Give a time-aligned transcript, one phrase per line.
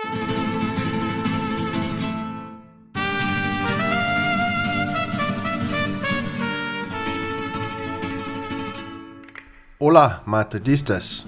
[0.00, 0.12] Hola
[10.26, 11.26] Madridistas,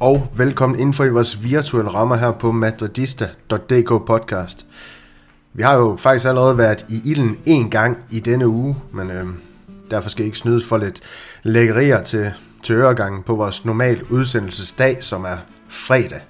[0.00, 4.66] og velkommen inden for i vores virtuelle rammer her på madridista.dk podcast.
[5.52, 9.26] Vi har jo faktisk allerede været i ilden en gang i denne uge, men øh,
[9.90, 11.00] derfor skal I ikke snydes for lidt
[11.42, 12.32] lækkerier til,
[12.62, 15.36] til øregangen på vores normal udsendelsesdag, som er
[15.68, 16.20] fredag.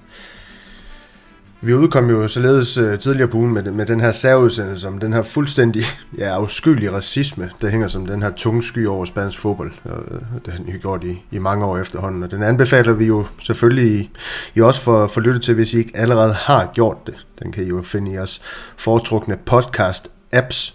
[1.65, 5.13] Vi udkom jo således uh, tidligere på ugen med, med den her særudsendelse om den
[5.13, 5.83] her fuldstændig
[6.17, 9.71] ja, afskyelige racisme, der hænger som den her tunge sky over spansk fodbold.
[9.83, 13.05] Og, uh, det har den gjort i, i mange år efterhånden, og den anbefaler vi
[13.05, 14.09] jo selvfølgelig I,
[14.55, 17.15] I også for, for lytte til, hvis I ikke allerede har gjort det.
[17.43, 18.41] Den kan I jo finde i jeres
[18.77, 20.73] foretrukne podcast-apps.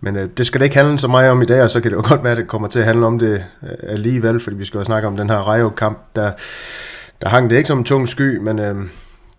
[0.00, 1.90] Men uh, det skal det ikke handle så meget om i dag, og så kan
[1.90, 4.56] det jo godt være, at det kommer til at handle om det uh, alligevel, fordi
[4.56, 6.32] vi skal jo snakke om den her Rayo-kamp, der,
[7.22, 8.58] der hang det ikke som en tung sky, men...
[8.58, 8.86] Uh,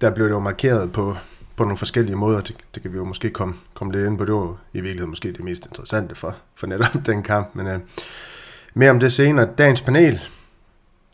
[0.03, 1.16] der blev det jo markeret på,
[1.55, 2.41] på nogle forskellige måder.
[2.41, 4.25] Det, det kan vi jo måske komme, komme lidt ind på.
[4.25, 7.50] Det var i virkeligheden måske det mest interessante for, for netop den kamp.
[7.53, 7.81] Men uh,
[8.73, 9.50] mere om det senere.
[9.58, 10.19] Dagens panel,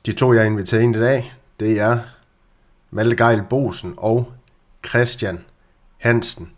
[0.06, 2.00] de to jeg inviterer ind i dag, det er
[2.92, 4.32] Malte Geil Bosen og
[4.88, 5.40] Christian
[5.98, 6.50] Hansen.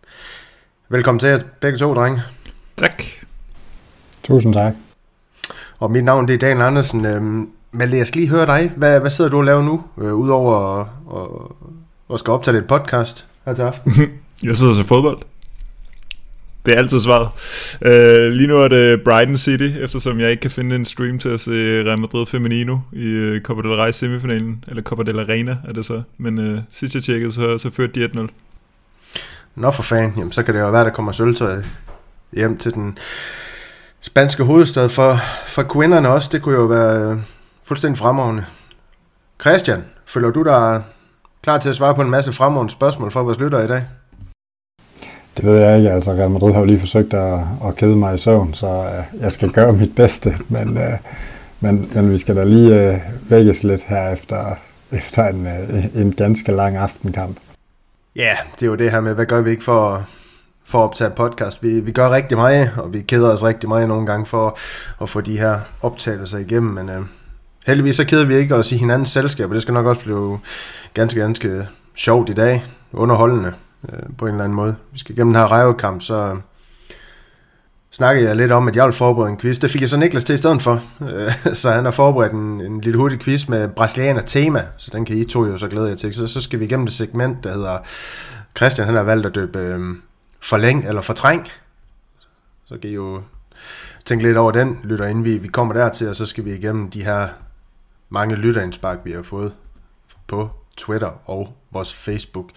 [0.90, 2.22] Velkommen til jer begge to, drenge.
[2.78, 3.04] Tak.
[4.24, 4.74] Tusind tak.
[5.80, 7.06] Og mit navn det er Daniel Andersen.
[7.06, 8.72] Øhm, Malte, jeg skal lige høre dig.
[8.76, 10.88] Hvad, hvad sidder du og laver nu, øh, udover at,
[12.12, 13.94] og skal optage et podcast her til aften?
[14.44, 15.22] jeg sidder til fodbold.
[16.66, 17.30] Det er altid svaret.
[17.82, 21.30] Uh, lige nu er det Brighton City, eftersom jeg ikke kan finde en stream til
[21.30, 25.58] at se Real Madrid Femenino i uh, Copa del Rey semifinalen, eller Copa del Arena
[25.68, 26.02] er det så.
[26.18, 28.28] Men uh, sidst jeg tjekkede, så, så førte de 1-0.
[29.56, 31.64] Nå for fan, jamen så kan det jo være, der kommer sølvtøj
[32.34, 32.98] hjem til den
[34.02, 36.30] spanske hovedstad for, for kvinderne også.
[36.32, 37.18] Det kunne jo være uh,
[37.64, 38.46] fuldstændig fremragende.
[39.42, 40.84] Christian, føler du dig
[41.42, 43.84] klar til at svare på en masse fremragende spørgsmål fra vores lyttere i dag?
[45.38, 45.92] Det ved jeg ikke.
[45.92, 49.22] Altså, Real Madrid har jo lige forsøgt at, at kede mig i søvn, så uh,
[49.22, 50.38] jeg skal gøre mit bedste.
[50.50, 50.94] Men, uh,
[51.60, 54.56] men, men vi skal da lige uh, vækkes lidt her efter,
[54.92, 57.38] efter en, uh, en ganske lang aftenkamp.
[58.16, 60.06] Ja, det er jo det her med, hvad gør vi ikke for,
[60.66, 61.64] for at optage podcast.
[61.64, 64.58] Vi, vi gør rigtig meget, og vi keder os rigtig meget nogle gange for
[65.02, 67.06] at få de her optagelser igennem, men uh,
[67.68, 70.40] heldigvis så keder vi ikke os i hinandens selskab, og det skal nok også blive
[70.94, 72.66] ganske, ganske sjovt i dag.
[72.94, 73.54] Underholdende
[73.90, 74.76] øh, på en eller anden måde.
[74.92, 76.38] Vi skal gennem den her rejvekamp, så
[77.92, 79.60] snakkede jeg lidt om, at jeg ville forberede en quiz.
[79.60, 80.84] Det fik jeg så Niklas til i stedet for.
[81.02, 85.06] Øh, så han har forberedt en, en lille hurtig quiz med brasilianer tema, så den
[85.06, 86.14] kan I to jo så glæde jer til.
[86.14, 87.78] Så, så skal vi igennem det segment, der hedder
[88.58, 89.96] Christian han har valgt at døbe øh,
[90.42, 91.48] forlæng eller fortræng.
[92.66, 93.22] Så kan I jo
[94.06, 96.90] tænke lidt over den, lytter inden vi, vi kommer dertil, og så skal vi igennem
[96.90, 97.28] de her
[98.14, 99.54] mange lytterindspark, vi har fået
[100.28, 102.50] på Twitter og vores Facebook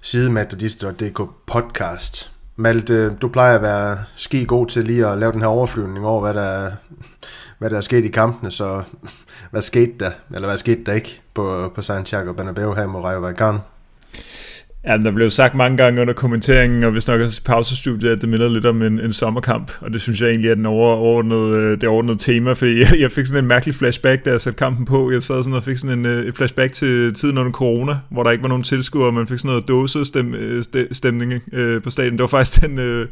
[0.00, 2.30] side matadist.dk podcast.
[2.56, 6.20] Malte, du plejer at være ski god til lige at lave den her overflyvning over,
[6.20, 6.72] hvad der,
[7.58, 8.82] hvad der er sket i kampene, så
[9.50, 13.20] hvad skete der, eller hvad skete der ikke på, på Santiago Bernabeu her mod Rayo
[13.20, 13.58] Vallecano?
[14.84, 18.28] Ja, der blev sagt mange gange under kommenteringen, og hvis nok også pausestudiet, at det
[18.28, 21.80] minder lidt om en, en sommerkamp, og det synes jeg egentlig er den overordnede, øh,
[21.80, 24.86] det overordnede tema, for jeg, jeg fik sådan en mærkelig flashback, da jeg satte kampen
[24.86, 25.10] på.
[25.10, 28.22] Jeg sad sådan og fik sådan en øh, et flashback til tiden under corona, hvor
[28.22, 32.12] der ikke var nogen tilskuere, og man fik sådan noget dåsestemning øh, øh, på stadion.
[32.12, 33.06] Det var faktisk den, øh,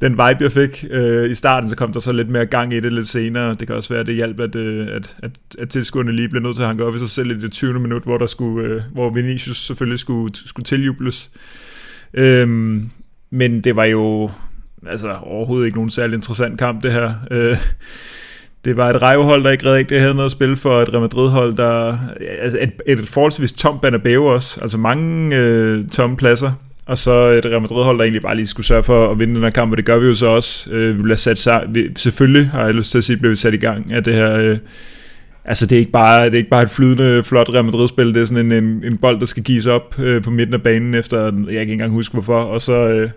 [0.00, 2.80] den vibe, jeg fik øh, i starten, så kom der så lidt mere gang i
[2.80, 3.54] det lidt senere.
[3.54, 6.42] Det kan også være, at det hjalp, at, øh, at, at, at tilskuerne lige blev
[6.42, 7.80] nødt til at hanke op i sig selv i det 20.
[7.80, 11.30] minut, hvor, der skulle, øh, hvor Vinicius selvfølgelig skulle, skulle bejubles.
[12.14, 12.90] Øhm,
[13.30, 14.30] men det var jo
[14.86, 17.12] altså overhovedet ikke nogen særlig interessant kamp, det her.
[17.30, 17.56] Øh,
[18.64, 21.56] det var et rejvehold, der ikke rigtig havde noget at spille for, et Real Madrid-hold,
[21.56, 21.98] der...
[22.40, 26.52] Altså et, et forholdsvis tom Banabeo også, altså mange øh, tomme pladser.
[26.86, 29.42] Og så et Real Madrid-hold, der egentlig bare lige skulle sørge for at vinde den
[29.42, 30.70] her kamp, og det gør vi jo så også.
[30.70, 31.64] Øh, vi bliver sat.
[31.68, 34.14] Vi, selvfølgelig har jeg lyst til at sige, bliver vi sat i gang af det
[34.14, 34.38] her...
[34.38, 34.58] Øh,
[35.44, 38.22] altså det er, ikke bare, det er ikke bare et flydende, flot Real Madrid-spil, det
[38.22, 40.94] er sådan en, en, en bold, der skal gives op øh, på midten af banen
[40.94, 42.72] efter, jeg kan ikke engang huske hvorfor, og så...
[42.72, 43.10] Øh,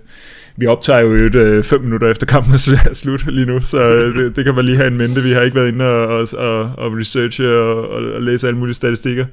[0.58, 4.18] vi optager jo et øh, fem minutter efter kampen er slut lige nu, så øh,
[4.18, 5.24] det, det kan man lige have en mente.
[5.24, 8.60] Vi har ikke været inde og, og, og, og researche og, og, og læse alle
[8.60, 9.26] mulige statistikker.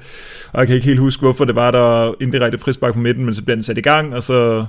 [0.52, 3.34] Og jeg kan ikke helt huske, hvorfor det var der indirekte frispark på midten, men
[3.34, 4.64] så bliver den sat i gang, og så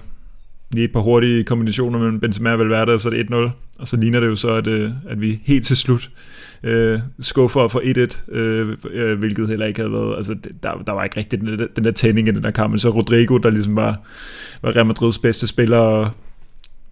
[0.72, 3.36] lige et par hurtige kombinationer mellem Benzema og Valverde, og så er det 1-0.
[3.80, 6.10] Og så ligner det jo så, at, øh, at vi helt til slut
[6.64, 11.04] øh, skuffer for 1-1, øh, øh, hvilket heller ikke havde været, altså der, der var
[11.04, 13.76] ikke rigtig den, den der tænding i den der kamp, men så Rodrigo, der ligesom
[13.76, 14.02] var,
[14.62, 16.10] var Real Madrids bedste spiller, og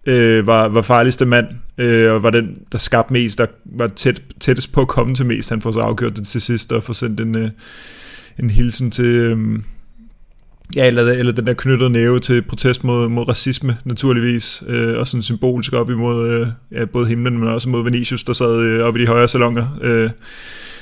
[0.06, 1.46] øh, var, var farligste mand,
[1.78, 5.26] øh, og var den, der skabte mest, der var tæt, tættest på at komme til
[5.26, 5.50] mest.
[5.50, 7.50] Han får så afgjort det til sidst, og får sendt en, øh,
[8.38, 9.58] en hilsen til, øh,
[10.76, 14.62] Ja, eller, eller den der knyttede næve til protest mod, mod racisme, naturligvis.
[14.68, 18.32] Øh, og sådan symbolisk op imod øh, ja, både himlen, men også mod Venetius, der
[18.32, 19.78] sad øh, oppe i de højere salonger.
[19.82, 20.10] Øh,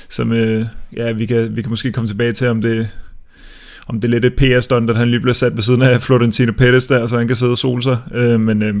[0.09, 0.65] som, øh,
[0.95, 2.87] ja, vi kan, vi kan måske komme tilbage til, om det,
[3.87, 6.51] om det er lidt et PR-stunt, at han lige bliver sat ved siden af Florentino
[6.51, 7.97] Pettis der, så han kan sidde og sole sig.
[8.13, 8.75] Øh, men, øh,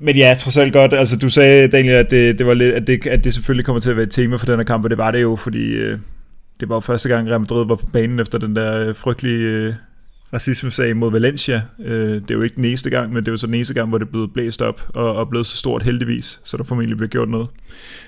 [0.00, 0.92] men ja, trods alt godt.
[0.92, 3.80] Altså, du sagde, Daniel, at det, det var lidt, at det, at det selvfølgelig kommer
[3.80, 5.64] til at være et tema for den her kamp, og det var det jo, fordi
[5.64, 5.98] øh,
[6.60, 9.40] det var jo første gang, Real Madrid var på banen efter den der øh, frygtelige
[9.40, 9.74] øh,
[10.32, 11.62] racisme-sag mod Valencia.
[11.84, 13.74] Øh, det er jo ikke den eneste gang, men det er jo så den eneste
[13.74, 16.96] gang, hvor det blev blæst op og, og blevet så stort heldigvis, så der formentlig
[16.96, 17.48] blev gjort noget.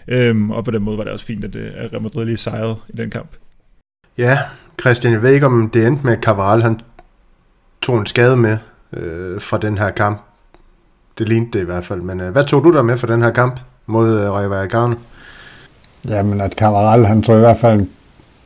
[0.08, 2.76] Øh, og på den måde var det også fint, at, at Real Madrid lige sejrede
[2.88, 3.30] i den kamp.
[4.18, 4.38] Ja,
[4.80, 6.80] Christian, jeg ved ikke, om det endte med, at Cavaral han
[7.82, 8.58] tog en skade med
[8.92, 10.22] øh, fra den her kamp.
[11.18, 12.00] Det lignede det i hvert fald.
[12.00, 14.94] Men øh, hvad tog du der med for den her kamp mod øh, Rayo Vallecano?
[16.08, 17.90] Jamen, at Cavaral, han tog i hvert fald en,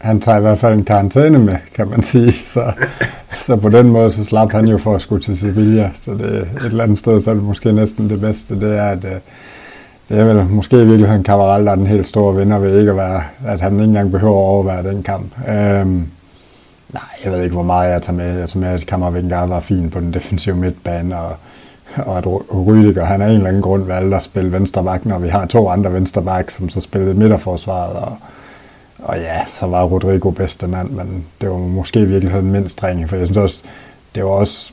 [0.05, 2.33] han tager i hvert fald en karantæne med, kan man sige.
[2.55, 2.73] Så,
[3.47, 5.91] så på den måde, så slap han jo for at skulle til Sevilla.
[5.95, 8.61] Så det er et eller andet sted, så er det måske næsten det bedste.
[8.61, 9.13] Det er, at øh,
[10.09, 12.91] det er vel måske i virkeligheden Cavaral, der er den helt store vinder ved ikke
[12.91, 15.27] at være, at han ikke engang behøver at overvære den kamp.
[15.49, 16.07] Øhm,
[16.93, 18.39] nej, jeg ved ikke, hvor meget jeg tager med.
[18.39, 21.37] Jeg tager med, at Kammervinger var fin på den defensive midtbane, og,
[21.97, 22.27] og at
[22.67, 25.69] Rydiger, han er en eller anden grund valgte at spille venstreback, når vi har to
[25.69, 28.17] andre venstreback, som så spillede midterforsvaret, og,
[28.99, 33.09] og ja, så var Rodrigo bedste mand, men det var måske i virkeligheden mindst ringe,
[33.09, 33.63] for jeg synes også,
[34.15, 34.73] det var også,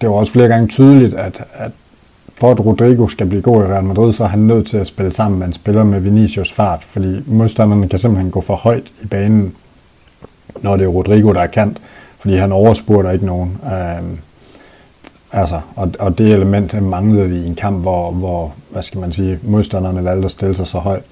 [0.00, 1.70] det var også flere gange tydeligt, at, at
[2.40, 4.86] for at Rodrigo skal blive god i Real Madrid, så er han nødt til at
[4.86, 8.92] spille sammen med en spiller med Vinicius fart, fordi modstanderne kan simpelthen gå for højt
[9.02, 9.54] i banen,
[10.62, 11.80] når det er Rodrigo, der er kant,
[12.18, 13.58] fordi han overspurter ikke nogen.
[13.64, 14.18] Øhm,
[15.32, 19.12] altså, og, og det element manglede vi i en kamp, hvor, hvor hvad skal man
[19.12, 21.02] sige, modstanderne valgte at stille sig så højt.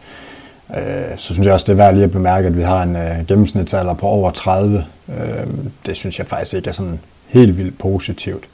[0.76, 2.96] Øh, så synes jeg også, det er værd lige at bemærke, at vi har en
[2.96, 4.86] øh, gennemsnitsalder på over 30.
[5.08, 5.46] Øh,
[5.86, 8.44] det synes jeg faktisk ikke er sådan helt vildt positivt.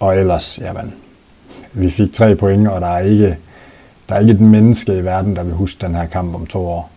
[0.00, 0.94] Og ellers, jamen,
[1.72, 3.36] vi fik tre point, og der er ikke,
[4.08, 6.66] der er ikke et menneske i verden, der vil huske den her kamp om to
[6.66, 6.90] år.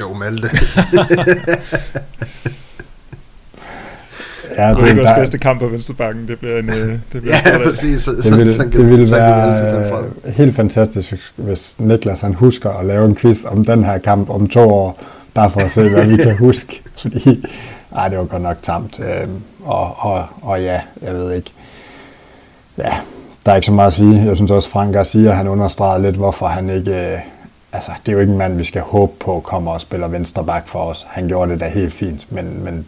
[0.00, 0.50] Jo, Malte.
[4.56, 6.28] ja, det er vores bedste kamp på Venstrebakken.
[6.28, 6.70] Det bliver en...
[6.70, 8.02] Øh, det bliver ja, præcis.
[8.02, 13.04] Så, det ville, sådan, det ville være helt fantastisk, hvis Niklas han husker at lave
[13.04, 15.00] en quiz om den her kamp om to år,
[15.34, 16.82] bare for at se, hvad vi kan huske.
[16.96, 17.44] Fordi,
[17.96, 19.00] ej, det var godt nok tamt.
[19.00, 21.50] Øhm, og, og, og ja, jeg ved ikke.
[22.78, 22.92] Ja,
[23.46, 24.24] der er ikke så meget at sige.
[24.24, 27.12] Jeg synes også, Frank Garcia, han understreger lidt, hvorfor han ikke...
[27.12, 27.18] Øh,
[27.72, 30.44] altså, det er jo ikke en mand, vi skal håbe på kommer og spiller venstre
[30.44, 31.06] bak for os.
[31.10, 32.86] Han gjorde det da helt fint, men, men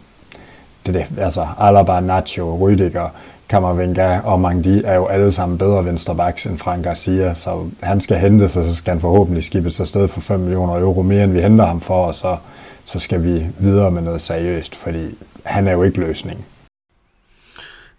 [0.85, 3.09] det, det, altså, Alaba, Nacho, Rüdiger,
[3.49, 8.17] Kammervenga og Mangdi er jo alle sammen bedre venstrebacks end Frank Garcia, så han skal
[8.17, 11.41] hente sig, så skal han forhåbentlig skibes afsted for 5 millioner euro mere, end vi
[11.41, 12.37] henter ham for, og så,
[12.85, 16.45] så skal vi videre med noget seriøst, fordi han er jo ikke løsningen.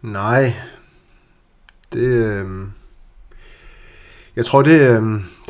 [0.02, 0.52] Nej,
[1.92, 2.46] det, øh,
[4.36, 5.02] jeg tror, det øh,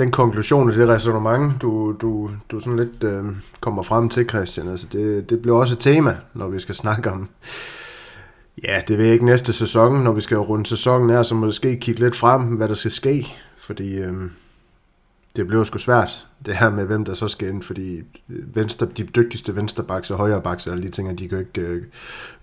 [0.02, 3.24] den konklusion og det resonemang, du, du, du sådan lidt øh,
[3.60, 4.68] kommer frem til, Christian.
[4.68, 7.28] Altså det, det bliver også et tema, når vi skal snakke om,
[8.64, 11.46] ja, det ved jeg ikke næste sæson, når vi skal runde sæsonen her, så må
[11.46, 11.76] det ske.
[11.76, 13.26] Kigge lidt frem, hvad der skal ske,
[13.58, 14.12] fordi øh,
[15.36, 18.86] det bliver sgu svært, det her med, hvem der så skal ind, fordi øh, venstre,
[18.96, 21.82] de dygtigste vensterbaks og højrebaks, alle de ting, de kan ikke øh,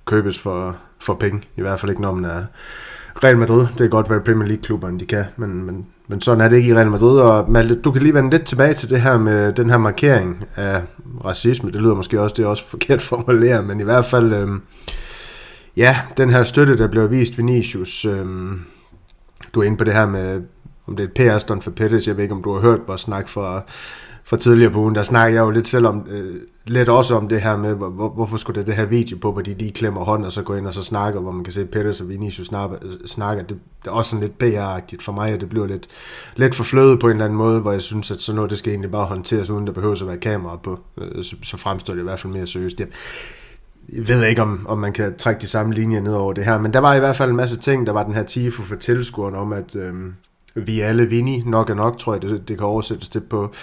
[0.06, 2.46] købes for, for penge, i hvert fald ikke, når man er
[3.24, 3.68] Real Madrid.
[3.78, 6.70] Det er godt, hvad Premier League-klubberne de kan, men, men, men sådan er det ikke
[6.70, 7.20] i Real Madrid.
[7.20, 10.46] Og Malte, du kan lige vende lidt tilbage til det her med den her markering
[10.56, 10.82] af
[11.26, 11.72] racisme.
[11.72, 14.62] Det lyder måske også, det er også forkert formuleret, men i hvert fald, øhm,
[15.78, 18.06] ja, den her støtte, der blev vist Vinicius.
[18.06, 18.62] Øhm,
[19.54, 20.42] du er inde på det her med,
[20.88, 22.08] om det er et PR-stunt for Pettis.
[22.08, 23.62] Jeg ved ikke, om du har hørt vores snak fra,
[24.30, 24.96] for tidligere på ugen.
[24.96, 28.10] Der snakkede jeg jo lidt selv om, øh, lidt også om det her med, hvor,
[28.10, 30.56] hvorfor skulle det det her video på, hvor de lige klemmer hånden, og så går
[30.56, 32.78] ind og så snakker, hvor man kan se Peters og Vinicius snakker.
[32.82, 33.44] Øh, snakker.
[33.44, 35.88] Det, det er også sådan lidt PR-agtigt for mig, at det bliver lidt,
[36.36, 38.72] lidt forflødet på en eller anden måde, hvor jeg synes, at sådan noget, det skal
[38.72, 40.80] egentlig bare håndteres, uden der behøver at være kamera på.
[41.02, 42.80] Øh, så, så fremstår det i hvert fald mere seriøst.
[42.80, 42.88] Jeg,
[43.94, 46.58] jeg ved ikke, om, om man kan trække de samme linjer ned over det her,
[46.58, 47.88] men der var i hvert fald en masse ting.
[47.88, 49.94] Der var den her tifo for tilskueren om, at øh,
[50.56, 53.54] vi alle vini nok er nok, tror jeg, det, det kan oversættes til på,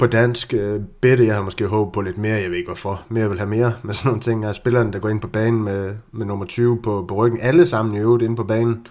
[0.00, 0.54] på dansk.
[0.54, 1.26] Øh, bedte.
[1.26, 3.02] jeg har måske håbet på lidt mere, jeg ved ikke hvorfor.
[3.08, 4.42] Mere vil have mere med sådan nogle ting.
[4.42, 7.40] Jeg er spillerne, der går ind på banen med, med nummer 20 på, på ryggen.
[7.40, 8.86] Alle sammen i øvrigt inde på banen.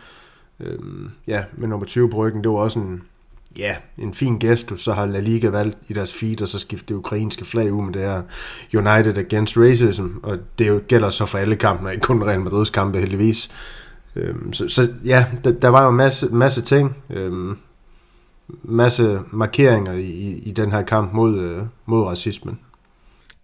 [0.59, 0.79] Øh,
[1.27, 3.01] ja, med nummer 20 på ryggen, det var også en,
[3.57, 4.83] ja, en fin gestus.
[4.83, 7.85] Så har La Liga valgt i deres feed, og så skifte det ukrainske flag ud
[7.85, 8.21] med det her
[8.73, 10.07] United Against Racism.
[10.23, 13.51] Og det gælder så for alle kampe, ikke kun Real Madrid's kampe heldigvis.
[14.15, 16.97] Øh, så, så ja, der, der var jo en masse, masse ting.
[17.09, 17.55] Øh,
[18.63, 22.59] masse markeringer i, i den her kamp mod, øh, mod racismen.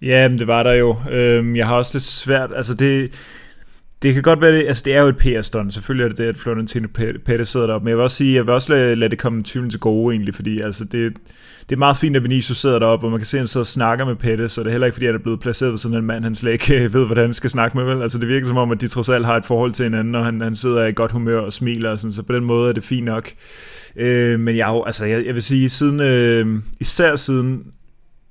[0.01, 0.95] Ja, men det var der jo.
[1.11, 3.11] Øhm, jeg har også lidt svært, altså det,
[4.01, 6.25] det kan godt være, det, altså det er jo et PR-stunt, selvfølgelig er det det,
[6.25, 6.87] at Florentino
[7.25, 9.41] Pettis sidder deroppe, men jeg vil også sige, jeg vil også lade, lade det komme
[9.41, 11.13] tvivlen til gode egentlig, fordi altså det,
[11.69, 13.63] det er meget fint, at Vinicius sidder deroppe, og man kan se, at han sidder
[13.63, 15.77] og snakker med Pettis, og det er heller ikke, fordi han er blevet placeret ved
[15.77, 18.01] sådan en mand, han slet ikke ved, hvordan han skal snakke med, vel?
[18.01, 20.25] Altså det virker som om, at de trods alt har et forhold til hinanden, og
[20.25, 22.73] han, han sidder i godt humør og smiler, og sådan, så på den måde er
[22.73, 23.31] det fint nok.
[23.95, 27.63] Øh, men jeg, altså, jeg, jeg vil sige, siden, øh, især siden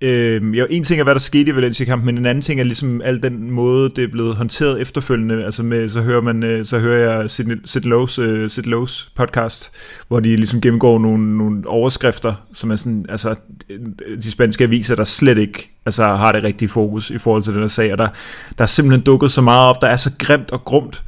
[0.04, 2.64] Øh, jo, en ting er, hvad der skete i Valencia-kampen, men en anden ting er
[2.64, 5.44] ligesom al den måde, det er blevet håndteret efterfølgende.
[5.44, 9.72] Altså med, så hører man, øh, så hører jeg Sid Lowe's, uh, Sid Lowe's podcast,
[10.08, 13.34] hvor de ligesom gennemgår nogle, nogle overskrifter, som er sådan, altså
[13.70, 13.78] øh,
[14.22, 17.60] de spanske aviser, der slet ikke altså, har det rigtige fokus i forhold til den
[17.60, 18.08] her sag, og der,
[18.58, 21.02] der er simpelthen dukket så meget op, der er så grimt og grumt,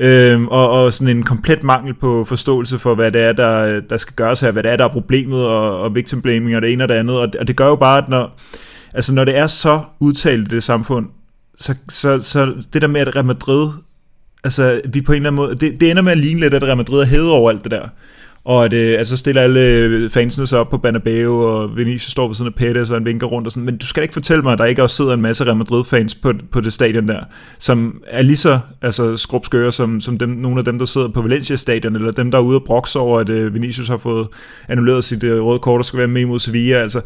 [0.00, 3.96] Øhm, og, og sådan en komplet mangel på forståelse for, hvad det er, der, der
[3.96, 6.72] skal gøres her, hvad det er, der er problemet, og, og victim blaming, og det
[6.72, 8.38] ene og det andet, og det, og det gør jo bare, at når,
[8.94, 11.06] altså når det er så udtalt i det samfund,
[11.58, 13.70] så, så, så det der med, at Real Madrid,
[14.44, 16.62] altså vi på en eller anden måde, det, det ender med at ligne lidt, at
[16.62, 17.88] Real Madrid er hævet over alt det der.
[18.48, 22.26] Og at, øh, altså stiller alle øh, fansene sig op på Banabeo, og Vinicius står
[22.26, 23.64] ved siden af Pettis, og han vinker rundt og sådan.
[23.64, 26.14] Men du skal ikke fortælle mig, at der ikke også sidder en masse Real Madrid-fans
[26.14, 27.24] på, på det stadion der,
[27.58, 31.22] som er lige så altså, skrubskøre som, som dem, nogle af dem, der sidder på
[31.22, 34.28] Valencia-stadion, eller dem, der er ude og brokse over, at øh, Vinicius har fået
[34.68, 36.76] annulleret sit øh, røde kort, og skal være med imod Sevilla.
[36.76, 37.00] Altså,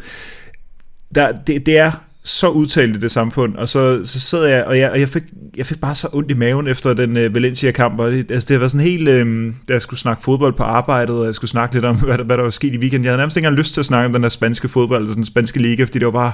[1.15, 1.91] der, det, det er
[2.23, 5.23] så udtalt i det samfund, og så, så sidder jeg, og jeg, og jeg, fik,
[5.57, 8.61] jeg fik bare så ondt i maven efter den øh, Valencia-kamp, og det, altså, det
[8.61, 11.75] var sådan helt, øh, da jeg skulle snakke fodbold på arbejdet, og jeg skulle snakke
[11.75, 13.05] lidt om, hvad, hvad der var sket i weekenden.
[13.05, 15.15] Jeg havde nærmest ikke engang lyst til at snakke om den der spanske fodbold, altså
[15.15, 16.31] den spanske liga, fordi det var bare,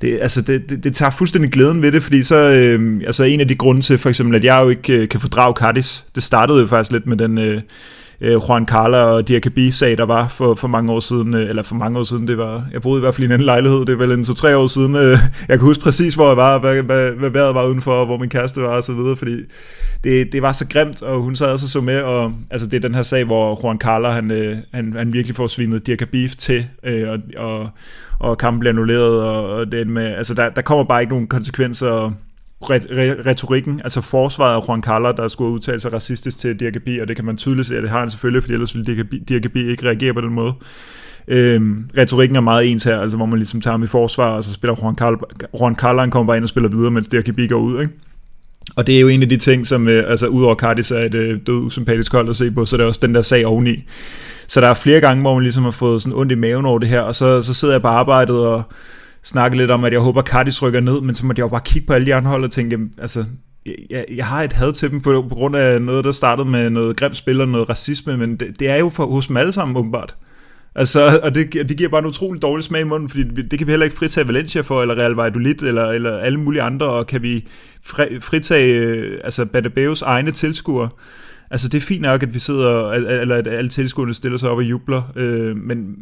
[0.00, 3.40] det, altså det, det, det tager fuldstændig glæden ved det, fordi så, øh, altså en
[3.40, 6.22] af de grunde til for eksempel, at jeg jo ikke øh, kan fordrage Cardis, det
[6.22, 7.60] startede jo faktisk lidt med den, øh,
[8.20, 11.74] øh, Juan Carla og Diakabi-sag, der var for, for mange år siden, øh, eller for
[11.74, 13.90] mange år siden, det var, jeg boede i hvert fald i en anden lejlighed, det
[13.90, 16.82] er vel en to-tre år siden, øh, jeg kan huske præcis, hvor jeg var, hvad,
[16.82, 19.36] hvad, hvad vejret var udenfor, hvor min kæreste var og så videre, fordi
[20.04, 22.88] det, det var så grimt, og hun sad også så med, og altså det er
[22.88, 26.66] den her sag, hvor Juan Carla, han, øh, han, han virkelig får svinet Diakabi til,
[26.84, 27.70] øh, og, og,
[28.18, 31.26] og kampen bliver annulleret, og, og det med, altså der, der kommer bare ikke nogen
[31.26, 32.12] konsekvenser,
[32.62, 37.16] retorikken, altså forsvaret af Juan Carlos, der skulle udtale sig racistisk til DRGB, og det
[37.16, 40.14] kan man tydeligt se, at det har han selvfølgelig, fordi ellers ville DRGB ikke reagere
[40.14, 40.52] på den måde.
[41.28, 44.44] Øhm, retorikken er meget ens her, altså hvor man ligesom tager ham i forsvar, og
[44.44, 45.20] så spiller Juan Carlos,
[45.60, 47.92] Juan Carlos han kommer bare ind og spiller videre, mens DRGB går ud, ikke?
[48.76, 51.14] Og det er jo en af de ting, som, øh, altså udover Cardis er et
[51.14, 53.84] øh, død usympatisk hold at se på, så det er også den der sag oveni.
[54.48, 56.78] Så der er flere gange, hvor man ligesom har fået sådan ondt i maven over
[56.78, 58.62] det her, og så, så sidder jeg på arbejdet og
[59.28, 61.48] snakke lidt om, at jeg håber, at Cardis rykker ned, men så må jeg jo
[61.48, 63.24] bare kigge på alle de andre hold og tænke, altså,
[63.90, 66.70] jeg, jeg har et had til dem på, på grund af noget, der startede med
[66.70, 69.52] noget grimt spil og noget racisme, men det, det er jo for, hos dem alle
[69.52, 70.16] sammen åbenbart.
[70.74, 73.66] Altså, og det, det giver bare en utrolig dårlig smag i munden, fordi det kan
[73.66, 77.06] vi heller ikke fritage Valencia for, eller Real Valladolid, eller, eller alle mulige andre, og
[77.06, 77.48] kan vi
[78.20, 80.88] fritage øh, altså Badebeus egne tilskuere.
[81.50, 84.56] Altså, det er fint nok, at vi sidder, eller at alle tilskuerne stiller sig op
[84.56, 85.96] og jubler, øh, men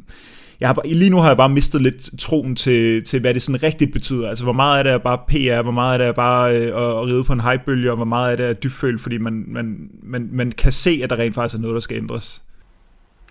[0.60, 3.62] jeg har, lige nu har jeg bare mistet lidt troen til, til, hvad det sådan
[3.62, 4.28] rigtigt betyder.
[4.28, 6.66] Altså, hvor meget af det er bare PR, hvor meget af det er bare øh,
[6.66, 9.76] at, ride på en hypebølge, og hvor meget af det er dybfølt, fordi man, man,
[10.02, 12.42] man, man kan se, at der rent faktisk er noget, der skal ændres.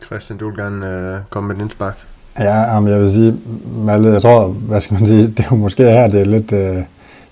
[0.05, 1.97] Christian, du vil gerne øh, komme med din spark.
[2.39, 3.37] Ja, um, jeg vil sige,
[3.85, 6.51] Malle, jeg tror, hvad skal man sige, det er jo måske her, det er lidt,
[6.51, 6.75] øh,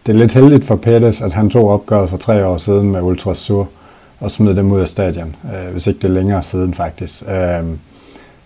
[0.06, 3.02] det er lidt heldigt for Pettis, at han tog opgøret for tre år siden med
[3.02, 3.70] Ultras Sur
[4.20, 7.24] og smed dem ud af stadion, øh, hvis ikke det er længere siden faktisk.
[7.28, 7.64] Øh,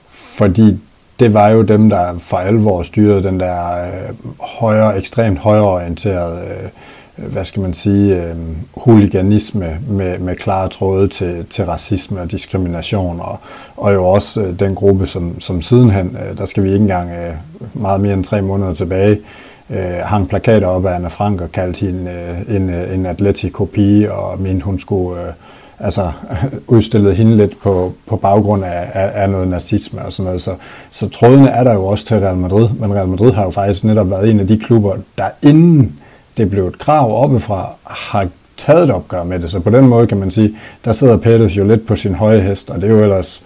[0.10, 0.80] fordi
[1.20, 6.70] det var jo dem, der for alvor styrede den der øh, højere, ekstremt højreorienterede, øh,
[7.32, 8.36] hvad skal man sige, øh,
[8.76, 13.40] huliganisme med, med klare tråde til, til racisme og diskrimination, og,
[13.78, 17.12] og jo også øh, den gruppe, som, som sidenhen, øh, der skal vi ikke engang
[17.12, 17.34] øh,
[17.74, 19.20] meget mere end tre måneder tilbage,
[19.70, 24.14] øh, hang plakater op af Anna Frank og kaldte hende øh, en, øh, en atletico-pige,
[24.14, 25.22] og mente, hun skulle...
[25.22, 25.34] Øh,
[25.80, 26.12] altså
[26.68, 30.42] udstillet hende lidt på, på baggrund af, af, af noget nazisme og sådan noget.
[30.42, 30.56] Så,
[30.92, 33.84] så trådene er der jo også til Real Madrid, men Real Madrid har jo faktisk
[33.84, 36.00] netop været en af de klubber, der inden
[36.38, 39.52] det blev et krav oppefra, har taget et opgør med det.
[39.52, 40.56] Så på den måde kan man sige,
[40.86, 43.44] der sidder Pettis jo lidt på sin høje hest, og det er jo ellers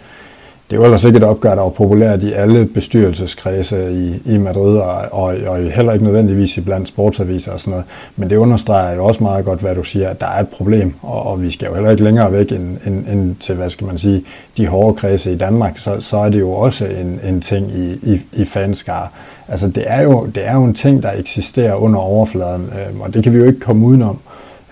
[0.71, 4.37] det er jo ellers ikke et opgør, der var populært i alle bestyrelseskredse i, i
[4.37, 7.85] Madrid, og, og, og heller ikke nødvendigvis i blandt sportsaviser og sådan noget.
[8.15, 10.93] Men det understreger jo også meget godt, hvad du siger, at der er et problem,
[11.01, 13.87] og, og vi skal jo heller ikke længere væk end, end, end til, hvad skal
[13.87, 14.23] man sige,
[14.57, 18.13] de hårde kredse i Danmark, så, så er det jo også en, en ting i,
[18.13, 19.11] i, i fanskar.
[19.47, 23.13] Altså det er, jo, det er jo en ting, der eksisterer under overfladen, øh, og
[23.13, 24.19] det kan vi jo ikke komme udenom.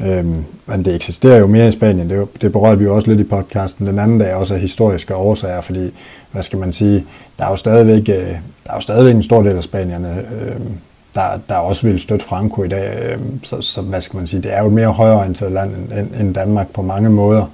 [0.06, 3.20] Øhm, men det eksisterer jo mere i Spanien, det, det berørte vi jo også lidt
[3.20, 5.92] i podcasten den anden dag, også af historiske årsager, fordi,
[6.32, 7.06] hvad skal man sige,
[7.40, 8.28] der er jo stadigvæk, øh,
[8.64, 10.72] der er jo stadigvæk en stor del af spanierne, øhm,
[11.16, 13.12] der, der også vil støtte Franco i dag.
[13.12, 16.08] Øhm, så, så hvad skal man sige, det er jo et mere højorienteret land end,
[16.20, 17.46] end Danmark på mange måder.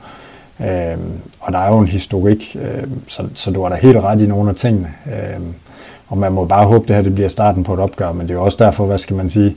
[0.60, 4.22] Øhm, og der er jo en historik, øhm, så, så du har da helt ret
[4.22, 4.88] i nogle af tingene.
[5.06, 5.54] Øhm,
[6.08, 8.34] og man må bare håbe, det her det bliver starten på et opgør, men det
[8.34, 9.56] er jo også derfor, hvad skal man sige,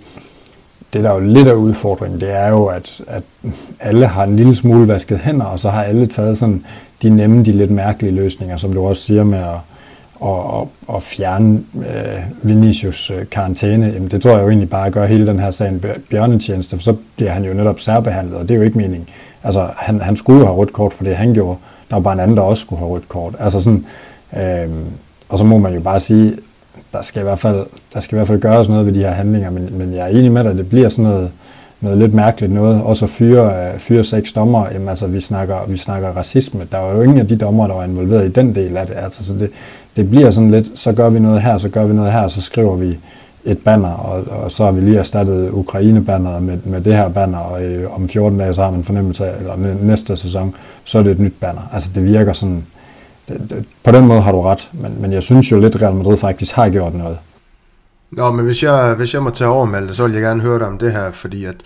[0.93, 3.23] det der er jo lidt af udfordringen, det er jo, at, at
[3.81, 6.65] alle har en lille smule vasket hænder, og så har alle taget sådan
[7.03, 9.59] de nemme, de lidt mærkelige løsninger, som du også siger med at,
[10.25, 13.87] at, at, at fjerne øh, Vinicius øh, karantæne.
[13.87, 16.97] Jamen, det tror jeg jo egentlig bare gør hele den her sagen bjørnetjeneste, for så
[17.17, 19.09] bliver han jo netop særbehandlet, og det er jo ikke meningen.
[19.45, 21.59] Altså, han, han skulle jo have rødt kort for det, han gjorde.
[21.91, 23.35] Der var bare en anden, der også skulle have rødt kort.
[23.39, 23.85] Altså sådan,
[24.37, 24.71] øh,
[25.29, 26.37] og så må man jo bare sige,
[26.93, 29.11] der skal i hvert fald, der skal i hvert fald gøres noget ved de her
[29.11, 31.31] handlinger, men, men jeg er enig med dig, det bliver sådan noget,
[31.81, 32.83] noget lidt mærkeligt noget.
[32.83, 36.67] Også at fyre, øh, fyre seks dommer, jamen altså vi snakker, vi snakker racisme.
[36.73, 38.95] Der var jo ingen af de dommer, der var involveret i den del af det.
[38.97, 39.51] Altså, så det,
[39.97, 42.41] det bliver sådan lidt, så gør vi noget her, så gør vi noget her, så
[42.41, 42.99] skriver vi
[43.45, 47.39] et banner, og, og så har vi lige erstattet Ukraine-banneret med, med det her banner,
[47.39, 50.55] og øh, om 14 dage så har man fornemmelse af, eller næste sæson,
[50.85, 51.71] så er det et nyt banner.
[51.73, 52.78] Altså det virker sådan, øh,
[53.85, 56.17] på den måde har du ret, men, men jeg synes jo lidt, at Real Madrid
[56.17, 57.19] faktisk har gjort noget.
[58.11, 60.59] Nå, men hvis jeg, hvis jeg må tage over, Malte, så vil jeg gerne høre
[60.59, 61.57] dig om det her, fordi at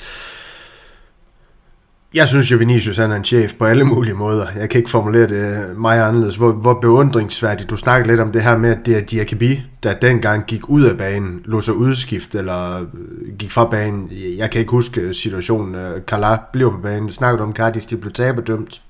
[2.15, 4.47] jeg synes jo, Vinicius han er en chef på alle mulige måder.
[4.57, 6.37] Jeg kan ikke formulere det meget anderledes.
[6.37, 7.71] Hvor, hvor beundringsværdigt.
[7.71, 10.83] Du snakker lidt om det her med, at det er Diakabi, der dengang gik ud
[10.83, 14.11] af banen, lå sig udskift eller øh, gik fra banen.
[14.39, 16.01] Jeg kan ikke huske situationen.
[16.07, 17.13] Kala blev på banen.
[17.13, 18.83] Snakker du om Cardis, de blev taberdømt?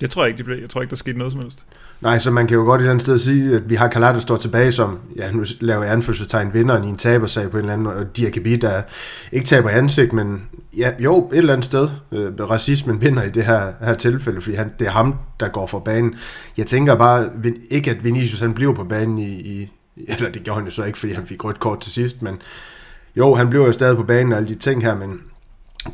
[0.00, 0.58] Jeg tror ikke, de blev.
[0.60, 1.64] Jeg tror ikke, der skete noget som helst.
[2.00, 4.20] Nej, så man kan jo godt i andet sted sige, at vi har Kalat, der
[4.20, 7.72] står tilbage som, ja, nu laver jeg anførselstegn, vinderen i en tabersag på en eller
[7.72, 8.82] anden måde, og Diakabi, der
[9.32, 10.42] ikke taber ansigt, men
[10.76, 14.56] ja, jo, et eller andet sted, øh, racismen vinder i det her, her tilfælde, fordi
[14.56, 16.14] han, det er ham, der går for banen.
[16.56, 17.30] Jeg tænker bare,
[17.70, 19.70] ikke at Vinicius han bliver på banen i, i
[20.08, 22.42] eller det gjorde han jo så ikke, fordi han fik rødt kort til sidst, men
[23.16, 25.20] jo, han bliver jo stadig på banen og alle de ting her, men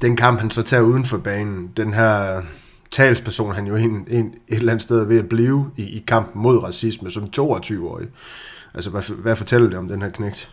[0.02, 2.42] den kamp, han så tager uden for banen, den her
[2.94, 6.42] talsperson, han jo en, en, et eller andet sted ved at blive i, i kampen
[6.42, 8.08] mod racisme som 22-årig.
[8.74, 10.50] Altså, hvad, hvad fortæller det om den her knægt?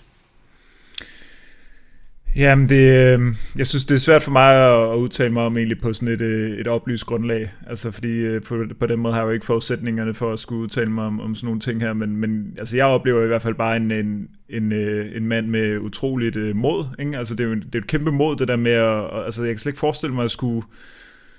[2.36, 5.82] Jamen, det, øh, jeg synes, det er svært for mig at, udtale mig om egentlig
[5.82, 7.52] på sådan et, øh, et oplyst grundlag.
[7.68, 10.64] Altså, fordi øh, på, på den måde har jeg jo ikke forudsætningerne for at skulle
[10.64, 11.94] udtale mig om, om sådan nogle ting her.
[11.94, 15.48] Men, men altså, jeg oplever i hvert fald bare en, en, en, øh, en mand
[15.48, 16.86] med utroligt øh, mod.
[17.00, 17.18] Ikke?
[17.18, 19.26] Altså, det er jo det er et kæmpe mod, det der med at...
[19.26, 20.64] Altså, jeg kan slet ikke forestille mig at skulle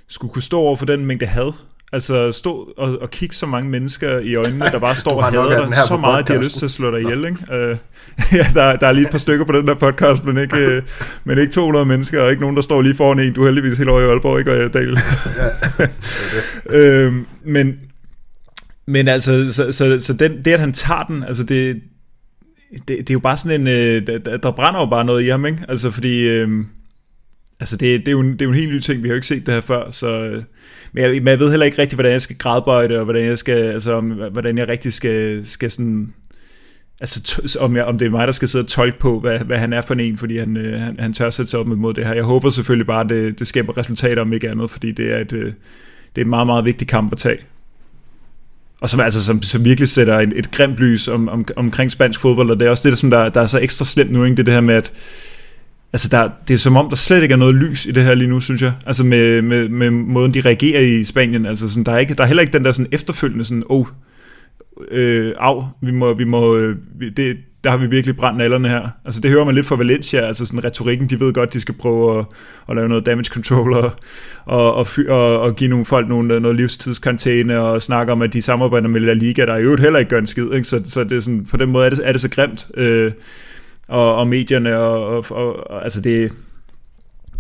[0.09, 1.53] skulle kunne stå over for den mængde had.
[1.95, 5.67] Altså stå og, og kigge så mange mennesker i øjnene, der bare står og hader
[5.67, 7.25] dig så meget, at de har lyst til at slå dig ihjel.
[7.25, 7.71] Ikke?
[7.71, 7.77] Uh,
[8.39, 10.83] ja, der, der er lige et par stykker på den der podcast, men ikke, uh,
[11.25, 13.33] men ikke 200 mennesker, og ikke nogen, der står lige foran en.
[13.33, 14.65] Du er heldigvis helt over i Aalborg, ikke?
[14.65, 14.93] Og Dal.
[17.09, 17.15] uh,
[17.55, 17.75] men,
[18.87, 21.81] men altså, så, så, så den, det, at han tager den, altså det,
[22.73, 25.29] det, det er jo bare sådan en, uh, der, der brænder jo bare noget i
[25.29, 25.65] ham, ikke?
[25.69, 26.43] Altså fordi...
[26.43, 26.49] Uh,
[27.63, 29.13] Altså det, det, er jo en, det er jo en helt ny ting, vi har
[29.13, 30.43] jo ikke set det her før, så, øh,
[30.93, 33.27] men, jeg, men jeg ved heller ikke rigtig, hvordan jeg skal gradbøje det, og hvordan
[33.27, 34.01] jeg skal, altså,
[34.33, 36.13] hvordan jeg rigtig skal, skal sådan,
[37.01, 39.59] altså om, jeg, om det er mig, der skal sidde og tolke på, hvad, hvad
[39.59, 42.07] han er for en, fordi han, øh, han, han tør sætte sig op mod det
[42.07, 42.15] her.
[42.15, 45.19] Jeg håber selvfølgelig bare, at det, det skaber resultater, om ikke andet, fordi det er
[45.19, 45.53] et, øh,
[46.15, 47.39] det er en meget, meget vigtig kamp at tage.
[48.81, 52.21] Og som, altså, som, som virkelig sætter et, et grimt lys om, om, omkring spansk
[52.21, 54.37] fodbold, og det er også det, som der, der er så ekstra slemt nu, ikke?
[54.37, 54.93] det, det her med, at
[55.93, 58.15] Altså, der, det er som om, der slet ikke er noget lys i det her
[58.15, 58.73] lige nu, synes jeg.
[58.87, 61.47] Altså, med, med, med måden, de reagerer i Spanien.
[61.47, 63.87] Altså, sådan, der, er ikke, der er heller ikke den der sådan, efterfølgende sådan, oh,
[64.91, 66.77] øh, af, vi må, vi må, øh,
[67.17, 68.89] det, der har vi virkelig brændt nallerne her.
[69.05, 71.75] Altså det hører man lidt fra Valencia, altså sådan retorikken, de ved godt, de skal
[71.75, 72.27] prøve at,
[72.69, 73.93] at lave noget damage control og,
[74.45, 78.43] og, og, og, og give nogle folk nogle, noget livstidskarantæne og snakke om, at de
[78.43, 80.53] samarbejder med La Liga, der i øvrigt heller ikke gør en skid.
[80.53, 80.65] Ikke?
[80.65, 82.67] Så, så det er sådan, på den måde er det, er det så grimt.
[82.77, 83.13] Øh,
[83.93, 86.33] og, og medierne, og, og, og, og altså det,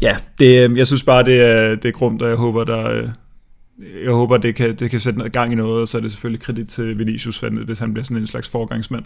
[0.03, 2.91] ja, det, øhm, jeg synes bare, det er, det er grumt, og jeg håber, der,
[2.91, 3.09] øh,
[4.05, 6.12] jeg håber, det kan, det kan sætte noget gang i noget, og så er det
[6.12, 9.05] selvfølgelig kredit til Vinicius, hvis han bliver sådan en slags forgangsmand.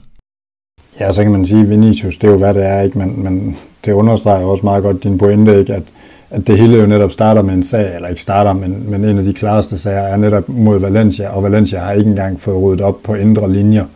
[1.01, 2.99] Ja, så kan man sige, Vinicius, det er jo hvad det er, ikke?
[2.99, 5.75] Men, men det understreger også meget godt din pointe, ikke?
[5.75, 5.83] At,
[6.31, 9.19] at det hele jo netop starter med en sag, eller ikke starter, men, men en
[9.19, 12.81] af de klareste sager er netop mod Valencia, og Valencia har ikke engang fået ryddet
[12.81, 13.87] op på indre linjer.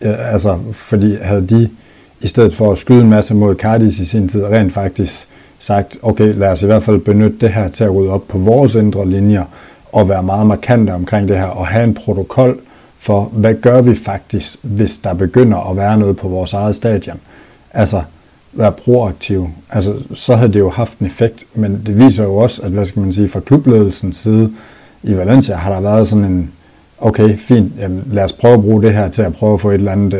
[0.00, 1.70] Øh, altså, fordi havde de
[2.20, 5.96] i stedet for at skyde en masse mod Cardis i sin tid, rent faktisk sagt,
[6.02, 8.74] okay, lad os i hvert fald benytte det her til at rydde op på vores
[8.74, 9.44] indre linjer,
[9.92, 12.60] og være meget markante omkring det her, og have en protokol
[12.98, 17.20] for, hvad gør vi faktisk, hvis der begynder at være noget på vores eget stadion.
[17.70, 18.02] Altså,
[18.52, 19.48] være proaktiv.
[19.70, 22.86] Altså, så havde det jo haft en effekt, men det viser jo også, at, hvad
[22.86, 24.52] skal man sige, fra klubledelsens side
[25.02, 26.50] i Valencia har der været sådan en,
[26.98, 29.70] okay, fint, jamen, lad os prøve at bruge det her til at prøve at få
[29.70, 30.14] et eller andet,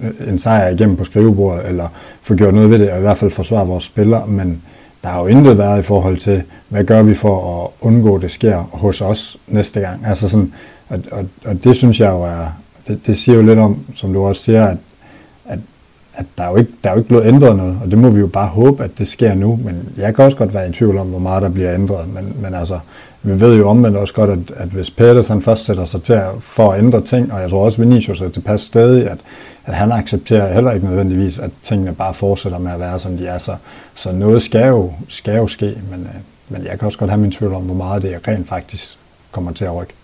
[0.00, 1.88] øh, en sejr igennem på skrivebordet, eller
[2.22, 4.62] få gjort noget ved det, og i hvert fald forsvare vores spillere, men
[5.02, 8.22] der har jo intet været i forhold til, hvad gør vi for at undgå, at
[8.22, 10.06] det sker hos os næste gang.
[10.06, 10.52] Altså sådan,
[10.88, 12.46] og, og, og det synes jeg jo er,
[12.88, 14.76] det, det siger jo lidt om, som du også siger, at,
[15.44, 15.58] at,
[16.14, 18.10] at der, er jo ikke, der er jo ikke blevet ændret noget, og det må
[18.10, 20.72] vi jo bare håbe, at det sker nu, men jeg kan også godt være i
[20.72, 22.78] tvivl om, hvor meget der bliver ændret, men, men altså,
[23.22, 26.12] vi ved jo omvendt også godt, at, at hvis Peters han først sætter sig til
[26.12, 29.18] at, for at ændre ting, og jeg tror også Vinicius er tilpas stadig, at,
[29.64, 33.26] at han accepterer heller ikke nødvendigvis, at tingene bare fortsætter med at være, som de
[33.26, 33.38] er.
[33.38, 33.56] Så,
[33.94, 36.14] så noget skal jo, skal jo ske, men, øh,
[36.48, 38.98] men jeg kan også godt have min tvivl om, hvor meget det rent faktisk
[39.30, 39.94] kommer til at rykke.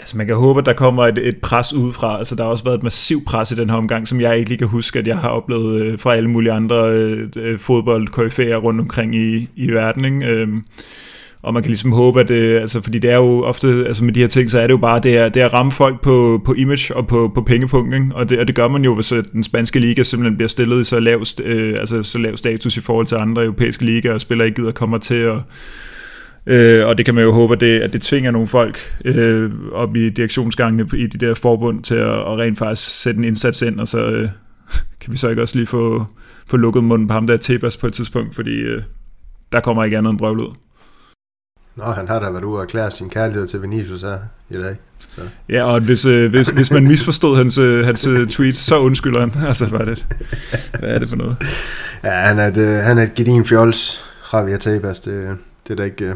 [0.00, 2.18] Altså man kan håbe, at der kommer et, et pres udefra.
[2.18, 4.48] Altså der har også været et massivt pres i den her omgang, som jeg ikke
[4.48, 8.56] lige kan huske, at jeg har oplevet øh, fra alle mulige andre øh, øh fodboldkoryfæer
[8.56, 10.04] rundt omkring i, i verden.
[10.04, 10.26] Ikke?
[10.26, 10.48] Øh,
[11.42, 14.12] og man kan ligesom håbe, at det, altså, fordi det er jo ofte, altså med
[14.12, 16.00] de her ting, så er det jo bare det er, det er at ramme folk
[16.00, 18.06] på, på image og på, på pengepunkt, ikke?
[18.14, 20.80] Og, det, og det gør man jo, hvis øh, den spanske liga simpelthen bliver stillet
[20.80, 24.20] i så lav, øh, altså så lav status i forhold til andre europæiske ligaer, og
[24.20, 25.36] spillere ikke gider komme til at
[26.46, 29.50] Øh, og det kan man jo håbe, at det, at det tvinger nogle folk øh,
[29.72, 33.62] op i direktionsgangene i de der forbund til at, at rent faktisk sætte en indsats
[33.62, 34.28] ind, og så øh,
[35.00, 36.06] kan vi så ikke også lige få,
[36.46, 38.82] få lukket munden på ham der Tebas på et tidspunkt, fordi øh,
[39.52, 40.54] der kommer ikke andet end brøvl ud.
[41.76, 44.18] Nå, han har da været ude og erklære sin kærlighed til Vinicius her
[44.50, 44.76] i dag.
[45.08, 45.20] Så.
[45.48, 49.20] Ja, og hvis, øh, hvis, hvis man misforstod hans, øh, hans øh, tweets, så undskylder
[49.20, 49.32] han.
[49.48, 50.06] Altså, hvad er det,
[50.78, 51.42] hvad er det for noget?
[52.04, 55.00] Ja, han er et, øh, han er et gedin fjols, Javier Tebas.
[55.00, 56.14] Det, det er der ikke øh,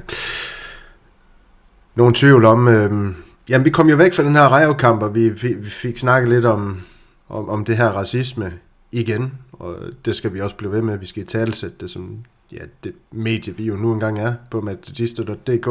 [1.95, 2.69] nogen tvivl om.
[2.69, 3.15] Øh,
[3.49, 6.31] jamen, vi kom jo væk fra den her Rayo-kamp, og vi, vi, vi fik snakket
[6.31, 6.81] lidt om,
[7.29, 8.53] om, om det her racisme
[8.93, 10.99] igen, og det skal vi også blive ved med.
[10.99, 12.19] Vi skal i talsætte det som
[12.53, 15.69] ja, det medie, vi jo nu engang er på matadister.dk,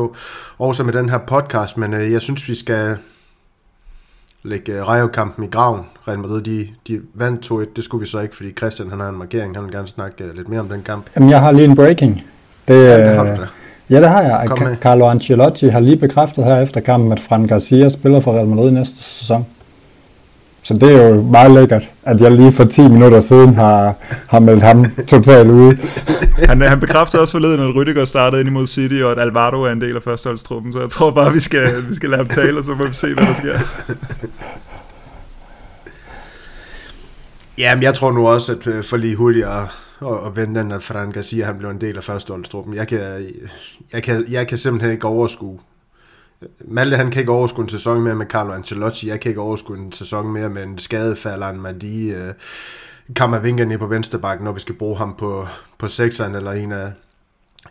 [0.58, 2.98] også med den her podcast, men øh, jeg synes, vi skal
[4.44, 5.82] lægge øh, Rayo-kampen i graven.
[6.08, 9.10] Real Madrid, de, de vandt 2-1, det skulle vi så ikke, fordi Christian han har
[9.10, 11.06] en markering, han vil gerne snakke øh, lidt mere om den kamp.
[11.16, 12.24] Jamen, jeg har lige en breaking.
[12.68, 13.48] Det, ja, det har du da.
[13.90, 14.78] Ja, det har jeg.
[14.82, 18.72] Carlo Ancelotti har lige bekræftet her efter kampen, at Fran Garcia spiller for Real Madrid
[18.72, 19.46] næste sæson.
[20.66, 23.94] Så det er jo meget lækkert, at jeg lige for 10 minutter siden har,
[24.28, 25.78] har meldt ham totalt ude.
[26.50, 29.72] han, han bekræftede også forleden, at Rydiger startede ind imod City, og at Alvaro er
[29.72, 32.58] en del af førsteholdstruppen, så jeg tror bare, vi skal, vi skal lade ham tale,
[32.58, 33.60] og så må vi se, hvad der sker.
[37.58, 39.64] Jamen, jeg tror nu også, at øh, for lige hurtigt at,
[40.26, 42.74] at vende den, at Fran Garcia han blev en del af førsteholdstruppen.
[42.74, 43.00] Jeg kan,
[43.94, 45.60] jeg, kan, jeg kan simpelthen ikke overskue
[46.60, 49.08] Malte han kan ikke overskue en sæson mere med Carlo Ancelotti.
[49.08, 52.16] Jeg kan ikke overskue en sæson mere med en skadefalder end Madi.
[52.16, 52.34] Uh, øh,
[53.16, 56.72] Kammervinker ned på venstre bakke, når vi skal bruge ham på, på sekseren eller en
[56.72, 56.92] af,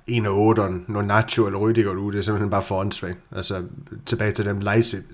[0.06, 3.18] en af otteren, når Nacho eller Rüdiger er ude, det er simpelthen bare for åndssvagt.
[3.37, 3.62] Altså
[4.06, 4.60] tilbage til dem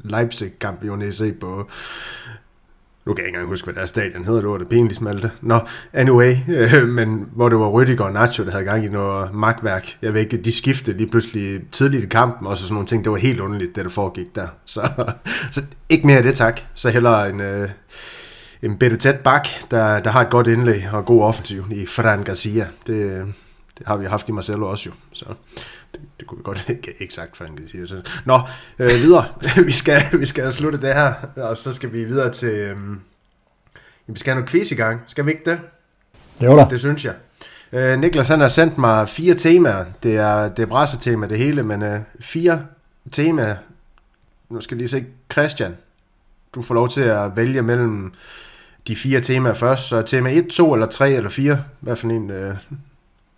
[0.04, 1.68] Leipzig-kamp, vi jo se på
[3.10, 5.30] nu kan jeg ikke engang huske, hvad deres stadion hedder, det var det pinligt smalte.
[5.40, 5.58] Nå,
[5.92, 9.96] anyway, øh, men hvor det var Rüdiger og Nacho, der havde gang i noget magtværk.
[10.02, 13.04] Jeg ved ikke, de skiftede lige pludselig tidligt i kampen, og så sådan nogle ting,
[13.04, 14.46] det var helt underligt, det der foregik der.
[14.64, 14.90] Så,
[15.54, 16.60] så ikke mere af det, tak.
[16.74, 17.68] Så heller en, øh,
[18.62, 22.22] en bedre tæt bak, der, der har et godt indlæg og god offensiv i Fran
[22.22, 22.66] Garcia.
[22.86, 23.26] Det, øh,
[23.80, 24.92] det har vi haft i Marcelo også jo.
[25.12, 25.24] Så
[25.92, 27.60] det, det kunne vi godt ikke, ikke sagt, Frank.
[27.70, 27.86] Siger.
[27.86, 28.02] Så.
[28.24, 28.40] Nå,
[28.78, 29.26] øh, videre.
[29.66, 32.48] vi, skal, vi skal slutte det her, og så skal vi videre til...
[32.48, 32.76] Øh,
[34.06, 35.00] vi skal have noget quiz i gang.
[35.06, 35.60] Skal vi ikke det?
[36.42, 36.66] Jo da.
[36.70, 37.14] Det synes jeg.
[37.72, 39.84] Øh, Niklas han har sendt mig fire temaer.
[40.02, 42.66] Det er, det er brassetema det hele, men øh, fire
[43.12, 43.56] temaer.
[44.48, 45.04] Nu skal jeg lige se.
[45.32, 45.76] Christian,
[46.54, 48.12] du får lov til at vælge mellem
[48.86, 49.88] de fire temaer først.
[49.88, 51.64] Så tema 1, 2 eller 3 eller 4.
[51.80, 52.30] Hvad for en...
[52.30, 52.54] Øh,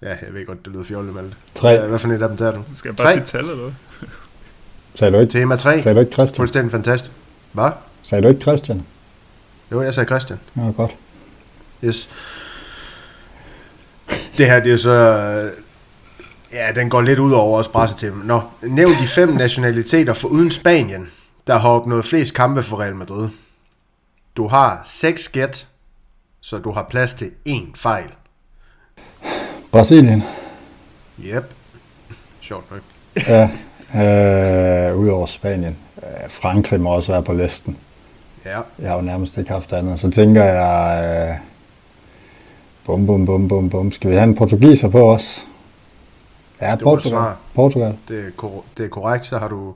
[0.03, 1.37] Ja, jeg ved godt, det lyder fjollet, Malte.
[1.55, 1.87] Tre.
[1.87, 2.63] Hvad for et af dem tager du?
[2.77, 3.13] Skal jeg bare Tre?
[3.13, 3.75] sige tal eller noget?
[4.95, 5.33] Sagde du ikke?
[5.33, 5.83] Tema 3.
[5.83, 6.37] Sagde du ikke Christian?
[6.37, 7.13] Fuldstændig fantastisk.
[7.53, 7.71] Hvad?
[8.03, 8.87] Sagde du ikke Christian?
[9.73, 10.41] Jo, jeg sagde Christian.
[10.57, 10.91] Ja, godt.
[11.85, 12.09] Yes.
[14.39, 14.93] Det her, det er så...
[16.53, 18.13] Ja, den går lidt ud over os til.
[18.13, 21.09] Nå, nævn de fem nationaliteter for uden Spanien,
[21.47, 23.29] der har opnået flest kampe for Real Madrid.
[24.37, 25.69] Du har seks gæt,
[26.41, 28.09] så du har plads til én fejl.
[29.73, 30.23] Brasilien.
[31.25, 31.45] Yep.
[32.41, 32.81] Sjovt nok.
[33.29, 33.49] ja,
[34.91, 35.77] øh, udover Spanien.
[36.03, 37.77] Øh, Frankrig må også være på listen.
[38.45, 38.61] Ja.
[38.79, 40.01] Jeg har jo nærmest ikke haft andet.
[40.01, 41.37] Så tænker jeg, øh,
[42.87, 43.93] bum, bum, bum, bum, bum.
[43.93, 45.47] Skal vi have en portugiser på os?
[46.61, 47.33] Ja, du Portugal.
[47.55, 47.97] Portugal.
[48.09, 49.27] Det er, kor- det er korrekt.
[49.27, 49.75] Så har du,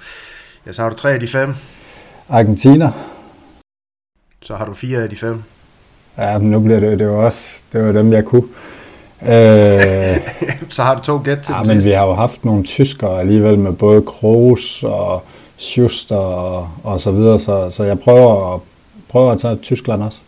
[0.67, 1.55] ja, så har du tre af de fem.
[2.29, 2.91] Argentina.
[4.43, 5.43] Så har du fire af de fem.
[6.19, 8.45] Ja, men nu bliver det, det var også, det var dem, jeg kunne.
[9.23, 10.17] Øh,
[10.69, 13.59] så har du to gæt til ja, men vi har jo haft nogle tyskere alligevel
[13.59, 15.23] med både Kroos og
[15.57, 18.61] Schuster og, og så videre, så, så jeg prøver at,
[19.09, 20.19] prøver at tage Tyskland også.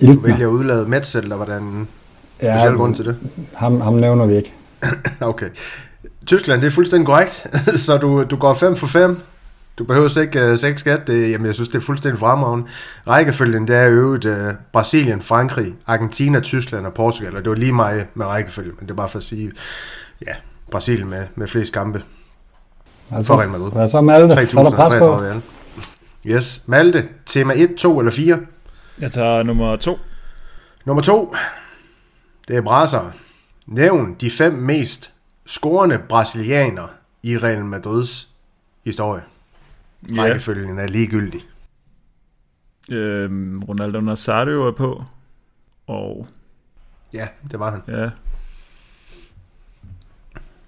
[0.00, 1.88] Du vælger at udlade Metz, eller hvordan
[2.42, 3.16] ja, speciel grund til det?
[3.54, 4.52] Ham, ham nævner vi ikke.
[5.20, 5.48] okay.
[6.26, 7.46] Tyskland, det er fuldstændig korrekt.
[7.84, 9.20] så du, du går 5 for 5.
[9.80, 11.06] Du behøver ikke uh, 6 skat.
[11.06, 12.66] Det, jamen, jeg synes, det er fuldstændig fremragende.
[13.06, 17.36] Rækkefølgen, det er øvet uh, Brasilien, Frankrig, Argentina, Tyskland og Portugal.
[17.36, 19.52] Og det var lige mig med rækkefølgen, men det er bare for at sige,
[20.26, 20.32] ja,
[20.70, 22.02] Brasilien med, med flest kampe.
[23.12, 23.72] Altså, for Real Madrid.
[23.72, 24.46] Hvad så Malte?
[24.46, 25.24] Så er der pres på.
[26.26, 26.62] Yes.
[26.66, 28.38] Malte, tema 1, 2 eller 4?
[29.00, 29.98] Jeg tager nummer 2.
[30.84, 31.36] Nummer 2.
[32.48, 33.10] Det er Brasser.
[33.66, 35.10] Nævn de fem mest
[35.46, 36.90] scorende brasilianer
[37.22, 38.28] i Real Madrids
[38.84, 39.22] historie.
[40.08, 40.24] Yeah.
[40.24, 41.40] Rækkefølgen er ligegyldig.
[42.90, 45.04] Øhm, Ronaldo Nazario er på.
[45.86, 46.26] Og...
[47.12, 47.82] Ja, det var han.
[47.88, 48.10] Ja.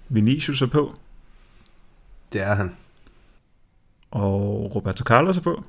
[0.09, 0.95] Vinicius er på.
[2.33, 2.75] Det er han.
[4.11, 5.63] Og Roberto Carlos er på.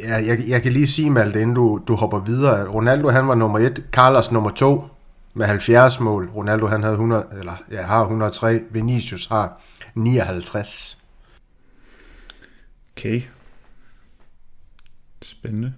[0.00, 3.28] Ja, jeg, jeg kan lige sige, Malte, inden du, du hopper videre, at Ronaldo han
[3.28, 4.84] var nummer 1, Carlos nummer 2
[5.34, 6.30] med 70 mål.
[6.34, 9.60] Ronaldo han havde 100, eller ja, har 103, Vinicius har
[9.94, 10.98] 59.
[12.96, 13.22] Okay.
[15.22, 15.74] Spændende.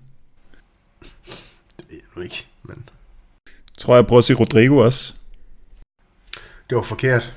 [1.76, 2.88] Det ved jeg nu ikke, men...
[3.78, 5.14] Tror jeg prøver at sige Rodrigo også.
[6.70, 7.34] Det var forkert.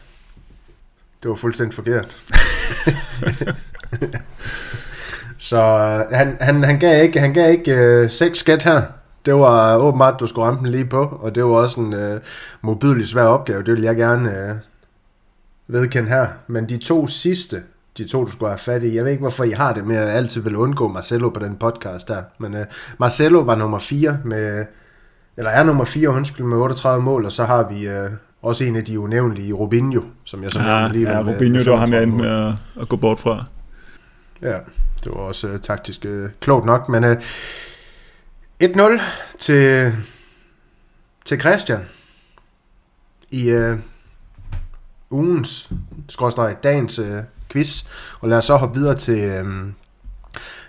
[1.23, 2.15] Det var fuldstændig forkert.
[5.37, 8.81] Så øh, han, han, han gav ikke, han gav ikke øh, seks skat her.
[9.25, 12.21] Det var åbenbart, du skulle ramme den lige på, og det var også en øh,
[12.61, 13.63] modbydelig svær opgave.
[13.63, 14.55] Det vil jeg gerne øh,
[15.67, 16.27] vedkende her.
[16.47, 17.63] Men de to sidste,
[17.97, 19.95] de to, du skulle have fat i, jeg ved ikke, hvorfor I har det med
[19.95, 22.23] at altid vil undgå Marcelo på den podcast der.
[22.37, 22.65] Men øh,
[22.99, 24.65] Marcelo var nummer 4 med,
[25.37, 28.09] eller er nummer 4, undskyld, med 38 mål, og så har vi øh,
[28.41, 31.71] også en af de unævnlige, Robinho, som jeg så ja, lige ja, med, Robinho, det
[31.71, 33.45] var ham, jeg endte med at, at gå bort fra.
[34.41, 34.57] Ja,
[35.03, 37.11] det var også uh, taktisk uh, klogt nok, men uh,
[38.63, 39.01] 1-0
[39.39, 39.93] til,
[41.25, 41.79] til Christian
[43.31, 43.77] i uh,
[45.09, 45.69] ugens,
[46.09, 47.07] skråstrej, dagens uh,
[47.51, 47.83] quiz,
[48.19, 49.73] og lad os så hoppe videre til um,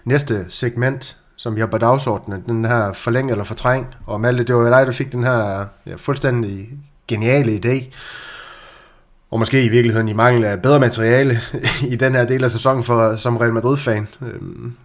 [0.04, 4.54] næste segment, som vi har på dagsordenen, den her forlæng eller fortræng, og Malte, det
[4.54, 6.68] var dig, der fik den her ja, fuldstændig
[7.08, 7.94] geniale idé,
[9.30, 11.40] og måske i virkeligheden i mangel af bedre materiale
[11.92, 14.76] i den her del af sæsonen for, som Real Madrid-fan, øhm,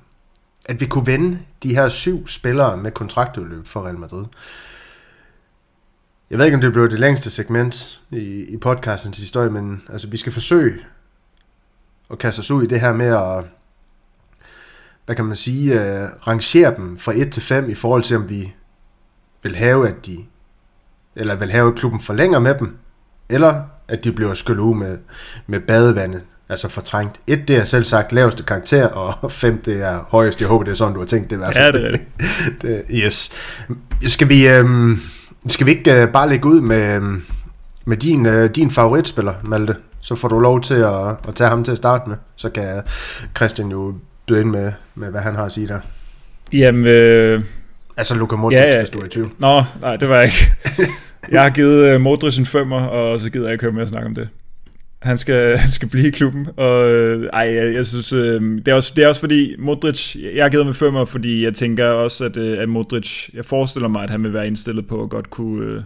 [0.66, 4.26] at vi kunne vende de her syv spillere med kontraktudløb for Real Madrid.
[6.30, 10.08] Jeg ved ikke, om det blev det længste segment i, i podcastens historie, men altså,
[10.08, 10.80] vi skal forsøge
[12.12, 13.44] at kaste os ud i det her med at,
[15.06, 18.30] hvad kan man sige, uh, rangere dem fra 1 til 5 i forhold til, om
[18.30, 18.54] vi
[19.44, 20.18] vil have, at de,
[21.16, 22.78] eller vil have, at klubben forlænger med dem,
[23.30, 24.98] eller at de bliver skyllet ud med,
[25.48, 27.20] med badevandet, altså fortrængt.
[27.28, 30.42] Et, det er selv sagt laveste karakter, og fem, det er højeste.
[30.42, 31.76] Jeg håber, det er sådan, du har tænkt det i hvert fald.
[31.76, 32.00] Ja, det
[32.64, 32.84] er det.
[32.90, 33.32] yes.
[34.08, 35.00] Skal vi, øhm,
[35.48, 37.24] skal vi ikke øh, bare lægge ud med, øhm,
[37.86, 39.76] med din, øh, din favoritspiller, Malte?
[40.08, 42.18] Så får du lov til at, at tage ham til at starte med.
[42.36, 42.82] Så kan
[43.38, 43.96] Christian jo
[44.28, 45.80] byde ind med, med hvad han har at sige der.
[46.54, 46.86] Jamen...
[46.86, 47.44] Øh...
[47.98, 48.80] Altså Luka Modric, ja, ja.
[48.80, 49.32] hvis du er i tvivl.
[49.38, 50.54] Nå, nej, det var jeg ikke.
[51.32, 53.90] Jeg har givet uh, Modric en femmer, og så gider jeg ikke høre mere at
[53.90, 54.30] snakke om det.
[55.02, 58.68] Han skal, han skal blive i klubben, og øh, ej, jeg, jeg synes, øh, det,
[58.68, 61.86] er også, det er også fordi, Modric, jeg har givet med femmer, fordi jeg tænker
[61.86, 65.10] også, at, øh, at Modric, jeg forestiller mig, at han vil være indstillet på at
[65.10, 65.82] godt kunne øh,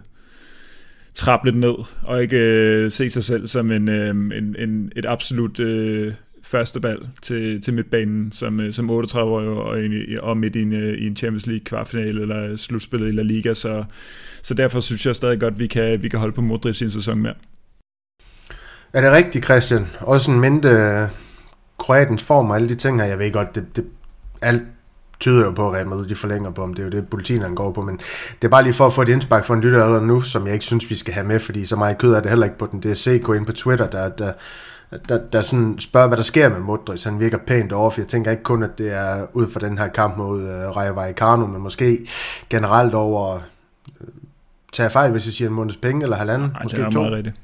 [1.14, 5.06] trappe lidt ned, og ikke øh, se sig selv som en, øh, en, en, et
[5.08, 10.62] absolut øh, første valg til, til midtbanen som, øh, som 38-årig og, og midt i
[10.62, 13.84] en, øh, i en Champions League kvartfinale eller slutspillet i La Liga, så,
[14.42, 16.84] så derfor synes jeg stadig godt, at vi kan, vi kan holde på Modric i
[16.84, 17.34] en sæson mere.
[18.92, 19.86] Er det rigtigt, Christian?
[20.00, 21.08] Også en mindre øh,
[21.78, 23.84] Kroatens form og alle de ting her, jeg ved godt, det, det,
[24.42, 24.62] alt
[25.22, 27.54] tyder jo på, at Real Madrid de forlænger på, om det er jo det, politikken
[27.54, 27.96] går på, men
[28.42, 30.46] det er bare lige for at få et indspark for en lytter allerede nu, som
[30.46, 32.58] jeg ikke synes, vi skal have med, fordi så meget kød er det heller ikke
[32.58, 32.82] på den.
[32.82, 34.32] Det er CK ind på Twitter, der, der,
[35.08, 37.04] der, der sådan spørger, hvad der sker med Modric.
[37.04, 39.78] Han virker pænt over, for jeg tænker ikke kun, at det er ud fra den
[39.78, 41.98] her kamp mod uh, Rayo Vallecano, men måske
[42.50, 43.34] generelt over...
[43.34, 43.42] Uh,
[44.72, 47.00] tager fejl, hvis jeg siger en måneds penge, eller halvanden, Ej, måske det er to.
[47.00, 47.36] Meget rigtigt.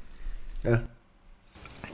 [0.63, 0.77] Ja.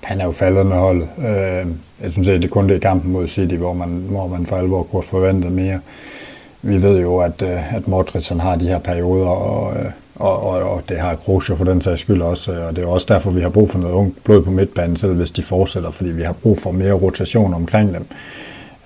[0.06, 1.08] Han er jo faldet med holdet.
[1.18, 1.68] Øh,
[2.04, 4.84] jeg synes, det kun det i kampen mod City, hvor man, hvor man for alvor
[4.84, 5.80] kunne forvente mere.
[6.62, 10.44] Vi ved jo, at, øh, at Modric han har de her perioder, og, øh, og,
[10.44, 13.06] og, og det har Kroos for den sags skyld også, øh, og det er også
[13.10, 16.10] derfor, vi har brug for noget ung blod på midtbanen, selv hvis de fortsætter, fordi
[16.10, 18.06] vi har brug for mere rotation omkring dem.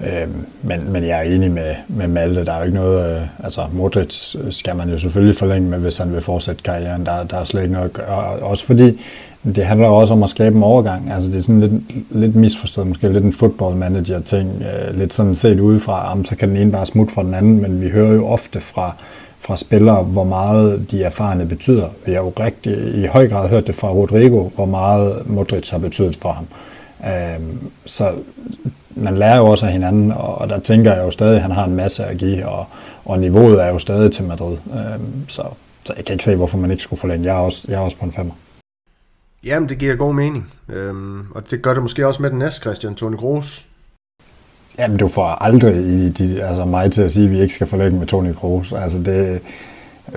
[0.01, 0.27] Øh,
[0.61, 2.45] men, men jeg er enig med, med Malte.
[2.45, 3.15] Der er jo ikke noget...
[3.15, 7.05] Øh, altså, Modric skal man jo selvfølgelig forlænge med, hvis han vil fortsætte karrieren.
[7.05, 7.97] Der, der er slet ikke noget...
[7.97, 9.01] Og også fordi
[9.43, 11.11] det handler også om at skabe en overgang.
[11.11, 11.71] Altså, det er sådan lidt,
[12.11, 14.49] lidt misforstået, måske lidt en football manager ting.
[14.61, 17.61] Øh, lidt sådan set udefra, om så kan den ene bare smutte fra den anden,
[17.61, 18.95] men vi hører jo ofte fra
[19.41, 21.87] fra spillere, hvor meget de erfarne betyder.
[22.05, 25.77] Vi har jo rigtig i høj grad hørt det fra Rodrigo, hvor meget Modric har
[25.77, 26.47] betydet for ham.
[27.05, 28.11] Øhm, så
[28.89, 31.65] man lærer jo også af hinanden, og der tænker jeg jo stadig, at han har
[31.65, 32.65] en masse at give, og,
[33.05, 34.57] og niveauet er jo stadig til Madrid.
[34.73, 35.43] Øhm, så,
[35.85, 37.25] så jeg kan ikke se, hvorfor man ikke skulle forlænge.
[37.25, 38.33] Jeg er også, jeg er også på en femmer.
[39.43, 40.53] Jamen, det giver god mening.
[40.69, 43.65] Øhm, og det gør det måske også med den næste, Christian Tone Kroos.
[44.79, 47.67] Jamen, du får aldrig i de, altså mig til at sige, at vi ikke skal
[47.67, 48.73] forlænge med Toni Kroos.
[48.73, 49.41] Altså, det,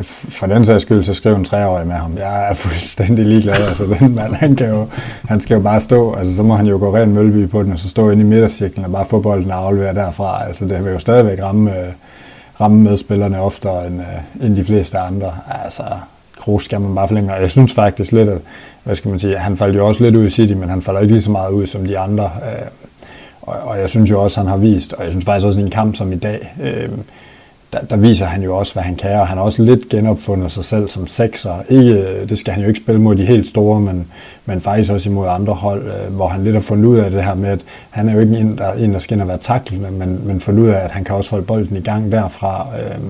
[0.04, 2.16] for den sags skyld, så skriv en treårig med ham.
[2.18, 3.54] Jeg er fuldstændig ligeglad.
[3.68, 4.88] Altså, den mand, han, kan jo,
[5.28, 6.14] han skal jo bare stå.
[6.14, 8.26] Altså, så må han jo gå ren Mølby på den, og så stå inde i
[8.26, 10.46] midtercirklen og bare få bolden og aflevere derfra.
[10.46, 11.94] Altså, det vil jo stadigvæk ramme,
[12.60, 15.34] ramme medspillerne oftere end, øh, end de fleste andre.
[15.64, 15.84] Altså,
[16.42, 17.34] Kroos skal man bare forlænge.
[17.34, 18.38] Og jeg synes faktisk lidt, at
[18.84, 21.00] hvad skal man sige, han faldt jo også lidt ud i City, men han falder
[21.00, 22.24] ikke lige så meget ud som de andre.
[22.24, 22.66] Øh,
[23.42, 25.62] og, og jeg synes jo også, han har vist, og jeg synes faktisk også i
[25.62, 26.88] en kamp som i dag, øh,
[27.72, 30.52] der, der viser han jo også, hvad han kan, og han har også lidt genopfundet
[30.52, 31.62] sig selv som sekser.
[31.68, 34.06] Ikke, øh, det skal han jo ikke spille mod de helt store, men,
[34.46, 37.24] men faktisk også imod andre hold, øh, hvor han lidt har fundet ud af det
[37.24, 39.38] her med, at han er jo ikke en, der, en, der skal ind og være
[39.38, 42.66] taklende, men, men fundet ud af, at han kan også holde bolden i gang derfra.
[42.78, 43.00] Øh, øh,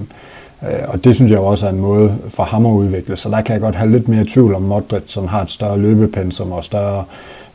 [0.63, 3.17] Øh, og det synes jeg også er en måde for ham at udvikle.
[3.17, 5.79] Så der kan jeg godt have lidt mere tvivl om Modric, som har et større
[5.79, 7.05] løbepensum og større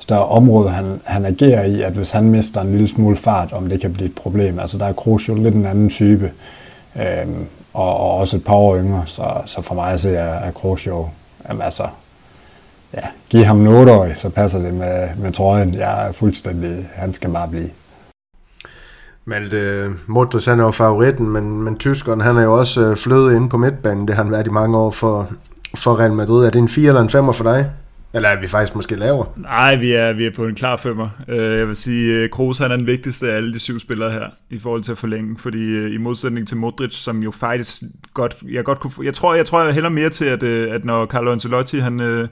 [0.08, 3.70] større område, han, han agerer i, at hvis han mister en lille smule fart, om
[3.70, 4.60] det kan blive et problem.
[4.60, 6.32] Altså der er Kroos jo lidt en anden type,
[6.96, 10.52] øhm, og, og også et par år yngre, så, så for mig så er, er
[10.52, 11.08] Kroos jo,
[11.50, 11.84] jamen altså,
[12.94, 15.74] ja, giv ham en 8 så passer det med, med trøjen.
[15.74, 17.70] Jeg er fuldstændig, han skal bare blive.
[19.30, 22.98] Malte øh, Modric han er jo favoritten, men, men tyskeren han er jo også øh,
[22.98, 24.08] flødet inde på midtbanen.
[24.08, 25.30] Det har han været i mange år for,
[25.76, 26.46] for Real Madrid.
[26.46, 27.72] Er det en 4 eller en 5 for dig?
[28.14, 29.28] Eller er vi faktisk måske lavere?
[29.38, 31.10] Nej, vi er, vi er på en klar femmer.
[31.28, 34.26] Øh, jeg vil sige, Kroos han er den vigtigste af alle de syv spillere her,
[34.50, 37.82] i forhold til at forlænge, fordi i modsætning til Modric, som jo faktisk
[38.14, 41.06] godt, jeg godt kunne, jeg tror, jeg tror, jeg hælder mere til, at, at når
[41.06, 42.28] Carlo Ancelotti, han,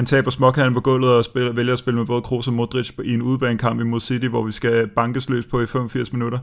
[0.00, 2.90] han taber småkanden på gulvet og spiller, vælger at spille med både Kroos og Modric
[3.04, 6.38] i en udbanekamp imod City, hvor vi skal bankes løs på i 85 minutter,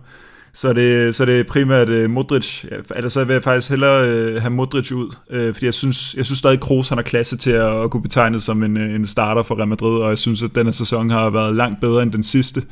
[0.53, 2.65] så det, så det øh, er primært uh, Modric.
[2.95, 6.25] Eller så vil jeg faktisk hellere uh, have Modric ud, uh, fordi jeg synes, jeg
[6.25, 9.43] synes stadig, Kroos han har klasse til at, at kunne betegnes som en, en starter
[9.43, 12.23] for Real Madrid, og jeg synes, at denne sæson har været langt bedre end den
[12.23, 12.63] sidste.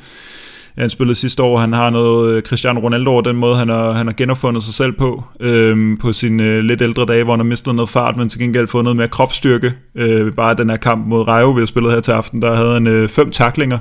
[0.78, 3.92] Han spillede sidste år, han har noget øh, Cristiano Ronaldo over den måde, han har,
[3.92, 7.40] han har genopfundet sig selv på, øhm, på sine øh, lidt ældre dage, hvor han
[7.40, 9.72] har mistet noget fart, men til gengæld fået noget mere kropsstyrke.
[9.94, 12.72] Øh, bare den her kamp mod Rayo, vi har spillet her til aften, der havde
[12.72, 13.78] han øh, fem taklinger,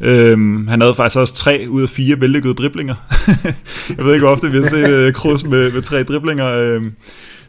[0.00, 2.94] Øhm, han havde faktisk også tre ud af fire vellykkede driblinger.
[3.96, 6.48] jeg ved ikke, hvor ofte vi har set øh, Kroos med, med tre driblinger.
[6.48, 6.82] Øh,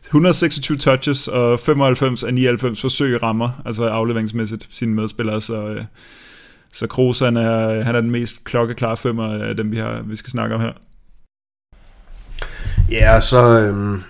[0.06, 5.84] 126 touches og 95 af 99 forsøg rammer, altså afleveringsmæssigt sine medspillere, så, øh,
[6.78, 10.16] så Kroos han er, han er den mest klokkeklare femmer af dem, vi, har, vi
[10.16, 10.72] skal snakke om her.
[12.92, 14.04] Ja, så, øhm,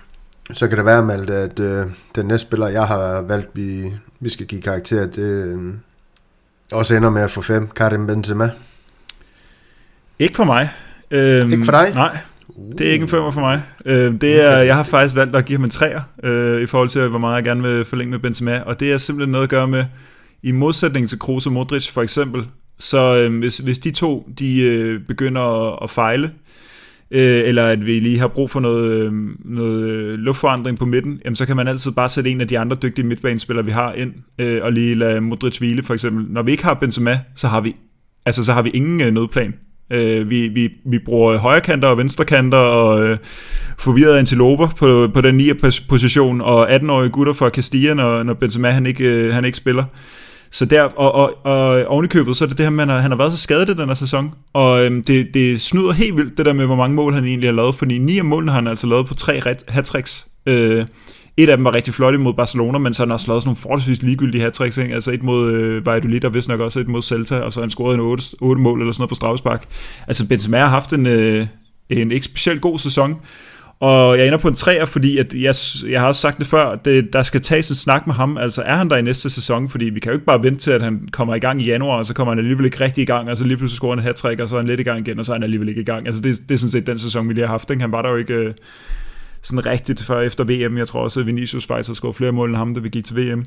[0.52, 4.28] så kan det være, Malte, at øh, den næste spiller, jeg har valgt, vi, vi
[4.28, 5.74] skal give karakter, det, øh,
[6.72, 7.68] også ender med at få fem.
[7.68, 8.50] Karim Benzema.
[10.18, 10.70] Ikke for mig.
[11.10, 11.92] Øhm, ikke for dig?
[11.94, 12.16] Nej,
[12.78, 13.62] det er ikke en femmer for mig.
[13.84, 16.88] Øhm, det er, jeg har faktisk valgt at give ham en træer, øh, i forhold
[16.88, 18.60] til, hvor meget jeg gerne vil forlænge med Benzema.
[18.60, 19.84] Og det er simpelthen noget at gøre med,
[20.42, 22.46] i modsætning til Kroos og Modric for eksempel,
[22.78, 26.30] så øh, hvis, hvis de to de øh, begynder at, at fejle,
[27.10, 31.20] øh, eller at vi lige har brug for noget, øhm, øh, noget luftforandring på midten,
[31.24, 33.92] jamen så kan man altid bare sætte en af de andre dygtige midtbanespillere, vi har
[33.92, 36.26] ind, øh, og lige lade Modric hvile for eksempel.
[36.28, 37.76] Når vi ikke har Benzema, så har vi,
[38.26, 39.54] altså, så har vi ingen øh, nødplan.
[39.92, 43.18] Øh, vi, vi, vi bruger højre kanter og venstre kanter og øh,
[43.78, 45.52] forvirrede antiloper på, på den 9.
[45.88, 49.84] position, og 18-årige gutter fra Castilla, når, når Benzema han ikke, øh, han ikke spiller.
[50.50, 53.18] Så der, og, og, og ovenikøbet, så er det det her, man har, han har
[53.18, 56.46] været så skadet i den her sæson, og øhm, det, det snyder helt vildt, det
[56.46, 58.66] der med, hvor mange mål han egentlig har lavet, fordi ni af målene har han
[58.66, 59.94] altså lavet på tre hat
[60.46, 60.86] øh,
[61.38, 63.48] et af dem var rigtig flot imod Barcelona, men så har han også lavet sådan
[63.48, 64.94] nogle forholdsvis ligegyldige hat ikke?
[64.94, 67.62] altså et mod øh, Valladolid, og vist nok også et mod Celta, og så har
[67.62, 69.64] han scoret en 8, 8 mål eller sådan noget på Strafspark.
[70.06, 71.46] Altså Benzema har haft en, øh,
[71.88, 73.16] en ikke specielt god sæson,
[73.80, 75.54] og jeg ender på en træer, fordi at jeg,
[75.90, 78.38] jeg har også sagt det før, det, der skal tages en snak med ham.
[78.38, 79.68] Altså er han der i næste sæson?
[79.68, 81.96] Fordi vi kan jo ikke bare vente til, at han kommer i gang i januar,
[81.98, 84.04] og så kommer han alligevel ikke rigtig i gang, og så lige pludselig scorer han
[84.04, 85.80] hat og så er han lidt i gang igen, og så er han alligevel ikke
[85.80, 86.06] i gang.
[86.06, 87.70] Altså det, det er sådan set den sæson, vi lige har haft.
[87.70, 87.80] Ikke?
[87.80, 88.54] Han var der jo ikke øh,
[89.42, 90.78] sådan rigtigt før efter VM.
[90.78, 93.04] Jeg tror også, at Vinicius faktisk har scoret flere mål end ham, da vi gik
[93.04, 93.44] til VM.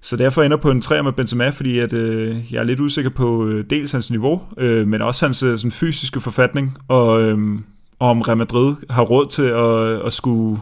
[0.00, 3.10] så derfor ender på en 3 med Benzema, fordi at, øh, jeg er lidt usikker
[3.10, 7.38] på øh, dels hans niveau, øh, men også hans øh, sådan fysiske forfatning, og, øh,
[7.38, 7.58] og
[8.00, 10.60] om Real Madrid har råd til at, at skulle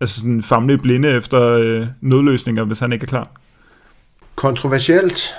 [0.00, 3.28] altså sådan famle blinde efter øh, nødløsninger, hvis han ikke er klar.
[4.34, 5.34] Kontroversielt,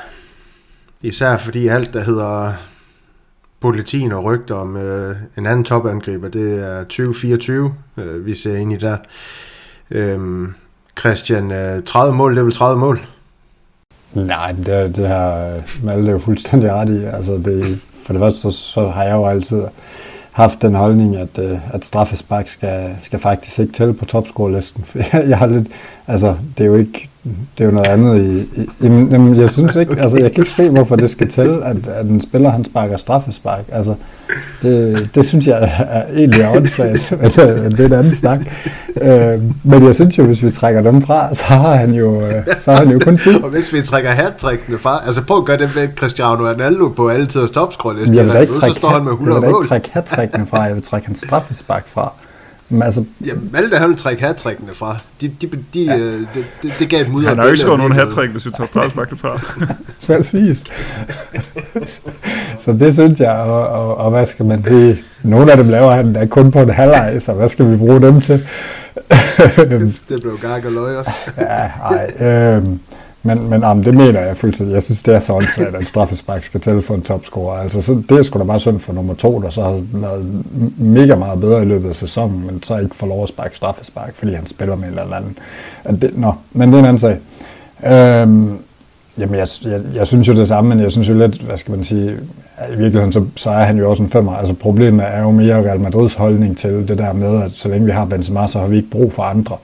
[1.01, 2.53] især fordi alt, der hedder
[3.59, 8.73] politin og rygter om øh, en anden topangriber, det er 2024, øh, vi ser ind
[8.73, 8.97] i der.
[9.91, 10.47] Øh,
[10.99, 13.01] Christian, øh, 30 mål, det er vel 30 mål?
[14.13, 17.03] Nej, det, det har Malte jo fuldstændig ret i.
[17.03, 19.63] Altså det, for det første, så, så har jeg jo altid
[20.31, 24.85] haft den holdning, at, øh, at straffespark skal, skal faktisk ikke tælle på topscore-listen.
[25.13, 25.67] jeg har lidt,
[26.07, 29.75] altså, det er jo ikke, det er jo noget andet i, i, jamen, jeg synes
[29.75, 32.65] ikke, altså jeg kan ikke se, hvorfor det skal tælle, at, at en spiller, han
[32.65, 33.63] sparker straffespark.
[33.71, 33.95] Altså,
[34.61, 38.39] det, det synes jeg er, er egentlig åndssvagt, men det er en anden snak.
[39.01, 42.33] Øh, men jeg synes jo, hvis vi trækker dem fra, så har han jo, øh,
[42.59, 43.35] så har han jo kun tid.
[43.43, 44.45] Og hvis vi trækker hat
[44.79, 48.41] fra, altså prøv at gøre det med Cristiano Ronaldo på alle tiders topscore-liste, jeg vil
[48.41, 49.47] ikke trække, så står han med 100 mål.
[49.47, 52.13] Jeg vil ikke trække hat fra, jeg vil trække hans straffespark fra.
[52.71, 54.41] Men altså, ja, Malte han vil trække hat
[54.73, 54.97] fra.
[55.21, 55.97] De, de, de, ja.
[55.97, 57.29] øh, det, det, det gav et mudder.
[57.29, 59.39] Han har jo ikke skåret nogen hat hvis vi tager straffesparkene fra.
[60.07, 60.63] Præcis.
[62.59, 65.91] så det synes jeg, og, og, og, hvad skal man sige, nogle af dem laver
[65.91, 68.47] han da kun på en halvleg, så hvad skal vi bruge dem til?
[69.57, 71.03] det, det blev gak og løjer.
[71.37, 72.63] ja, ej, øh,
[73.23, 74.73] men, men ah, jamen, det mener jeg fuldstændig.
[74.73, 77.57] Jeg synes, det er så åndssvagt, at straffespark skal tælle for en topscorer.
[77.57, 80.43] Altså, så det er sgu da bare synd for nummer to, der så har været
[80.77, 84.15] mega meget bedre i løbet af sæsonen, men så ikke får lov at sparke straffespark,
[84.15, 85.37] fordi han spiller med en eller anden.
[85.83, 87.17] At det, nå, men det er en anden sag.
[87.85, 88.57] Øhm,
[89.17, 91.71] jamen, jeg, jeg, jeg, synes jo det samme, men jeg synes jo lidt, hvad skal
[91.71, 92.17] man sige,
[92.73, 94.33] i virkeligheden, så, så er han jo også en femmer.
[94.33, 97.85] Altså problemet er jo mere Real Madrids holdning til det der med, at så længe
[97.85, 99.57] vi har Benzema, så har vi ikke brug for andre.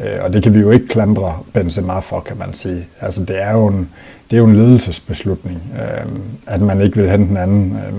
[0.00, 2.86] Øh, og det kan vi jo ikke klandre Benzema for, kan man sige.
[3.00, 3.88] Altså det er jo en,
[4.30, 6.10] det er jo en ledelsesbeslutning, øh,
[6.46, 7.72] at man ikke vil hente den anden.
[7.72, 7.94] Øh,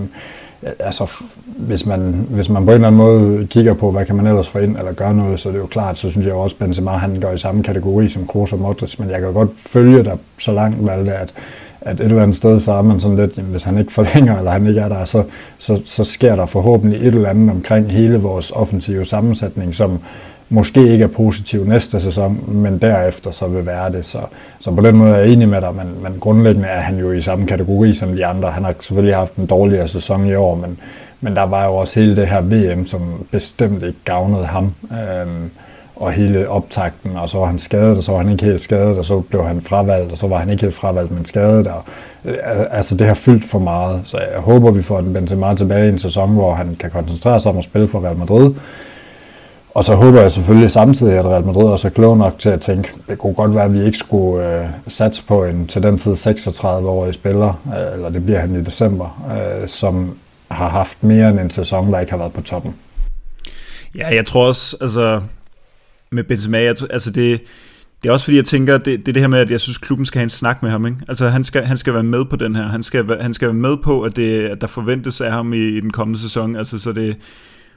[0.78, 1.10] altså,
[1.44, 4.48] hvis man, hvis man på en eller anden måde kigger på, hvad kan man ellers
[4.48, 6.66] få ind eller gøre noget, så er det jo klart, så synes jeg også, at
[6.66, 10.04] Benzema han går i samme kategori som Kroos og Modric, men jeg kan godt følge
[10.04, 11.32] dig så langt, Valde, at,
[11.80, 14.36] at et eller andet sted, så er man sådan lidt, jamen, hvis han ikke forlænger,
[14.38, 15.22] eller han ikke er der, så,
[15.58, 19.98] så, så sker der forhåbentlig et eller andet omkring hele vores offensive sammensætning, som,
[20.52, 24.04] måske ikke er positiv næste sæson, men derefter så vil være det.
[24.04, 24.18] Så,
[24.60, 27.12] så på den måde er jeg enig med dig, men, men grundlæggende er han jo
[27.12, 28.50] i samme kategori som de andre.
[28.50, 30.78] Han har selvfølgelig haft en dårligere sæson i år, men,
[31.20, 34.74] men der var jo også hele det her VM, som bestemt ikke gavnede ham.
[34.92, 35.50] Øhm,
[35.96, 38.98] og hele optakten, og så var han skadet, og så var han ikke helt skadet,
[38.98, 41.66] og så blev han fravalgt, og så var han ikke helt fravalgt, men skadet.
[41.66, 41.82] Og,
[42.24, 42.36] øh,
[42.70, 45.88] altså det har fyldt for meget, så jeg håber, vi får en Benzema tilbage i
[45.88, 48.54] en sæson, hvor han kan koncentrere sig om at spille for Real Madrid,
[49.74, 52.60] og så håber jeg selvfølgelig samtidig, at Real Madrid også er klog nok til at
[52.60, 55.98] tænke, det kunne godt være, at vi ikke skulle øh, satse på en til den
[55.98, 59.24] tid 36-årig spiller, øh, eller det bliver han i december,
[59.62, 60.16] øh, som
[60.50, 62.74] har haft mere end en sæson, der ikke har været på toppen.
[63.96, 65.20] Ja, jeg tror også, altså
[66.10, 67.40] med Benzema, jeg, altså det,
[68.02, 69.78] det er også fordi, jeg tænker, det, det er det her med, at jeg synes,
[69.78, 70.86] klubben skal have en snak med ham.
[70.86, 70.98] Ikke?
[71.08, 72.62] Altså han skal, han skal være med på den her.
[72.62, 75.68] Han skal, han skal være med på, at, det, at der forventes af ham i,
[75.68, 76.56] i den kommende sæson.
[76.56, 77.16] Altså så det,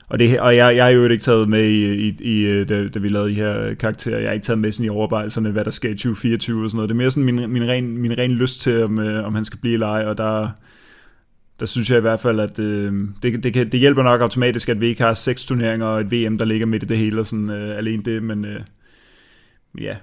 [0.08, 2.88] og, det, og jeg, jeg er jo ikke taget med i, i, i øh, da,
[2.88, 5.66] da vi lavede de her karakterer, jeg har ikke taget med sådan i overvejelserne, hvad
[5.66, 6.90] der sker i 2024 og sådan noget.
[6.90, 9.46] Det er mere sådan min, min, ren, min ren lyst til, om, øh, om han
[9.46, 10.50] skal blive i leje, og der,
[11.60, 12.94] der synes jeg i hvert fald, at øh,
[13.24, 16.12] det, det, kan, det hjælper nok automatisk, at vi ikke har seks turneringer og et
[16.12, 18.62] VM, der ligger midt i det hele, og sådan øh, alene det, men øh,
[19.82, 19.98] ja,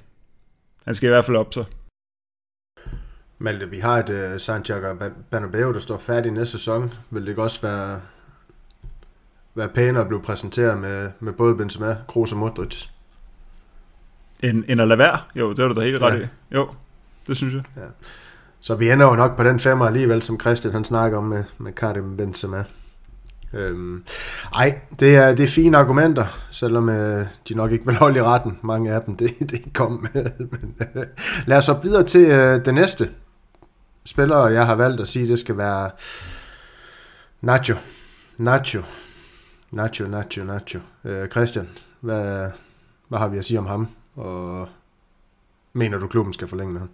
[0.84, 1.64] han skal i hvert fald op så.
[3.38, 4.94] Malte, vi har et uh, Santiago
[5.30, 6.92] Bernabeu, der står færdig næste sæson.
[7.10, 8.00] Vil det også være
[9.54, 12.84] være pænere at blive præsenteret med, med både Benzema, Kroos og Modric.
[14.42, 15.18] End, end at lade være?
[15.34, 16.24] Jo, det var du da helt ret ja.
[16.24, 16.26] i.
[16.54, 16.68] Jo,
[17.26, 17.62] det synes jeg.
[17.76, 17.82] Ja.
[18.60, 21.44] Så vi ender jo nok på den femmer alligevel, som Christian han snakker om med,
[21.58, 22.64] med Karim Benzema.
[23.52, 24.04] Øhm,
[24.54, 28.22] ej, det er, det er fine argumenter, selvom øh, de nok ikke vil holde i
[28.22, 28.58] retten.
[28.62, 30.30] Mange af dem, det, det kom med.
[30.38, 31.04] Men, øh,
[31.46, 33.10] lad os så videre til øh, det næste
[34.04, 35.90] spiller, jeg har valgt at sige, det skal være
[37.40, 37.76] Nacho.
[38.38, 38.82] Nacho.
[39.72, 40.78] Nacho, Nacho, Nacho.
[41.04, 41.68] Øh, Christian,
[42.00, 42.46] hvad,
[43.08, 43.88] hvad har vi at sige om ham?
[44.16, 44.66] Og
[45.72, 46.88] mener du, klubben skal forlænge med ham?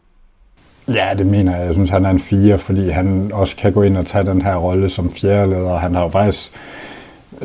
[0.88, 1.66] Ja, det mener jeg.
[1.66, 4.42] Jeg synes, han er en fire, fordi han også kan gå ind og tage den
[4.42, 5.76] her rolle som fjerdeleder.
[5.76, 6.52] Han har jo faktisk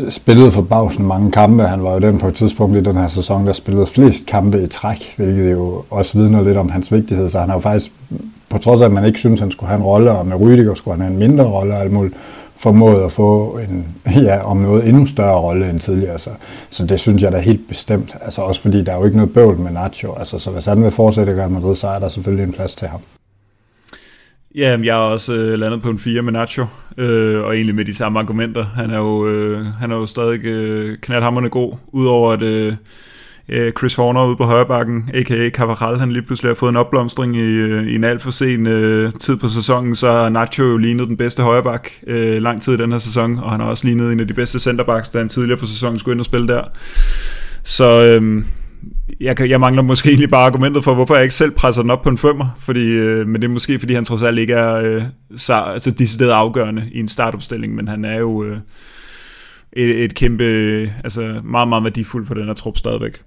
[0.09, 1.63] spillet for Bausen mange kampe.
[1.63, 4.63] Han var jo den på et tidspunkt i den her sæson, der spillede flest kampe
[4.63, 7.29] i træk, hvilket jo også vidner lidt om hans vigtighed.
[7.29, 7.91] Så han har jo faktisk,
[8.49, 10.73] på trods af, at man ikke synes, han skulle have en rolle, og med Rydiger
[10.73, 12.15] skulle han have en mindre rolle og alt muligt,
[12.64, 13.95] formået at få en,
[14.28, 16.20] ja, om noget endnu større rolle end tidligere.
[16.20, 16.30] Så,
[16.70, 18.16] så det synes jeg da helt bestemt.
[18.22, 20.14] Altså også fordi der er jo ikke noget bøvl med Nacho.
[20.14, 22.76] Altså, så hvis han vil fortsætte at gøre Madrid, så er der selvfølgelig en plads
[22.76, 22.99] til ham.
[24.55, 26.66] Ja, jeg er også øh, landet på en 4 med Nacho,
[26.97, 28.66] øh, og egentlig med de samme argumenter.
[28.66, 32.76] Han er jo, øh, han er jo stadig øh, knaldhammerne god, udover at øh,
[33.50, 35.50] øh, Chris Horner ude på højrebakken, a.k.a.
[35.50, 38.68] Cavaral, han lige pludselig har fået en opblomstring i, øh, i en alt for sen
[38.68, 42.74] øh, tid på sæsonen, så har Nacho jo lignet den bedste højreback øh, lang tid
[42.74, 45.18] i den her sæson, og han har også lignet en af de bedste centerbacks, da
[45.18, 46.64] han tidligere på sæsonen skulle ind og spille der.
[47.64, 48.44] Så øh,
[49.20, 52.02] jeg, jeg mangler måske egentlig bare argumentet for, hvorfor jeg ikke selv presser den op
[52.02, 54.74] på en femmer, fordi, øh, men det er måske, fordi han trods alt ikke er
[54.74, 55.04] øh,
[55.36, 58.58] så, altså decideret afgørende i en startopstilling, men han er jo øh,
[59.74, 63.22] et, et kæmpe, øh, altså meget, meget værdifuld for den her trup stadigvæk.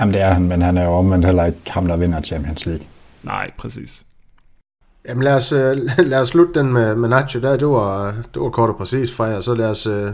[0.00, 2.66] Jamen det er han, men han er jo omvendt heller ikke ham, der vinder Champions
[2.66, 2.86] League.
[3.22, 4.04] Nej, præcis.
[5.08, 5.76] Jamen lad os, øh,
[6.12, 7.56] lad os slutte den med, med Nacho der.
[7.56, 9.40] Det var, det var kort og præcis fra jer.
[9.40, 10.10] Så lad os uh,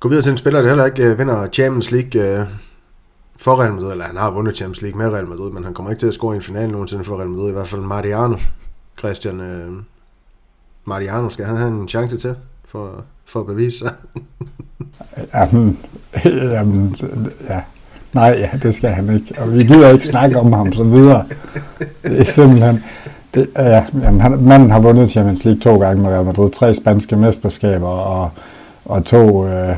[0.00, 2.46] gå videre til en spiller, der heller ikke uh, vinder Champions League uh,
[3.36, 3.90] for Real Madrid.
[3.90, 6.14] Eller han har vundet Champions League med Real Madrid, men han kommer ikke til at
[6.14, 7.48] score i en finale nogensinde for Real Madrid.
[7.48, 8.36] I hvert fald Mariano.
[8.98, 9.74] Christian uh,
[10.84, 12.36] Mariano, skal han have en chance til
[12.68, 13.94] for, for at bevise sig?
[15.34, 15.78] jamen,
[16.54, 16.96] jamen,
[17.48, 17.62] ja,
[18.14, 19.34] Nej, ja, det skal han ikke.
[19.38, 21.24] Og vi gider ikke snakke om ham så videre.
[22.02, 22.84] Det er simpelthen...
[23.34, 26.74] Det, ja, jamen, han, manden har vundet Champions League to gange med Real Madrid, tre
[26.74, 28.30] spanske mesterskaber og,
[28.84, 29.76] og to, øh,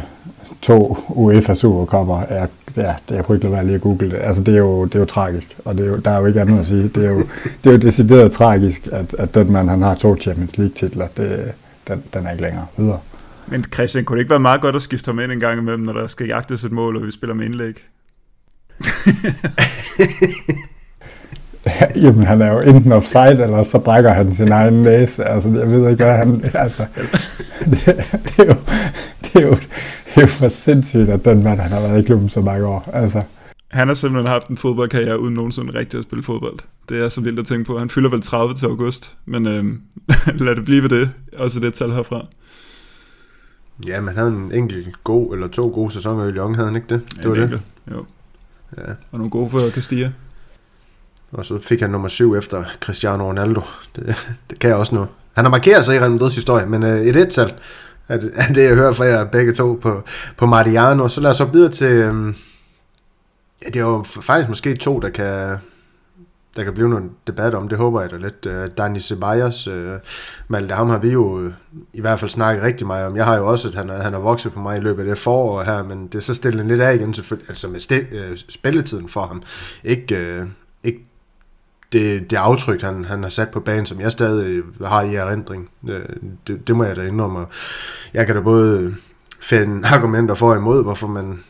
[0.63, 2.23] to UEFA Supercupper.
[2.31, 4.19] Ja, ja, det, jeg kunne ikke lade være lige at google det.
[4.21, 6.27] Altså, det er jo, det er jo tragisk, og det er jo, der er jo
[6.27, 6.89] ikke andet at sige.
[6.89, 7.19] Det er jo,
[7.65, 11.07] det er jo decideret tragisk, at, at den mand, han har to Champions League titler,
[11.17, 11.53] det,
[11.89, 12.99] den, den er ikke længere videre.
[13.47, 15.85] Men Christian, kunne det ikke være meget godt at skifte ham ind en gang imellem,
[15.85, 17.75] når der skal jagtes et mål, og vi spiller med indlæg?
[22.03, 25.25] Jamen, han er jo enten offside, eller så brækker han sin egen næse.
[25.25, 26.51] Altså, jeg ved ikke, hvad han...
[26.55, 26.87] Altså,
[27.65, 28.55] det, det, er jo,
[29.23, 32.07] det, er jo, det er jo for sindssygt, at den mand, han har været i
[32.07, 32.91] klubben så mange år.
[32.93, 33.23] Altså.
[33.69, 36.59] Han har simpelthen haft en fodboldkarriere, uden nogensinde rigtig at spille fodbold.
[36.89, 37.79] Det er så vildt at tænke på.
[37.79, 39.81] Han fylder vel 30 til august, men øhm,
[40.45, 41.11] lad det blive ved det.
[41.39, 42.27] Også det tal herfra.
[43.89, 46.77] Ja, men han havde en enkelt god, eller to gode sæsoner i Lyon, havde han
[46.77, 47.03] ikke det?
[47.11, 47.43] Det ja, var det.
[47.43, 47.63] Enkelt.
[47.91, 48.05] Jo.
[48.77, 48.83] Ja.
[49.13, 50.13] Og nogle gode for Castilla.
[51.33, 53.61] Og så fik han nummer syv efter Cristiano Ronaldo.
[53.97, 54.17] Det,
[54.51, 55.07] det kan jeg også nu.
[55.33, 57.55] Han har markeret sig i Real Madrid's historie, men øh, et et-tal
[58.09, 60.03] er det, er det, jeg hører fra jer begge to på,
[60.37, 61.09] på Mariano.
[61.09, 61.87] Så lad os så videre til...
[61.87, 62.35] Øh,
[63.63, 65.57] ja, det er jo faktisk måske to, der kan,
[66.57, 68.47] der kan blive noget debat om, det håber jeg da lidt.
[68.47, 69.99] Øh, Danny Dani Ceballos, øh,
[70.49, 71.53] Malte, ham har vi jo øh,
[71.93, 73.17] i hvert fald snakket rigtig meget om.
[73.17, 75.19] Jeg har jo også, at han, han har vokset på mig i løbet af det
[75.19, 78.39] forår her, men det er så stillet lidt af igen selvfølgelig, altså med stil, øh,
[78.49, 79.43] spilletiden for ham.
[79.85, 80.47] Ikke, øh,
[80.83, 81.07] ikke
[81.93, 85.71] det, det aftryk, han, han har sat på banen, som jeg stadig har i erindring.
[85.89, 86.01] Øh,
[86.47, 87.47] det, det må jeg da indrømme.
[88.15, 88.95] Jeg kan da både
[89.41, 91.43] finde argumenter for og imod, hvorfor man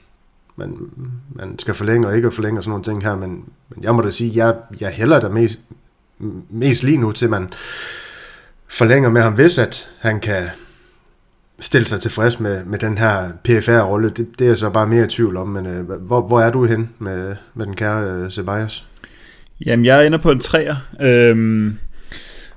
[0.57, 0.91] man,
[1.29, 4.03] man skal forlænge og ikke forlænge og sådan nogle ting her, men, men jeg må
[4.03, 5.59] da sige, jeg, jeg hælder da mest,
[6.51, 7.53] mest lige nu til, man
[8.69, 10.45] forlænger med ham, hvis at han kan
[11.61, 14.11] stille sig tilfreds med, med den her PFR-rolle.
[14.11, 16.51] Det, det er jeg så bare mere i tvivl om, men øh, hvor, hvor er
[16.51, 18.87] du hen med, med den kære øh, Ceballos?
[19.67, 20.77] Jamen, jeg ender på en træer.
[21.03, 21.79] Øhm,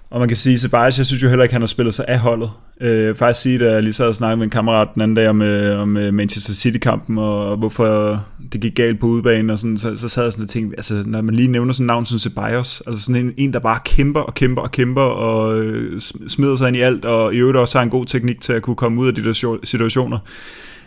[0.09, 2.19] og man kan sige, Ceballos, jeg synes jo heller ikke, han har spillet sig af
[2.19, 2.51] holdet.
[2.81, 5.29] Øh, faktisk sige, da jeg lige sad og snakkede med en kammerat den anden dag
[5.29, 8.19] om, øh, om øh, Manchester City-kampen, og, og hvorfor
[8.53, 11.03] det gik galt på udebanen, og sådan, så, så sad jeg sådan og tænkte, altså
[11.05, 13.79] når man lige nævner sådan en navn som Ceballos, altså sådan en, en, der bare
[13.85, 17.57] kæmper og kæmper og kæmper, og øh, smider sig ind i alt, og i øvrigt
[17.57, 20.19] også har en god teknik til at kunne komme ud af de der situationer.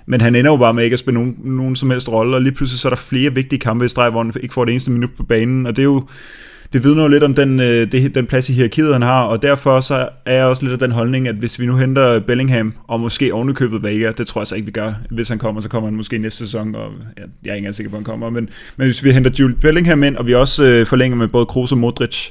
[0.07, 2.43] Men han ender jo bare med ikke at spille nogen, nogen som helst rolle, og
[2.43, 4.73] lige pludselig så er der flere vigtige kampe i streg, hvor han ikke får det
[4.73, 6.03] eneste minut på banen, og det er jo
[6.73, 9.43] det vidner jo lidt om den, øh, det, den plads i hierarkiet, han har, og
[9.43, 12.75] derfor så er jeg også lidt af den holdning, at hvis vi nu henter Bellingham,
[12.89, 14.93] og måske ovenikøbet Vega, det tror jeg så ikke, vi gør.
[15.11, 17.75] Hvis han kommer, så kommer han måske næste sæson, og ja, jeg er ikke engang
[17.75, 18.31] sikker på, at han kommer.
[18.31, 21.47] Men, men hvis vi henter Jude Bellingham ind, og vi også øh, forlænger med både
[21.47, 22.29] Kroos og Modric,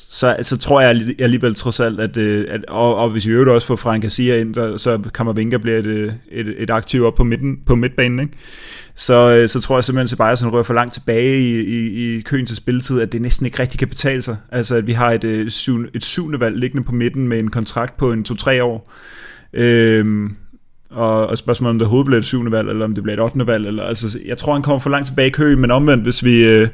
[0.00, 3.50] så, så tror jeg alligevel trods alt, at, øh, at og, og hvis vi øvrigt
[3.50, 7.14] også får Frank Garcia ind, så, så Kammervenga bliver et, øh, et, et aktiv op
[7.14, 8.32] på, midten, på midtbanen, ikke?
[8.94, 12.20] Så, øh, så tror jeg simpelthen, at Bayern rører for langt tilbage i, i, i
[12.20, 14.36] køen til spilletid, at det næsten ikke rigtig kan betale sig.
[14.52, 17.50] Altså, at vi har et, et, syv, et syvende valg liggende på midten med en
[17.50, 18.92] kontrakt på en 2-3 år.
[19.52, 20.36] Øhm,
[20.90, 23.22] og, og spørgsmålet om det overhovedet bliver et syvende valg, eller om det bliver et
[23.22, 23.66] ottende valg.
[23.66, 26.44] Eller, altså, jeg tror, han kommer for langt tilbage i køen, men omvendt, hvis vi,
[26.44, 26.68] øh,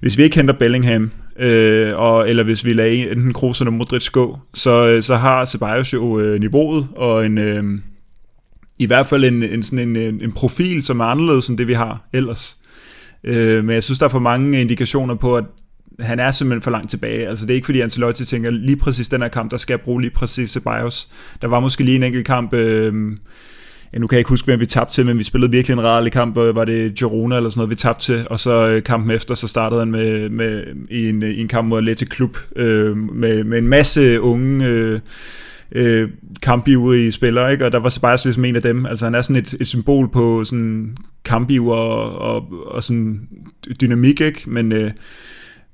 [0.00, 4.10] hvis vi ikke henter Bellingham, øh, og, eller hvis vi lader enten Kroos eller Modric
[4.10, 7.64] gå, så, øh, så har Ceballos jo øh, niveauet og en, øh,
[8.78, 11.66] i hvert fald en, en, sådan en, øh, en profil, som er anderledes end det,
[11.66, 12.56] vi har ellers.
[13.24, 15.44] Øh, men jeg synes, der er for mange indikationer på, at
[16.00, 17.28] han er simpelthen for langt tilbage.
[17.28, 19.80] Altså det er ikke fordi Ancelotti tænker, lige præcis den her kamp, der skal jeg
[19.80, 21.08] bruge lige præcis Ceballos.
[21.42, 23.12] Der var måske lige en enkelt kamp, øh,
[23.92, 25.82] ja, nu kan jeg ikke huske, hvem vi tabte til, men vi spillede virkelig en
[25.82, 28.82] rar kamp, hvor var det Girona eller sådan noget, vi tabte til, og så øh,
[28.82, 32.08] kampen efter, så startede han med, med i, en, øh, i en kamp mod Athletic
[32.08, 35.00] Klub, øh, med, med en masse unge øh,
[35.72, 36.08] øh,
[36.42, 37.64] kampivrige spillere, ikke?
[37.64, 38.86] og der var Sebastian ligesom en af dem.
[38.86, 43.20] Altså han er sådan et, et symbol på sådan kampiver og, og, og sådan
[43.80, 44.42] dynamik, ikke?
[44.46, 44.72] men...
[44.72, 44.90] Øh,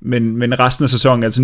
[0.00, 1.42] men, men resten af sæsonen, altså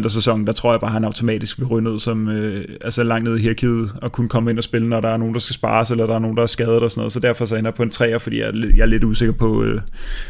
[0.00, 2.68] 99% af sæsonen, der tror jeg bare, at han automatisk vil ryge ned som, øh,
[2.84, 5.34] altså langt ned i hierarkiet og kunne komme ind og spille, når der er nogen,
[5.34, 7.12] der skal spares, eller der er nogen, der er skadet og sådan noget.
[7.12, 9.34] Så derfor så ender jeg på en 3'er, fordi jeg er, jeg er lidt usikker
[9.34, 9.80] på, øh,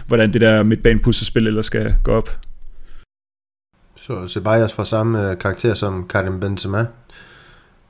[0.07, 2.39] hvordan det der midtbanepuslespil eller skal gå op.
[4.01, 6.87] Så Ceballos får samme øh, karakter som Karim Benzema.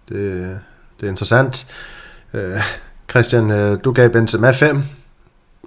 [0.08, 0.58] Det,
[1.00, 1.66] det er interessant.
[2.34, 2.60] Øh,
[3.10, 4.82] Christian, øh, du gav Benzema 5.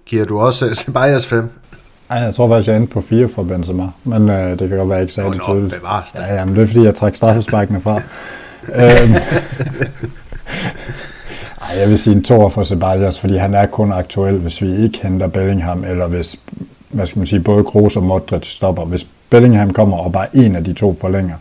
[0.05, 1.49] Giver du også øh, Ceballos 5?
[2.13, 4.89] Ej, jeg tror faktisk, jeg endte på 4 for Benzema, men øh, det kan godt
[4.89, 5.75] være, jeg ikke sagde oh, det tydeligt.
[6.19, 8.01] Ja, ja, men det er fordi, jeg trækker straffesparkene fra.
[8.75, 9.15] øhm,
[11.61, 14.83] ej, jeg vil sige en toer for Ceballos, fordi han er kun aktuel, hvis vi
[14.83, 16.35] ikke henter Bellingham, eller hvis,
[16.89, 18.85] hvad skal man sige, både Kroos og Modric stopper.
[18.85, 21.35] Hvis Bellingham kommer, og bare en af de to forlænger,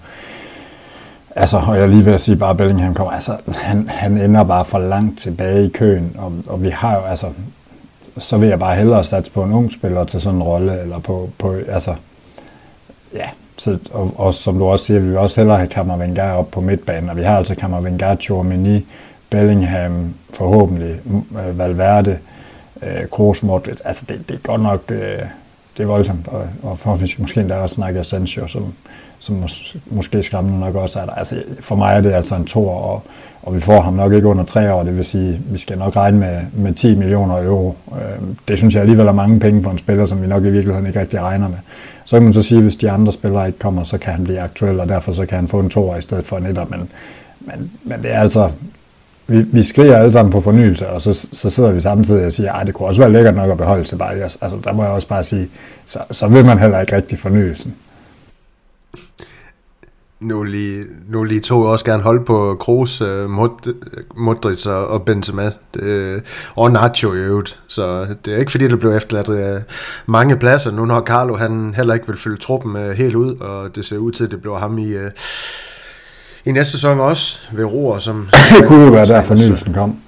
[1.37, 4.65] Altså, og jeg lige ved at sige bare, Bellingham kommer, altså, han, han ender bare
[4.65, 7.27] for langt tilbage i køen, og, og vi har jo, altså,
[8.19, 10.99] så vil jeg bare hellere satse på en ung spiller til sådan en rolle, eller
[10.99, 11.95] på, på altså,
[13.15, 16.51] ja, så, og, og, som du også siger, vi vil også hellere have Kammervengar op
[16.51, 18.87] på midtbanen, og vi har altså Kammervengar, Chormini,
[19.31, 21.01] Bellingham, forhåbentlig
[21.47, 22.19] øh, Valverde,
[22.83, 25.19] øh, Kroos, Modric, altså det, det er godt nok, øh,
[25.77, 28.69] det er voldsomt, og, og forhåbentlig måske endda også snakke Asensio, som, øh,
[29.23, 31.13] som mås- måske skræmmende nok også er der.
[31.13, 33.03] Altså, for mig er det altså en tor, og,
[33.43, 35.97] og vi får ham nok ikke under tre år, det vil sige, vi skal nok
[35.97, 37.77] regne med, med 10 millioner euro.
[37.93, 40.51] Øh, det synes jeg alligevel er mange penge for en spiller, som vi nok i
[40.51, 41.57] virkeligheden ikke rigtig regner med.
[42.05, 44.25] Så kan man så sige, at hvis de andre spillere ikke kommer, så kan han
[44.25, 46.65] blive aktuel, og derfor så kan han få en tor i stedet for en etter,
[46.71, 46.89] men,
[47.41, 48.51] men, men det er altså,
[49.27, 52.53] vi, vi skriger alle sammen på fornyelse, og så, så sidder vi samtidig og siger,
[52.53, 53.99] at det kunne også være lækkert nok at beholde sig.
[54.03, 55.49] Altså, der må jeg også bare sige,
[55.87, 57.75] så, så vil man heller ikke rigtig fornyelsen
[60.23, 63.31] nu lige, nu lige to også gerne holde på Kroos, uh,
[64.17, 66.23] Modric og, Benzema det,
[66.55, 67.61] og Nacho i øvrigt.
[67.69, 69.63] Så det er ikke fordi, der blev efterladt uh,
[70.07, 73.75] mange pladser, nu når Carlo han heller ikke vil fylde truppen uh, helt ud, og
[73.75, 74.95] det ser ud til, at det bliver ham i,
[76.45, 77.99] i næste sæson også ved Roer.
[77.99, 78.29] Som,
[78.59, 80.01] det kunne jo være der fornyelsen kom.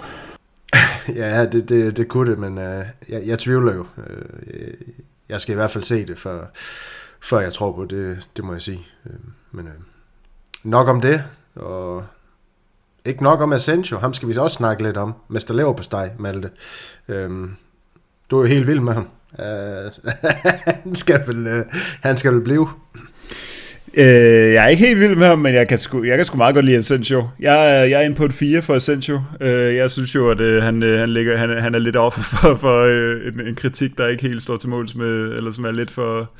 [1.16, 2.58] ja, det, det, det kunne det, men
[3.08, 3.84] jeg, jeg tvivler jo.
[5.28, 6.38] Jeg skal i hvert fald se det, før,
[7.24, 8.86] før jeg tror på det, det må jeg sige.
[9.06, 9.66] Øhm, men...
[9.66, 9.72] øh,
[10.64, 11.22] Nok om det,
[11.54, 12.04] og
[13.04, 15.14] ikke nok om Asensio, ham skal vi også snakke lidt om.
[15.28, 16.50] Mester Lever på steg, Malte.
[17.08, 17.30] Øh,
[18.30, 19.08] du er jo helt vild med ham.
[19.40, 20.12] Øh,
[20.84, 21.64] han, skal vel, øh,
[22.00, 22.68] han skal vel blive.
[23.94, 24.04] Øh,
[24.52, 26.54] jeg er ikke helt vild med ham, men jeg kan sgu, jeg kan sgu meget
[26.54, 27.28] godt lide Asensio.
[27.40, 29.22] Jeg, jeg er inde på et 4 for Asensio.
[29.40, 32.22] Øh, jeg synes jo, at øh, han, øh, han, ligger, han, han er lidt offer
[32.36, 35.64] for, for øh, en, en kritik, der ikke helt står til måls med, eller som
[35.64, 36.30] er lidt for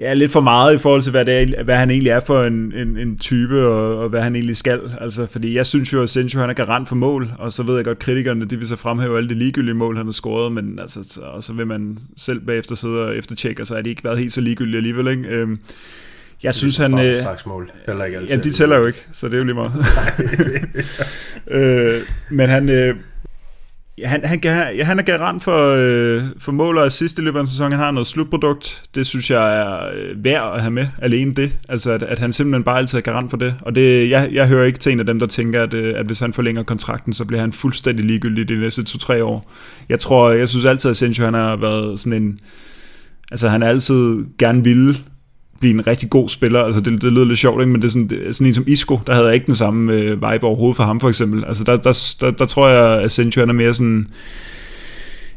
[0.00, 2.44] ja, lidt for meget i forhold til, hvad, det er, hvad han egentlig er for
[2.44, 4.80] en, en, en type, og, og hvad han egentlig skal.
[5.00, 7.76] Altså, fordi jeg synes jo, at Sancho han er garant for mål, og så ved
[7.76, 10.78] jeg godt, kritikerne de vil så fremhæve alle de ligegyldige mål, han har scoret, men
[10.78, 13.90] altså, så, og så vil man selv bagefter sidde og eftertjekke, og så er det
[13.90, 15.08] ikke været helt så ligegyldigt alligevel.
[15.08, 15.28] Ikke?
[15.28, 15.58] Øhm,
[16.42, 16.98] jeg det synes, han...
[16.98, 17.70] Øh, mål.
[17.86, 18.36] Heller ikke altid.
[18.36, 19.72] Ja, de tæller jo ikke, så det er jo lige meget.
[21.96, 22.68] øh, men han...
[22.68, 22.96] Øh,
[24.04, 27.42] han, han, ja, han er garant for, øh, for mål og assist i løbet af
[27.42, 27.72] en sæson.
[27.72, 28.82] Han har noget slutprodukt.
[28.94, 30.86] Det synes jeg er øh, værd at have med.
[30.98, 31.52] Alene det.
[31.68, 33.54] Altså, at, at han simpelthen bare altid er garant for det.
[33.62, 36.06] Og det, jeg, jeg hører ikke til en af dem, der tænker, at, øh, at
[36.06, 39.52] hvis han forlænger kontrakten, så bliver han fuldstændig ligegyldig de næste to-tre år.
[39.88, 42.38] Jeg tror, jeg synes altid, at Sancho han har været sådan en...
[43.30, 44.96] Altså, han er altid gerne ville
[45.60, 46.62] blive en rigtig god spiller.
[46.62, 47.72] Altså det, det lyder lidt sjovt, ikke?
[47.72, 50.10] men det er, sådan, det sådan en som Isco, der havde ikke den samme øh,
[50.10, 51.44] vibe overhovedet for ham for eksempel.
[51.44, 54.06] Altså der, der, der, der tror jeg, at Asensio er mere sådan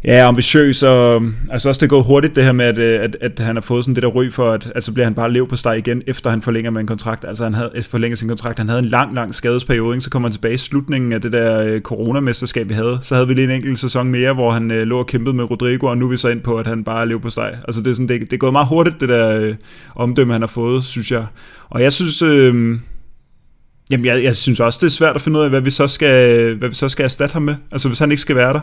[0.04, 3.18] ja, ambitiøs, og øhm, altså også det går hurtigt det her med, at, øh, at,
[3.22, 5.34] at han har fået sådan det der ryg for, at, at så bliver han bare
[5.34, 7.26] lev på steg igen, efter han forlænger med en kontrakt.
[7.26, 10.04] Altså han havde forlænget sin kontrakt, han havde en lang, lang skadesperiode, ikke?
[10.04, 13.00] så kommer han tilbage i slutningen af det der øh, coronamesterskab, vi havde.
[13.02, 15.52] Så havde vi lige en enkelt sæson mere, hvor han øh, lå og kæmpede med
[15.52, 17.58] Rodrigo, og nu er vi så ind på, at han bare lev på steg.
[17.68, 19.56] Altså det er, sådan, det, det er gået meget hurtigt, det der øh,
[19.96, 21.26] omdømme, han har fået, synes jeg.
[21.70, 22.22] Og jeg synes...
[22.22, 22.80] Øh,
[23.92, 25.88] Jamen, jeg, jeg synes også, det er svært at finde ud af, hvad vi så
[25.88, 27.56] skal, hvad vi så skal erstatte ham med.
[27.72, 28.60] Altså, hvis han ikke skal være der.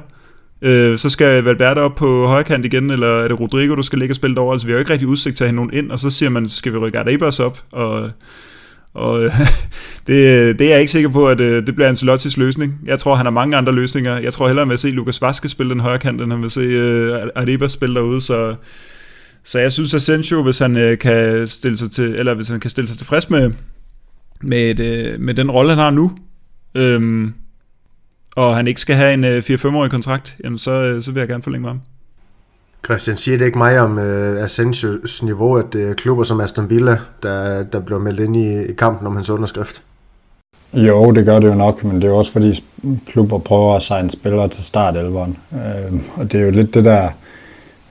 [0.63, 3.99] Øh, så skal Valverde op på højre kant igen, eller er det Rodrigo, du skal
[3.99, 4.53] ligge og spille over?
[4.53, 6.31] Altså, vi har jo ikke rigtig udsigt til at have nogen ind, og så siger
[6.31, 7.63] man, skal vi rykke Arribas op?
[7.73, 8.11] Og,
[8.95, 9.21] og
[10.07, 12.75] det, det er jeg ikke sikker på, at øh, det bliver Ancelottis løsning.
[12.87, 14.19] Jeg tror, han har mange andre løsninger.
[14.19, 16.51] Jeg tror hellere, at vil se Lukas Vaske spille den højre kant, end han vil
[16.51, 18.55] se øh, uh, Arribas spille derude, så
[19.45, 22.71] Så jeg synes, Asensio, hvis han øh, kan stille sig til, eller hvis han kan
[22.71, 23.51] stille sig tilfreds med,
[24.43, 26.13] med, et, øh, med den rolle, han har nu,
[26.75, 27.35] øhm,
[28.37, 31.29] og han ikke skal have en øh, 4-5-årig kontrakt, jamen så, øh, så vil jeg
[31.29, 31.81] gerne forlænge med ham.
[32.85, 36.71] Christian, siger det ikke mig om uh, Asensios niveau, at det er klubber som Aston
[36.71, 39.83] Villa, der, der bliver meldt ind i, i kampen om hans underskrift?
[40.73, 42.65] Jo, det gør det jo nok, men det er også fordi
[43.07, 45.37] klubber prøver at signe spillere til start elveren.
[45.53, 47.09] Øh, og det er jo lidt det der,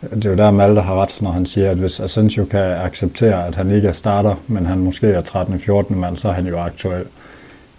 [0.02, 3.48] det er jo der Malte har ret, når han siger, at hvis Asensio kan acceptere,
[3.48, 6.58] at han ikke er starter, men han måske er 13-14 mand, så er han jo
[6.58, 7.06] aktuel.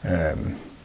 [0.04, 0.36] Øh,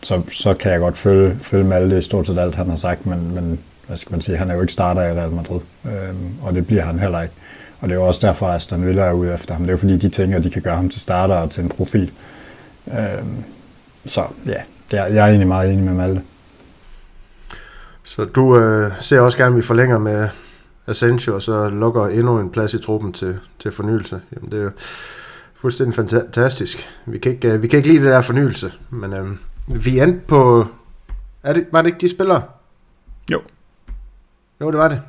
[0.03, 3.05] så, så kan jeg godt følge, følge Malte i stort set alt, han har sagt,
[3.05, 6.15] men, men hvad skal man sige, han er jo ikke starter i Real Madrid, øh,
[6.41, 7.33] og det bliver han heller ikke.
[7.79, 9.63] Og det er jo også derfor, at Aston Villa er ude efter ham.
[9.63, 11.63] Det er jo fordi, de tænker, at de kan gøre ham til starter og til
[11.63, 12.11] en profil.
[12.87, 13.23] Øh,
[14.05, 14.61] så ja,
[14.97, 16.21] er, jeg er egentlig meget enig med Malte.
[18.03, 20.29] Så du øh, ser også gerne, at vi forlænger med
[20.87, 24.21] Asensio, og så lukker endnu en plads i truppen til, til fornyelse.
[24.35, 24.71] Jamen, det er jo
[25.55, 26.89] fuldstændig fantastisk.
[27.05, 29.27] Vi kan ikke, øh, vi kan ikke lide det der fornyelse, men øh,
[29.67, 30.67] vi endte på...
[31.43, 32.43] Er det, var det ikke de spillere?
[33.31, 33.41] Jo.
[34.61, 35.01] Jo, det var det.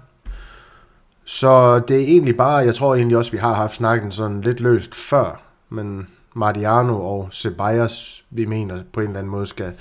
[1.24, 4.61] Så det er egentlig bare, jeg tror egentlig også, vi har haft snakken sådan lidt
[4.61, 9.72] løst før, men Mariano og Ceballos, vi mener på en eller anden måde, skal,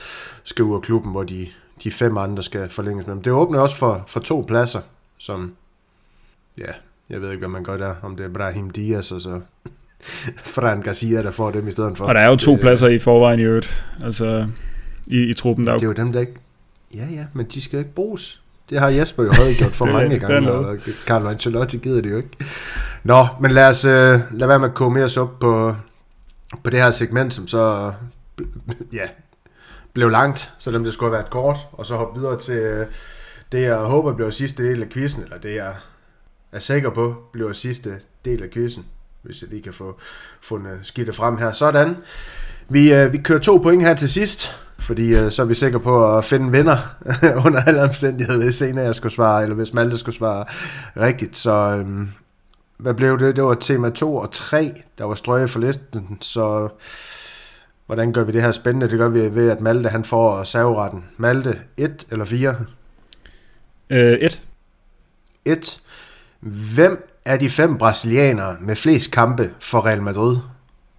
[0.43, 1.47] skal ud af klubben, hvor de,
[1.83, 3.15] de fem andre skal forlænges med.
[3.15, 4.81] Men det åbner også for, for to pladser,
[5.17, 5.55] som,
[6.57, 6.71] ja,
[7.09, 9.41] jeg ved ikke, hvad man gør der, om det er Brahim Diaz og så
[10.55, 12.05] Fran Garcia, der får dem i stedet for.
[12.05, 14.47] Og der er jo to det, pladser i forvejen i øvrigt, altså
[15.07, 15.67] i, i truppen.
[15.67, 16.33] Der det er jo dem, der ikke...
[16.93, 18.41] Ja, ja, men de skal jo ikke bruges.
[18.69, 22.29] Det har Jesper jo gjort for mange gange, og Carlo Ancelotti gider det jo ikke.
[23.03, 25.75] Nå, men lad os uh, lad være med at komme mere op på,
[26.63, 27.91] på det her segment, som så
[28.93, 29.07] ja,
[29.93, 32.87] blev langt, selvom det skulle have været kort, og så hoppe videre til uh,
[33.51, 35.73] det, jeg håber bliver sidste del af quizzen, eller det, jeg
[36.51, 38.85] er sikker på bliver sidste del af quizzen,
[39.23, 39.99] hvis jeg lige kan få
[40.41, 41.51] fundet skidtet frem her.
[41.51, 41.97] Sådan.
[42.69, 45.79] Vi, uh, vi kører to point her til sidst, fordi øh, så er vi sikre
[45.79, 46.77] på at finde vinder
[47.45, 50.45] under alle omstændigheder, hvis senere jeg skulle svare, eller hvis Malte skulle svare
[50.97, 51.37] rigtigt.
[51.37, 52.07] Så øh,
[52.77, 53.35] hvad blev det?
[53.35, 56.69] Det var tema 2 og 3, der var strøget for listen, så
[57.85, 58.89] hvordan gør vi det her spændende?
[58.89, 61.05] Det gør vi ved, at Malte han får serveretten.
[61.17, 62.55] Malte, 1 eller 4?
[63.89, 64.41] 1.
[65.45, 65.81] Øh, 1.
[66.39, 70.37] Hvem er de fem brasilianere med flest kampe for Real Madrid?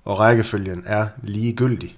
[0.04, 1.96] Og rækkefølgen er ligegyldig.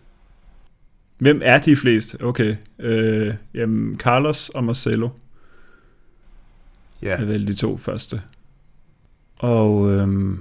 [1.19, 2.17] Hvem er de flest?
[2.23, 2.57] Okay.
[2.79, 5.09] Øh, jamen, Carlos og Marcelo.
[7.03, 7.17] Ja.
[7.17, 8.23] Er vel de to første.
[9.37, 10.39] Og øhm,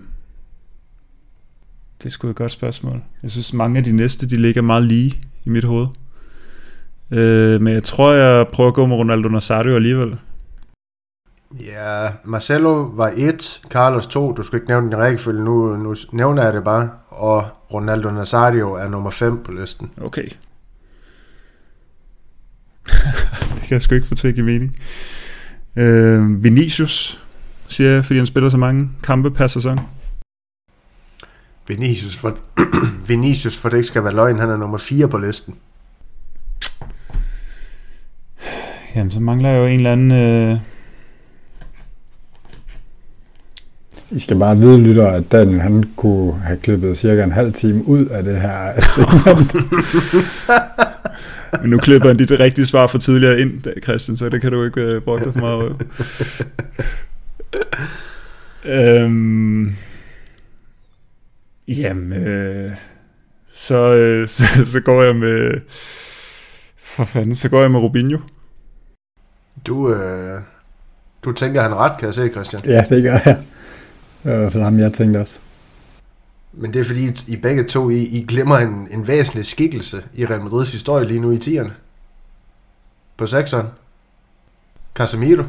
[1.98, 3.02] det er sgu et godt spørgsmål.
[3.24, 5.88] Jeg synes, mange af de næste, de ligger meget lige i mit hoved.
[7.12, 10.18] Øh, men jeg tror, jeg prøver at gå med Ronaldo Nazario alligevel.
[11.60, 16.44] Ja, Marcelo var et, Carlos to, du skal ikke nævne den rækkefølge, nu, nu nævner
[16.44, 19.92] jeg det bare, og Ronaldo Nazario er nummer 5 på listen.
[20.02, 20.24] Okay,
[23.56, 24.80] det kan jeg sgu ikke få til at give mening.
[25.76, 27.24] Øh, Vinicius,
[27.68, 29.80] siger jeg, fordi han spiller så mange kampe per sæson.
[31.68, 32.38] Vinicius, for,
[33.08, 35.56] Vinicius, for det ikke skal være løgn, han er nummer 4 på listen.
[38.96, 40.12] Jamen, så mangler jeg jo en eller anden...
[40.12, 40.73] Øh...
[44.14, 47.88] I skal bare vide, lytter, at Daniel han kunne have klippet cirka en halv time
[47.88, 49.56] ud af det her segment.
[51.62, 54.66] Men nu klipper han dit rigtige svar for tidligere ind, Christian, så det kan du
[54.66, 55.88] ikke uh, bruge for meget
[58.66, 59.76] øhm,
[61.68, 62.72] Jamen, øh,
[63.54, 65.62] så, øh, så, så går jeg med...
[66.78, 68.20] For fanden, så går jeg med Rubinho.
[69.68, 70.42] Du, øh,
[71.26, 72.62] du tænker, han ret, kan jeg se, Christian?
[72.66, 73.38] Ja, det gør jeg.
[74.24, 75.40] Det var i hvert fald ham, jeg tænkte også.
[76.54, 80.26] Men det er fordi, I begge to, I, I glemmer en, en væsentlig skikkelse i
[80.26, 81.74] Real Madrids historie lige nu i tierne.
[83.18, 83.68] På sekseren.
[84.96, 85.44] Casemiro.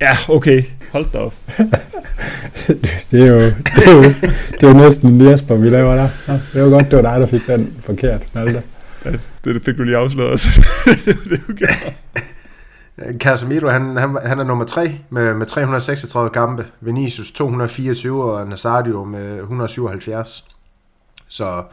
[0.00, 0.62] Ja, okay.
[0.92, 1.34] Hold da op.
[3.10, 4.02] det, er jo, det, er jo,
[4.50, 6.08] det er jo næsten en Jesper, vi laver der.
[6.28, 8.62] Ja, det var godt, det var dig, der fik den forkert, Malte.
[9.04, 9.10] Ja,
[9.44, 10.30] det fik du lige afsløret.
[10.30, 10.66] Altså.
[11.04, 11.92] det, det okay.
[12.98, 16.66] Øh, Casemiro, han, han, han er nummer 3 med, med 336 kampe.
[16.80, 20.44] Vinicius 224 og Nazario med 177.
[21.28, 21.64] Så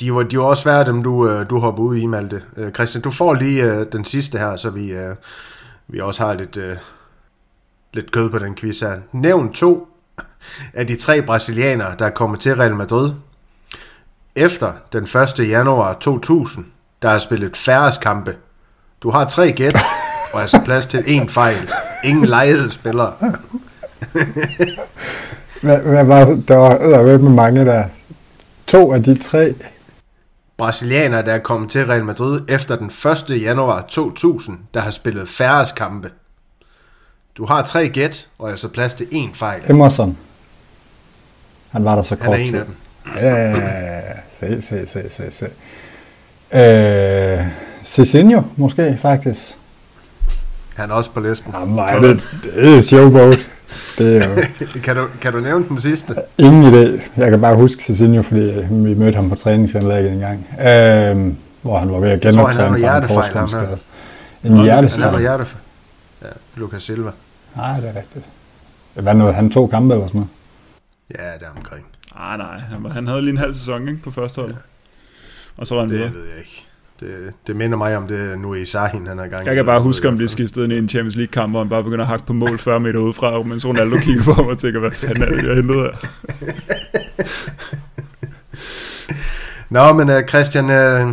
[0.00, 2.42] de var, de var også svære, dem du, øh, du hopper ud i, Malte.
[2.56, 5.16] Øh, Christian, du får lige uh, den sidste her, så vi, uh,
[5.88, 6.76] vi også har lidt, uh,
[7.92, 8.98] lidt kød på den quiz her.
[9.12, 9.88] Nævn to
[10.74, 13.12] af de tre brasilianere, der er kommet til Real Madrid.
[14.36, 15.48] Efter den 1.
[15.48, 16.64] januar 2000,
[17.02, 18.36] der har spillet færres kampe.
[19.02, 19.76] Du har tre gæt,
[20.34, 21.70] og altså plads til én fejl.
[22.04, 23.12] Ingen lejede spillere.
[25.62, 27.84] hvad, hvad var, der var med mange der.
[28.66, 29.54] To af de tre.
[30.56, 32.90] Brasilianere, der er kommet til Real Madrid efter den
[33.30, 33.42] 1.
[33.42, 36.10] januar 2000, der har spillet færre kampe.
[37.36, 39.70] Du har tre gæt, og altså plads til én fejl.
[39.70, 40.16] Emerson.
[41.70, 42.76] Han var der så kort Han er en af dem.
[43.16, 44.12] Ja, ja, ja, ja.
[44.40, 45.46] Se, se, se, se, se.
[46.58, 47.46] Øh,
[47.84, 49.56] Cicinho, måske, faktisk.
[50.74, 51.52] Han er også på listen.
[51.54, 53.50] Jamen, er det, det er showboat.
[53.98, 54.34] Det er jo
[54.84, 56.14] kan, du, kan du nævne den sidste?
[56.38, 57.02] ingen idé.
[57.16, 60.46] Jeg kan bare huske Cicinho, fordi vi mødte ham på træningsanlægget en gang.
[60.60, 63.78] Øh, hvor han var ved at han havde genoptræne fra en korsbåndsskade.
[64.44, 65.20] En Han hjerteskade?
[65.20, 65.46] hjerte.
[66.22, 67.10] Ja, Lucas Silva.
[67.56, 68.24] Nej, det er rigtigt.
[68.94, 69.34] Hvad noget?
[69.34, 70.30] Han to kampe eller sådan noget?
[71.10, 71.84] Ja, det er omkring.
[72.16, 74.54] Ah, nej, han, var- han havde lige en halv sæson ikke, på første hold.
[75.56, 76.66] Og så var han Det ved jeg ikke.
[77.00, 79.46] Det, det minder mig om det nu i Sahin, han er i gang.
[79.46, 81.84] Jeg kan bare huske, om det skiftede ind i en Champions League-kamp, og han bare
[81.84, 84.80] begynder at hakke på mål 40 meter udefra, mens Ronaldo kigger på ham og tænker,
[84.80, 85.90] hvad fanden er det, jeg hentede her?
[89.70, 91.10] Nå, men uh, Christian, uh,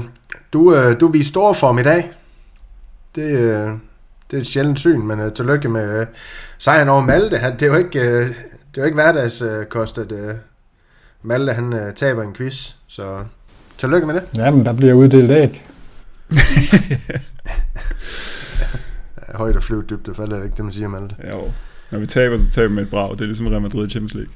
[0.53, 2.11] du, uh, du viste stor form i dag.
[3.15, 3.71] Det, uh,
[4.31, 6.07] det er et sjældent syn, men uh, tillykke med uh,
[6.57, 7.37] sejren over Malte.
[7.37, 10.19] Han, det er jo ikke, uh, det er jo ikke hverdagskost, at uh,
[11.21, 12.71] Malte han uh, taber en quiz.
[12.87, 13.23] Så
[13.77, 14.23] tillykke med det.
[14.37, 15.63] Ja, men der bliver uddelt æg.
[19.35, 21.15] Højt og flyve dybt, det falder ikke, det man siger, Malte.
[21.33, 21.51] Jo.
[21.91, 23.11] Når vi taber, så taber vi med et brag.
[23.11, 24.33] Det er ligesom Real Madrid i Champions League.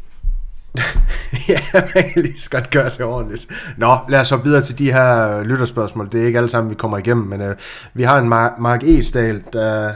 [1.50, 3.48] ja, man kan lige så godt gøre det ordentligt.
[3.78, 6.10] Nå, lad os hoppe videre til de her øh, lytterspørgsmål.
[6.12, 7.56] Det er ikke alle sammen, vi kommer igennem, men øh,
[7.94, 9.92] vi har en Mar- Mark Esdal, der,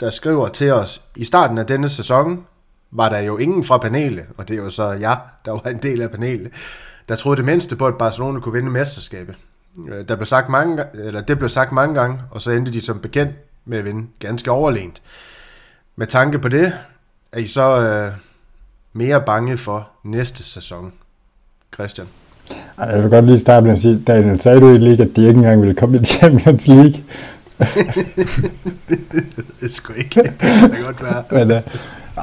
[0.00, 2.44] der skriver til os, i starten af denne sæson
[2.90, 5.78] var der jo ingen fra panelet, og det er jo så jeg, der var en
[5.82, 6.52] del af panelet,
[7.08, 9.34] der troede det mindste på, at Barcelona kunne vinde mesterskabet.
[9.88, 12.80] Øh, Der blev sagt mange, eller det blev sagt mange gange, og så endte de
[12.80, 13.32] som bekendt
[13.64, 15.02] med at vinde ganske overlegent.
[15.96, 16.72] Med tanke på det,
[17.32, 18.12] er I så øh,
[18.92, 20.92] mere bange for næste sæson,
[21.74, 22.06] Christian?
[22.78, 25.26] Jeg vil godt lige starte med at sige, Daniel, sagde du i lige, at de
[25.26, 26.94] ikke engang ville komme i Champions League?
[29.60, 30.22] Det skulle ikke.
[30.22, 31.24] Det kan godt være.
[31.46, 31.62] Men, uh,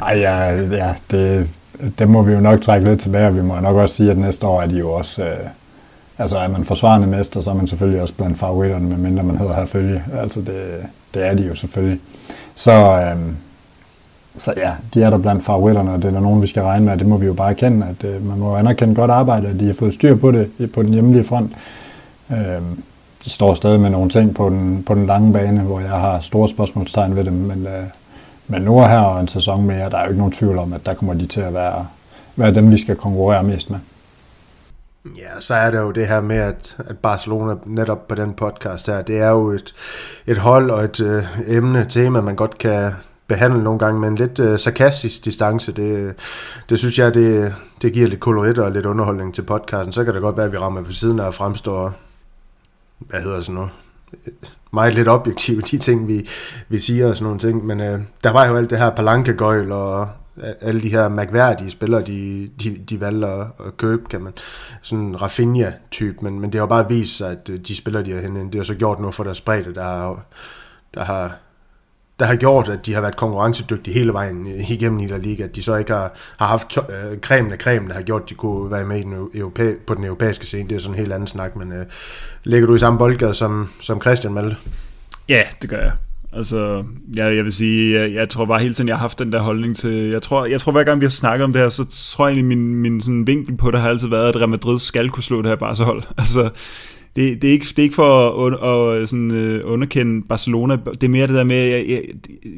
[0.01, 1.49] ej, ja, ja det,
[1.99, 4.17] det må vi jo nok trække lidt tilbage, og vi må nok også sige, at
[4.17, 5.23] næste år er de jo også...
[5.23, 5.29] Uh,
[6.18, 9.53] altså, er man forsvarende mester, så er man selvfølgelig også blandt favoritterne, medmindre man hedder
[9.53, 10.03] her følge.
[10.13, 11.99] Altså, det, det er de jo selvfølgelig.
[12.55, 13.36] Så, øhm,
[14.38, 16.86] så ja, de er der blandt favoritterne, og det er der nogen, vi skal regne
[16.86, 19.59] med, det må vi jo bare erkende, at øh, man må anerkende godt arbejde, at
[19.59, 21.51] de har fået styr på det på den hjemlige front.
[22.32, 22.84] Øhm,
[23.26, 26.20] de står stadig med nogle ting på den, på den lange bane, hvor jeg har
[26.20, 27.84] store spørgsmålstegn ved dem, men, øh,
[28.47, 30.74] men nu er her og en sæson mere, der er jo ikke nogen tvivl om,
[30.74, 31.86] at der kommer de til at være,
[32.36, 33.80] være dem, vi skal konkurrere mest med.
[35.05, 38.87] Ja, så er der jo det her med, at, at Barcelona netop på den podcast
[38.87, 39.73] her, det er jo et,
[40.27, 42.91] et hold og et øh, emne, tema, man godt kan
[43.27, 45.71] behandle nogle gange med en lidt øh, sarkastisk distance.
[45.71, 46.15] Det,
[46.69, 49.91] det synes jeg, det, det giver lidt kolorit og lidt underholdning til podcasten.
[49.91, 51.93] Så kan det godt være, at vi rammer på siden af og fremstår,
[52.99, 53.71] hvad hedder sådan noget,
[54.73, 56.29] meget lidt objektivt, de ting, vi,
[56.69, 57.65] vi siger og sådan nogle ting.
[57.65, 60.09] Men øh, der var jo alt det her palankegøjl og
[60.61, 64.33] alle de her mærkværdige spillere, de, de, de valgte at, at købe, kan man.
[64.81, 68.03] Sådan en Rafinha-type, men, men det har jo bare vist sig, at øh, de spillere,
[68.03, 70.25] de har hentet, det har så gjort noget for deres bredde, der har,
[70.93, 71.38] der har
[72.19, 75.43] der har gjort, at de har været konkurrencedygtige hele vejen øh, igennem i La Liga,
[75.43, 78.21] at de så ikke har, har haft to, øh, cremen af cremen, der har gjort,
[78.21, 80.69] at de kunne være med i den europæ, på den europæiske scene.
[80.69, 81.86] Det er sådan en helt anden snak, men øh,
[82.43, 84.55] ligger du i samme boldgade som, som Christian Malte?
[85.29, 85.91] Ja, det gør jeg.
[86.36, 86.83] Altså,
[87.15, 89.41] jeg, jeg vil sige, jeg, jeg tror bare hele tiden, jeg har haft den der
[89.41, 91.86] holdning til, jeg tror, jeg tror hver gang vi har snakket om det her, så
[91.89, 94.79] tror jeg egentlig, min, min sådan vinkel på det har altid været, at Real Madrid
[94.79, 96.03] skal kunne slå det her Barca-hold.
[96.17, 96.49] Altså,
[97.15, 98.53] det, det, er ikke, det er ikke for at, un,
[99.01, 102.01] at sådan, uh, underkende Barcelona, det er mere det der med, at jeg, jeg,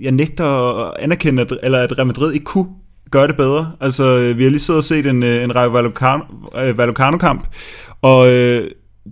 [0.01, 0.45] jeg nægter
[0.85, 2.67] at anerkende, at, eller at Real Madrid ikke kunne
[3.11, 3.71] gøre det bedre.
[3.81, 7.47] Altså, vi har lige siddet og set en, øh, en Rayo Vallecano- øh, Vallecano-kamp,
[8.01, 8.71] og øh,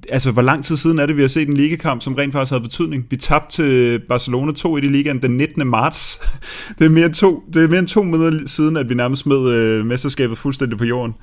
[0.10, 2.52] altså, hvor lang tid siden er det, vi har set en ligakamp, som rent faktisk
[2.52, 3.06] havde betydning?
[3.10, 5.68] Vi tabte til Barcelona 2 i de ligaen den 19.
[5.68, 6.20] marts.
[6.80, 9.22] Det er mere end to, det er mere end to måneder siden, at vi nærmest
[9.22, 11.14] smed øh, mesterskabet fuldstændig på jorden.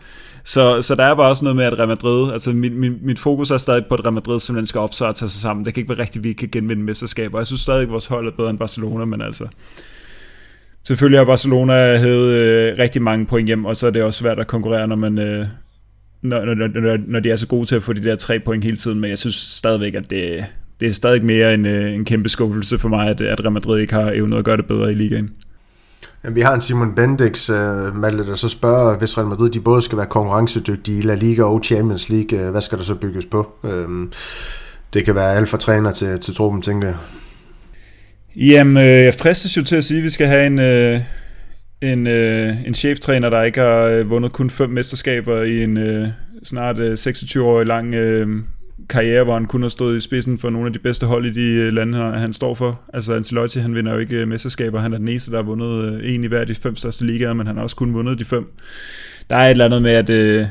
[0.44, 3.18] Så, så der er bare også noget med, at Real Madrid, altså mit, mit, mit
[3.18, 5.64] fokus er stadig på, at Real Madrid simpelthen skal op sig og tage sig sammen.
[5.64, 7.38] Det kan ikke være rigtigt, at vi ikke kan genvinde mesterskaber.
[7.38, 9.46] Jeg synes stadig, at vores hold er bedre end Barcelona, men altså...
[10.84, 14.38] Selvfølgelig har Barcelona hævet øh, rigtig mange point hjem, og så er det også svært
[14.38, 15.18] at konkurrere, når man...
[15.18, 15.46] Øh,
[16.22, 18.64] når, når, når, når de er så gode til at få de der tre point
[18.64, 20.44] hele tiden, men jeg synes stadigvæk, at det,
[20.80, 23.80] det er stadig mere en, øh, en kæmpe skuffelse for mig, at, at Real Madrid
[23.80, 25.30] ikke har evnet at gøre det bedre i ligaen.
[26.24, 29.60] Jamen, vi har en Simon Bendix, uh, Malte, der så spørger, hvis Real Madrid de
[29.60, 32.94] både skal være konkurrencedygtige i La Liga og Champions League, uh, hvad skal der så
[32.94, 33.52] bygges på?
[33.62, 34.12] Um,
[34.94, 36.96] det kan være alt fra træner til, til truppen, tænker jeg.
[38.36, 41.00] Jamen, øh, jeg fristes jo til at sige, at vi skal have en, øh,
[41.82, 46.08] en, øh, en cheftræner, der ikke har øh, vundet kun fem mesterskaber i en øh,
[46.44, 48.28] snart øh, 26-årig lang øh,
[48.88, 51.30] karriere, hvor han kun har stået i spidsen for nogle af de bedste hold i
[51.30, 52.80] de øh, lande, han, han står for.
[52.94, 54.80] Altså Ancelotti, han vinder jo ikke øh, mesterskaber.
[54.80, 57.06] Han er den eneste, der har vundet øh, en i hver af de fem største
[57.06, 58.46] ligaer, men han har også kun vundet de fem.
[59.30, 60.10] Der er et eller andet med, at...
[60.10, 60.46] Øh,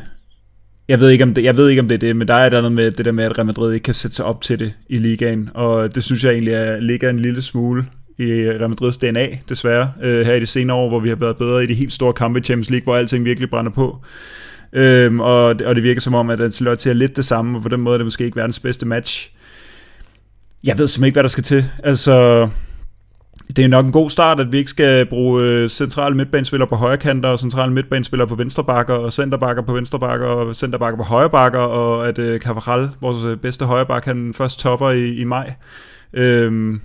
[0.88, 2.42] jeg ved, ikke, om det, jeg ved ikke, om det er det, men der er
[2.42, 4.42] et eller andet med det der med, at Real Madrid ikke kan sætte sig op
[4.42, 7.86] til det i ligaen, og det synes jeg egentlig er, ligger en lille smule
[8.18, 11.16] i øh, Real Madrids DNA, desværre, øh, her i de senere år, hvor vi har
[11.16, 13.98] været bedre i de helt store kampe i Champions League, hvor alting virkelig brænder på.
[14.74, 17.70] Øhm, og, og det virker som om, at Ancelotti er lidt det samme, og på
[17.70, 19.32] den måde er det måske ikke verdens bedste match.
[20.64, 21.66] Jeg ved simpelthen ikke, hvad der skal til.
[21.84, 22.48] Altså,
[23.56, 26.76] det er nok en god start, at vi ikke skal bruge øh, centrale midtbanespillere på
[26.76, 30.98] højre kanter, og centrale midtbanespillere på venstre bakker, og centerbakker på venstre bakker, og centerbakker
[30.98, 34.90] på højre bakker, og at øh, Cavaral, vores øh, bedste højre bakker, han først topper
[34.90, 35.54] i, i maj.
[36.14, 36.82] Øhm,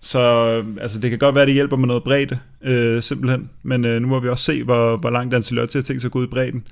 [0.00, 3.50] så øh, altså, det kan godt være, at det hjælper med noget bredde, øh, simpelthen.
[3.62, 6.12] Men øh, nu må vi også se, hvor, hvor langt Ancelotti har tænkt sig at
[6.12, 6.66] gå ud i bredden.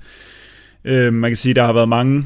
[0.85, 2.25] Øh, man kan sige, at der har været mange...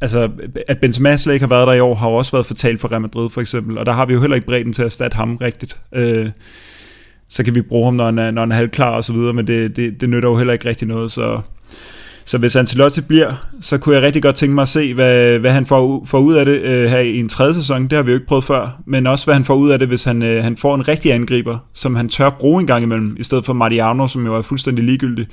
[0.00, 0.30] Altså,
[0.68, 2.92] at Benzema slet ikke har været der i år, har jo også været fortalt for
[2.92, 3.78] Real Madrid, for eksempel.
[3.78, 5.80] Og der har vi jo heller ikke bredden til at erstatte ham rigtigt.
[5.94, 6.30] Øh,
[7.28, 9.32] så kan vi bruge ham, når han er, når han er halvklar og så videre,
[9.32, 11.40] men det, det, det nytter jo heller ikke rigtig noget, så...
[12.24, 15.50] Så hvis Ancelotti bliver, så kunne jeg rigtig godt tænke mig at se, hvad, hvad
[15.50, 17.82] han får, får ud af det øh, her i en tredje sæson.
[17.82, 18.80] Det har vi jo ikke prøvet før.
[18.86, 21.12] Men også hvad han får ud af det, hvis han, øh, han får en rigtig
[21.12, 24.42] angriber, som han tør bruge en gang imellem, i stedet for Mariano, som jo er
[24.42, 25.26] fuldstændig ligegyldig.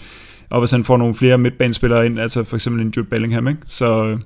[0.50, 3.60] Og hvis han får nogle flere midtbanespillere ind, altså for eksempel en Jude Bellingham, ikke?
[3.68, 4.20] Så, øh,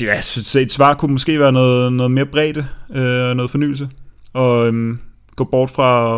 [0.00, 3.88] ja, så et svar kunne måske være noget, noget mere bredde, øh, noget fornyelse.
[4.32, 4.96] Og øh,
[5.36, 6.12] gå bort fra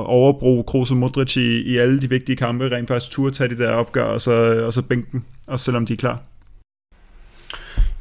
[0.00, 3.50] at overbruge Kroos og Modric i, i alle de vigtige kampe, rent faktisk turde tage
[3.50, 6.22] de der opgør, og så, og så bænke dem, også selvom de er klar.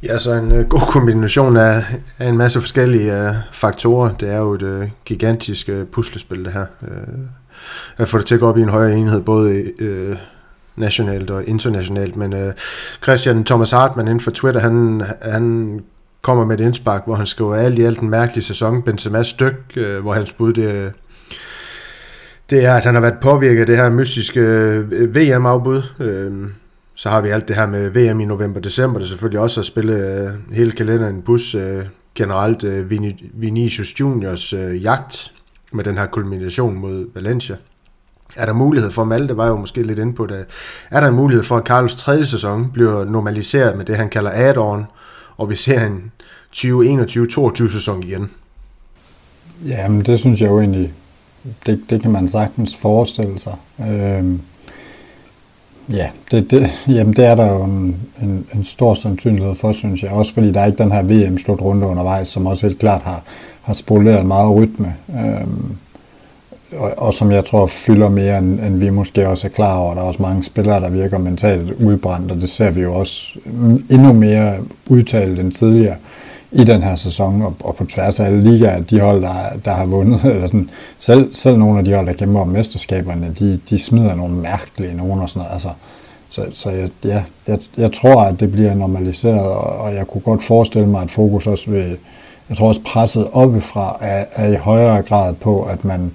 [0.03, 1.85] Ja, så en uh, god kombination af,
[2.19, 4.15] af en masse forskellige uh, faktorer.
[4.15, 6.65] Det er jo et uh, gigantisk uh, puslespil, det her.
[6.81, 6.87] Uh,
[7.97, 10.17] at få det til at gå op i en højere enhed, både uh,
[10.75, 12.15] nationalt og internationalt.
[12.15, 12.51] Men uh,
[13.03, 15.79] Christian Thomas Hartmann inden for Twitter, han, han
[16.21, 18.81] kommer med et indspark, hvor han skriver alt i alt en mærkelig sæson.
[18.81, 20.93] Benzema styk, øh, hvor hans bud det,
[22.49, 25.83] det er, at han har været påvirket af det her mystiske øh, VM-afbud.
[25.99, 26.49] Øh,
[26.95, 30.21] så har vi alt det her med VM i november-december, det selvfølgelig også har spillet
[30.21, 31.55] øh, hele kalenderen bus.
[31.55, 31.85] Øh,
[32.17, 32.91] generelt øh,
[33.33, 35.31] Vinicius Juniors øh, jagt
[35.73, 37.55] med den her kulmination mod Valencia.
[38.35, 40.45] Er der mulighed for, Malte var jo måske lidt inde på det,
[40.91, 44.31] er der en mulighed for, at Carlos tredje sæson bliver normaliseret med det, han kalder
[44.31, 44.85] add-on,
[45.37, 46.11] og vi ser en
[46.55, 48.29] 2021-22 sæson igen.
[49.65, 50.93] Jamen, det synes jeg jo egentlig,
[51.65, 53.55] det, det kan man sagtens forestille sig.
[53.79, 54.41] Øhm,
[55.89, 60.03] ja, det, det, jamen det er der jo en, en, en stor sandsynlighed for, synes
[60.03, 60.11] jeg.
[60.11, 63.23] Også fordi der er ikke den her VM-slutrunde undervejs, som også helt klart har,
[63.61, 64.95] har spoleret meget rytme.
[65.09, 65.77] Øhm,
[66.71, 69.93] og, og som jeg tror fylder mere, end, end vi måske også er klar over.
[69.93, 73.39] Der er også mange spillere, der virker mentalt udbrændt, og det ser vi jo også
[73.89, 75.95] endnu mere udtalt end tidligere
[76.51, 79.71] i den her sæson, og, og på tværs af alle ligaer, de hold, der, der
[79.71, 83.59] har vundet, eller sådan, selv, selv nogle af de hold, der kæmper om mesterskaberne, de,
[83.69, 85.53] de smider nogle mærkelige nogen og sådan noget.
[85.53, 85.69] Altså,
[86.29, 90.21] så, så jeg, ja, jeg, jeg tror, at det bliver normaliseret, og, og jeg kunne
[90.21, 91.97] godt forestille mig, at fokus også vil,
[92.49, 96.11] jeg tror også presset oppefra er, er i højere grad på, at man,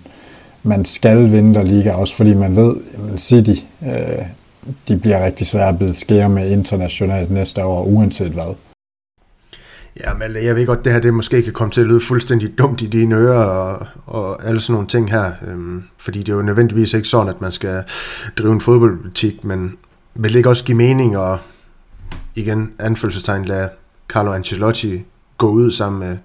[0.62, 2.76] man skal vinde der liga, også fordi man ved,
[3.12, 4.26] at City, øh,
[4.88, 8.54] de bliver rigtig svære at blive skære med internationalt næste år, uanset hvad.
[10.00, 12.58] Ja, men jeg ved godt, det her det måske kan komme til at lyde fuldstændig
[12.58, 15.32] dumt i dine ører og, og alle sådan nogle ting her.
[15.46, 17.82] Øhm, fordi det er jo nødvendigvis ikke sådan, at man skal
[18.38, 19.76] drive en fodboldpolitik, men
[20.14, 21.38] vil det ikke også give mening at
[22.34, 23.68] igen anfølgelsestegn lade
[24.08, 25.02] Carlo Ancelotti
[25.38, 26.16] gå ud sammen med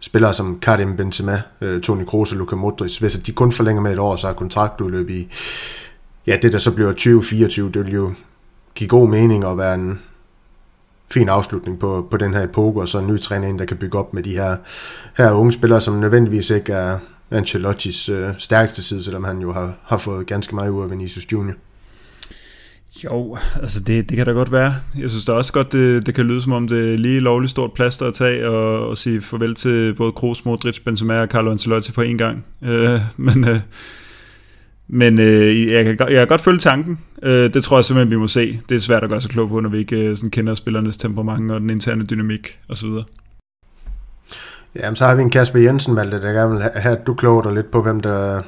[0.00, 3.92] spillere som Karim Benzema, øh, Toni Kroos og Luka Modric, hvis de kun forlænger med
[3.92, 5.28] et år, så er kontraktudløb i,
[6.26, 8.12] ja, det der så bliver 2024, det vil jo
[8.74, 10.00] give god mening at være en
[11.10, 13.76] fin afslutning på, på den her epoke, og så en ny træner ind, der kan
[13.76, 14.56] bygge op med de her,
[15.16, 16.98] her unge spillere, som nødvendigvis ikke er
[17.30, 21.32] Ancelottis øh, stærkeste side, selvom han jo har, har fået ganske meget ud af Vinicius
[21.32, 21.54] Junior.
[23.04, 24.74] Jo, altså det, det kan da godt være.
[24.98, 27.50] Jeg synes da også godt, det, det kan lyde som om det er lige lovligt
[27.50, 31.50] stort plaster at tage og, og sige farvel til både Kroos, Modric, Benzema og Carlo
[31.50, 32.44] Ancelotti på en gang.
[32.62, 33.60] Øh, men øh,
[34.92, 36.98] men øh, jeg, kan, jeg kan godt følge tanken.
[37.22, 38.60] Øh, det tror jeg simpelthen, vi må se.
[38.68, 40.96] Det er svært at gøre sig klog på, når vi ikke øh, sådan kender spillernes
[40.96, 42.88] temperament og den interne dynamik osv.
[44.76, 47.42] Jamen, så har vi en Kasper Jensen, Malte, der gerne vil have, at du kloger
[47.42, 48.42] dig lidt på, hvem der,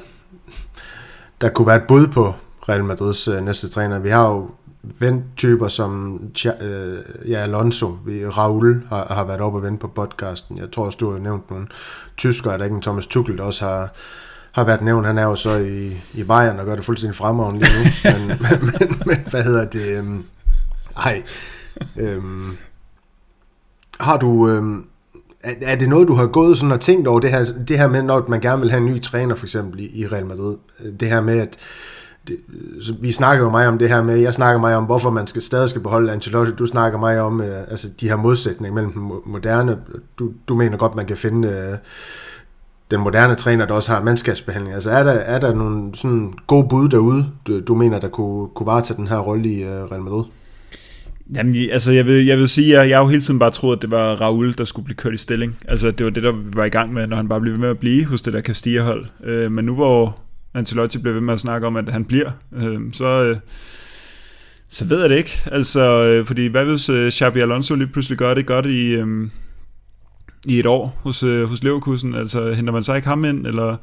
[1.41, 2.35] der kunne være et bud på
[2.69, 3.99] Real Madrids øh, næste træner.
[3.99, 4.49] Vi har jo
[4.99, 6.21] vendtyper som
[6.61, 6.97] øh,
[7.29, 10.57] ja, Alonso, vi, Raul har, har været oppe og vende på podcasten.
[10.57, 11.67] Jeg tror også, du har nævnt nogle
[12.17, 13.93] tyskere, der ikke en Thomas Tuchel, der også har,
[14.51, 15.07] har været nævnt.
[15.07, 18.27] Han er jo så i, i Bayern og gør det fuldstændig fremragende lige nu.
[18.27, 19.97] men, men, men, men, hvad hedder det?
[19.97, 20.23] Øhm,
[20.97, 21.23] ej.
[21.99, 22.57] Øhm,
[23.99, 24.49] har du...
[24.49, 24.85] Øhm,
[25.43, 27.87] er, er det noget, du har gået sådan og tænkt over det her, det her
[27.87, 30.55] med, når man gerne vil have en ny træner for eksempel i, i Real Madrid?
[30.99, 31.57] Det her med, at
[32.27, 32.37] det,
[32.81, 35.27] så vi snakker jo meget om det her med, jeg snakker meget om, hvorfor man
[35.27, 38.93] skal stadig skal beholde Ancelotti, du snakker meget om øh, altså de her modsætninger mellem
[39.25, 39.77] moderne,
[40.19, 41.77] du, du mener godt, man kan finde øh,
[42.91, 44.75] den moderne træner, der også har mandskabsbehandling.
[44.75, 48.49] Altså er der, er der nogle sådan gode bud derude, du, du mener, der kunne,
[48.55, 50.23] kunne varetage den her rolle i øh, Real Madrid?
[51.35, 53.75] Jamen, altså jeg vil, jeg vil sige, at jeg har jo hele tiden bare troet,
[53.75, 55.57] at det var Raul, der skulle blive kørt i stilling.
[55.67, 57.69] Altså det var det, der var i gang med, når han bare blev ved med
[57.69, 59.05] at blive hos det der Castilla-hold.
[59.23, 60.17] Øh, men nu hvor
[60.53, 63.37] Ancelotti bliver ved med at snakke om, at han bliver, øh, så, øh,
[64.69, 65.41] så ved jeg det ikke.
[65.51, 69.27] Altså, øh, fordi hvad hvis øh, Xabi Alonso lige pludselig gør det godt i, øh,
[70.45, 72.15] i et år hos, øh, hos Leverkusen?
[72.15, 73.77] Altså, henter man så ikke ham ind, eller...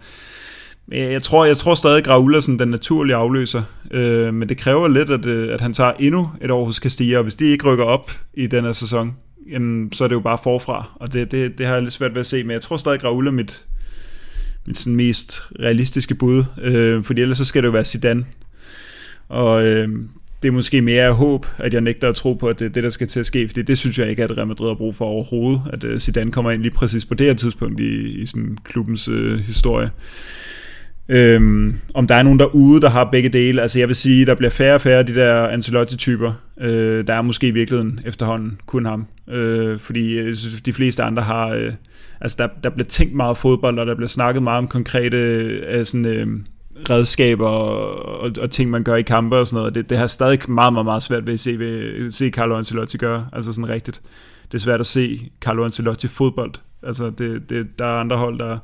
[0.93, 4.59] Jeg tror, jeg tror stadig, at Raul er sådan den naturlige afløser, øh, men det
[4.59, 7.45] kræver lidt, at, øh, at han tager endnu et år hos Castilla, og hvis de
[7.45, 9.17] ikke rykker op i den her sæson,
[9.51, 12.15] jamen, så er det jo bare forfra, og det, det, det har jeg lidt svært
[12.15, 13.65] ved at se, men jeg tror stadig, at Raul er mit,
[14.67, 18.25] mit sådan mest realistiske bud, øh, fordi ellers så skal det jo være Zidane.
[19.29, 19.89] Og øh,
[20.43, 22.83] det er måske mere håb, at jeg nægter at tro på, at det er det,
[22.83, 24.95] der skal til at ske, fordi det synes jeg ikke, at Real Madrid har brug
[24.95, 28.27] for overhovedet, at øh, Zidane kommer ind lige præcis på det her tidspunkt i, i
[28.27, 29.91] sådan klubbens øh, historie.
[31.09, 33.63] Øhm, om der er nogen derude, der har begge dele.
[33.63, 36.33] Altså jeg vil sige, der bliver færre og færre af de der Ancelotti-typer.
[36.61, 39.07] Øh, der er måske i virkeligheden efterhånden kun ham.
[39.31, 40.37] Øh, fordi øh,
[40.67, 41.49] de fleste andre har...
[41.49, 41.73] Øh,
[42.21, 45.87] altså der, der bliver tænkt meget fodbold, og der bliver snakket meget om konkrete øh,
[45.87, 46.27] sådan, øh,
[46.91, 49.75] redskaber og, og, og ting, man gør i kampe og sådan noget.
[49.75, 52.99] Det, det har stadig meget, meget, meget svært ved at se, ved, se Carlo Ancelotti
[52.99, 53.29] gøre.
[53.33, 54.03] Altså sådan rigtigt.
[54.45, 56.53] Det er svært at se Carlo Ancelotti fodbold.
[56.83, 58.59] Altså det, det, der er andre hold, der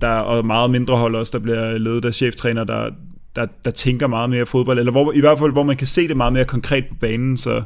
[0.00, 2.90] der er meget mindre hold også, der bliver ledet af cheftræner, der,
[3.36, 6.08] der, der tænker meget mere fodbold, eller hvor, i hvert fald hvor man kan se
[6.08, 7.62] det meget mere konkret på banen, så,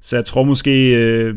[0.00, 1.36] så jeg tror måske, øh,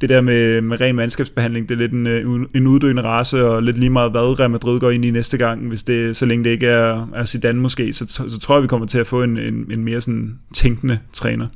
[0.00, 3.62] det der med, med ren mandskabsbehandling, det er lidt en, øh, en uddøende race, og
[3.62, 6.44] lidt lige meget hvad Real Madrid går ind i næste gang, hvis det, så længe
[6.44, 9.06] det ikke er, er Zidane måske, så, så, så tror jeg, vi kommer til at
[9.06, 11.46] få en, en, en mere sådan tænkende træner.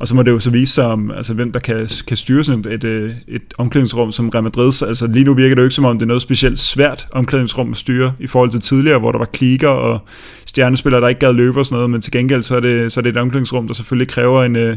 [0.00, 2.44] Og så må det jo så vise sig, om, altså, hvem der kan, kan styre
[2.44, 4.82] sådan et, et, et omklædningsrum som Real Madrid.
[4.82, 7.70] Altså lige nu virker det jo ikke som om, det er noget specielt svært omklædningsrum
[7.70, 10.00] at styre i forhold til tidligere, hvor der var klikker og
[10.46, 13.00] stjernespillere, der ikke gad løbe og sådan noget, men til gengæld så er det, så
[13.00, 14.76] er det et omklædningsrum, der selvfølgelig kræver en, øh,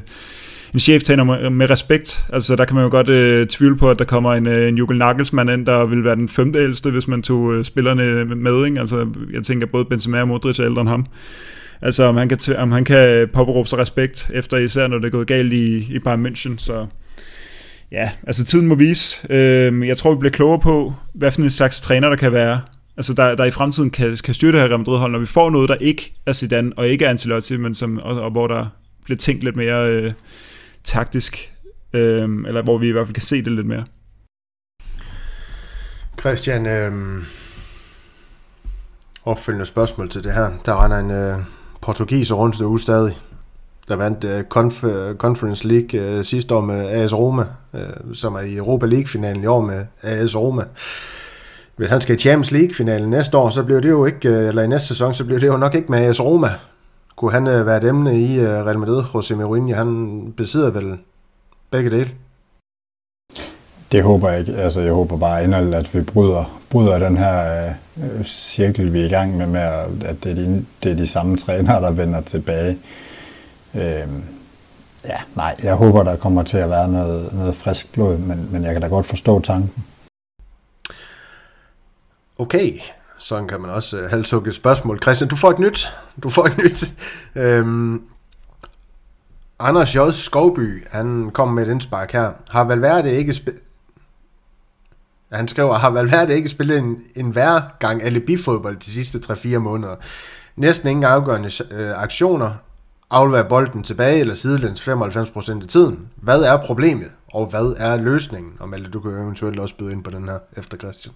[0.74, 2.26] en cheftræner med, med respekt.
[2.34, 4.78] Altså der kan man jo godt øh, tvivle på, at der kommer en, øh, en
[4.78, 8.66] Jukkel Nagelsmann ind, der vil være den femte ældste, hvis man tog øh, spillerne med.
[8.66, 8.80] Ikke?
[8.80, 11.06] Altså jeg tænker både Benzema og Modric er ældre end ham.
[11.82, 15.10] Altså om han kan, om han kan påberåbe sig respekt, efter især når det er
[15.10, 16.86] gået galt i, i Bayern München, så
[17.92, 19.18] ja, altså tiden må vise.
[19.30, 22.62] Øh, jeg tror, vi bliver klogere på, hvad for en slags træner der kan være,
[22.98, 25.50] altså der, der i fremtiden kan, kan styre det her Real Madrid-hold, når vi får
[25.50, 28.66] noget, der ikke er Zidane og ikke er Ancelotti, men som, og, og hvor der
[29.06, 30.12] bliver tænkt lidt mere øh,
[30.84, 31.54] taktisk,
[31.94, 33.86] øh, eller hvor vi i hvert fald kan se det lidt mere.
[36.20, 37.24] Christian, øh,
[39.26, 40.50] opfølgende spørgsmål til det her.
[40.66, 41.38] Der render en, øh,
[41.82, 43.18] portugiser rundt derude stadig,
[43.88, 48.36] der vandt øh, Conf- øh, Conference League øh, sidste år med AS Roma, øh, som
[48.36, 50.64] er i Europa League-finalen i år med AS Roma.
[51.76, 54.62] Hvis han skal i Champions League-finalen næste år, så bliver det jo ikke, øh, eller
[54.62, 56.50] i næste sæson, så bliver det jo nok ikke med AS Roma.
[57.16, 59.04] Kunne han uh, være et emne i uh, Real Madrid?
[59.04, 60.98] José Mourinho, han besidder vel
[61.72, 62.12] begge dele?
[63.92, 64.56] Det håber jeg ikke.
[64.56, 67.66] Altså, jeg håber bare inderligt, at vi bryder, bryder den her
[67.98, 71.08] øh, cirkel, vi er i gang med, med at det er, de, det er de
[71.08, 72.78] samme trænere, der vender tilbage.
[73.76, 74.08] Øh,
[75.06, 78.64] ja, nej, jeg håber, der kommer til at være noget, noget frisk blod, men, men
[78.64, 79.84] jeg kan da godt forstå tanken.
[82.38, 82.80] Okay,
[83.22, 85.00] sådan kan man også øh, halvsukke et spørgsmål.
[85.02, 85.88] Christian, du får et nyt.
[86.24, 86.94] Du får et nyt.
[87.36, 88.02] Øhm,
[89.60, 90.00] Anders J.
[90.12, 92.32] Skovby, han kom med et indspark her.
[92.50, 93.62] Har Valverde ikke spillet
[95.32, 99.96] han skriver, har Valverde ikke spillet en, en hver gang alibi-fodbold de sidste 3-4 måneder?
[100.56, 102.54] Næsten ingen afgørende øh, aktioner,
[103.10, 106.10] afleverer bolden tilbage eller sidelæns 95% af tiden.
[106.16, 108.54] Hvad er problemet, og hvad er løsningen?
[108.60, 111.14] Og Malte, du kan eventuelt også byde ind på den her efter Christian.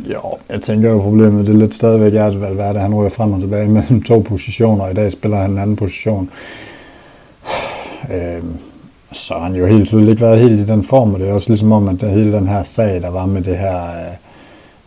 [0.00, 0.20] Jo,
[0.50, 3.40] jeg tænker jo problemet, det er lidt stadigvæk er, at Valverde han ryger frem og
[3.40, 6.30] tilbage mellem to positioner, og i dag spiller han en anden position.
[8.14, 8.56] Øhm,
[9.12, 11.32] så har han jo helt tydeligt ikke været helt i den form, og det er
[11.32, 14.16] også ligesom om, at der hele den her sag, der var med det her, øh,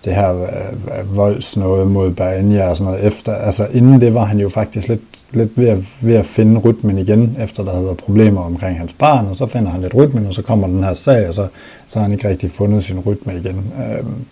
[0.06, 4.40] det her øh, voldsnåde mod Banja og sådan noget efter, altså inden det var han
[4.40, 5.02] jo faktisk lidt,
[5.32, 8.94] lidt ved, at, ved at finde rytmen igen, efter der havde været problemer omkring hans
[8.94, 11.48] barn, og så finder han lidt rytmen, og så kommer den her sag, og så,
[11.88, 13.74] så har han ikke rigtig fundet sin rytme igen.
[13.90, 14.26] Øhm,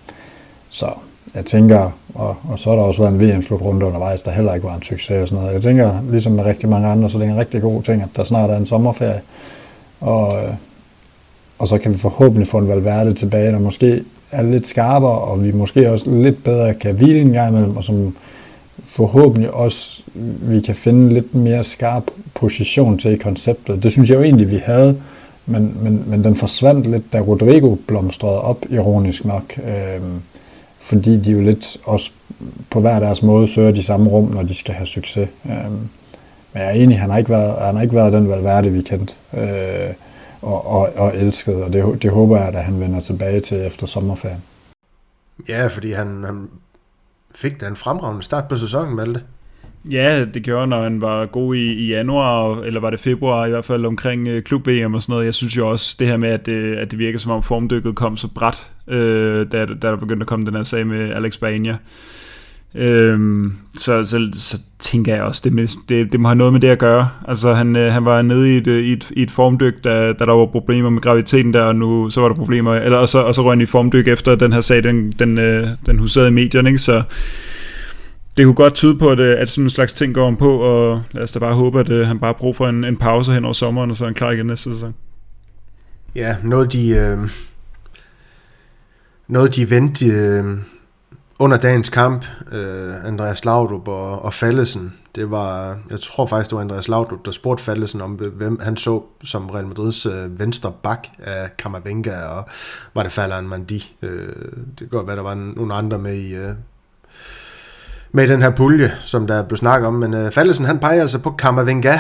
[0.74, 0.86] så
[1.36, 4.68] jeg tænker, og, og så har der også været en VM-slutrunde undervejs, der heller ikke
[4.68, 5.54] var en succes og sådan noget.
[5.54, 8.10] Jeg tænker, ligesom med rigtig mange andre, så det er en rigtig god ting, at
[8.16, 9.22] der snart er en sommerferie.
[10.02, 10.54] Og, øh,
[11.60, 15.44] og så kan vi forhåbentlig få en Valverde tilbage, der måske er lidt skarpere, og
[15.44, 18.16] vi måske også lidt bedre kan hvile en gang imellem, og som
[18.86, 23.84] forhåbentlig også øh, vi kan finde lidt mere skarp position til i konceptet.
[23.84, 24.98] Det synes jeg jo egentlig, vi havde,
[25.46, 29.58] men, men, men den forsvandt lidt, da Rodrigo blomstrede op, ironisk nok.
[29.58, 30.02] Øh,
[30.84, 32.12] fordi de jo lidt også
[32.70, 35.30] på hver deres måde søger de samme rum, når de skal have succes.
[35.46, 35.90] Øhm,
[36.54, 38.82] men jeg er enig, han har ikke været, han har ikke været den Valverde, vi
[38.82, 39.94] kendte øh,
[40.42, 43.88] og, og, og elskede, og det, det håber jeg, at han vender tilbage til efter
[43.88, 44.44] sommerferien.
[45.50, 46.50] Ja, fordi han, han
[47.36, 49.22] fik da en fremragende start på sæsonen, Malte.
[49.92, 53.50] Ja, det gjorde når han var god i, i januar, eller var det februar i
[53.50, 55.26] hvert fald, omkring øh, klub VM og sådan noget.
[55.26, 57.96] Jeg synes jo også, det her med, at, øh, at det virker som om formdykket
[57.96, 61.38] kom så bræt, øh, da, da der begyndte at komme den her sag med Alex
[61.38, 61.78] Bania.
[62.76, 66.68] Øhm, så, så, så tænker jeg også, det, det, det må have noget med det
[66.68, 67.10] at gøre.
[67.28, 70.14] Altså han, øh, han var nede i et, øh, i et, i et formdyk, da,
[70.14, 73.10] da der var problemer med graviteten der, og nu så var der problemer, eller, og,
[73.10, 76.00] så, og så røg han i formdyk efter den her sag, den, den, øh, den
[76.00, 76.80] huserede i medierne, ikke?
[76.80, 77.04] så
[78.38, 80.58] det kunne godt tyde på, at, øh, at sådan en slags ting går om på,
[80.58, 83.32] og lad os da bare håbe, at at han bare bruger for en, en pause
[83.32, 84.96] hen over sommeren, og så er han klar igen næste sæson.
[86.16, 87.30] Ja, noget de, øh,
[89.28, 90.44] noget de vendte øh,
[91.40, 96.56] under dagens kamp, øh, Andreas Laudrup og, og Fallesen, det var, jeg tror faktisk, det
[96.56, 100.74] var Andreas Laudrup, der spurgte Fallesen om, hvem han så som Real Madrids øh, venstre
[100.84, 102.46] bak af Kamavinga, og
[102.94, 103.96] var det Falleren Mandi.
[104.02, 104.28] Øh,
[104.70, 106.54] det kan godt være, der var nogle andre med i, øh,
[108.16, 109.94] med den her pulje, som der blev snakket om.
[109.94, 112.00] Men øh, Fallesen, han peger altså på Kamavinga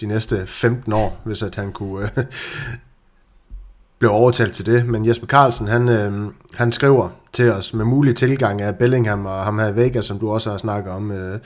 [0.00, 2.24] de næste 15 år, hvis at han kunne øh,
[3.98, 4.86] blive overtalt til det.
[4.86, 9.44] Men Jesper Carlsen, han, øh, han skriver til os med mulig tilgang af Bellingham og
[9.44, 11.38] ham her i Vega, som du også har snakket om, øh,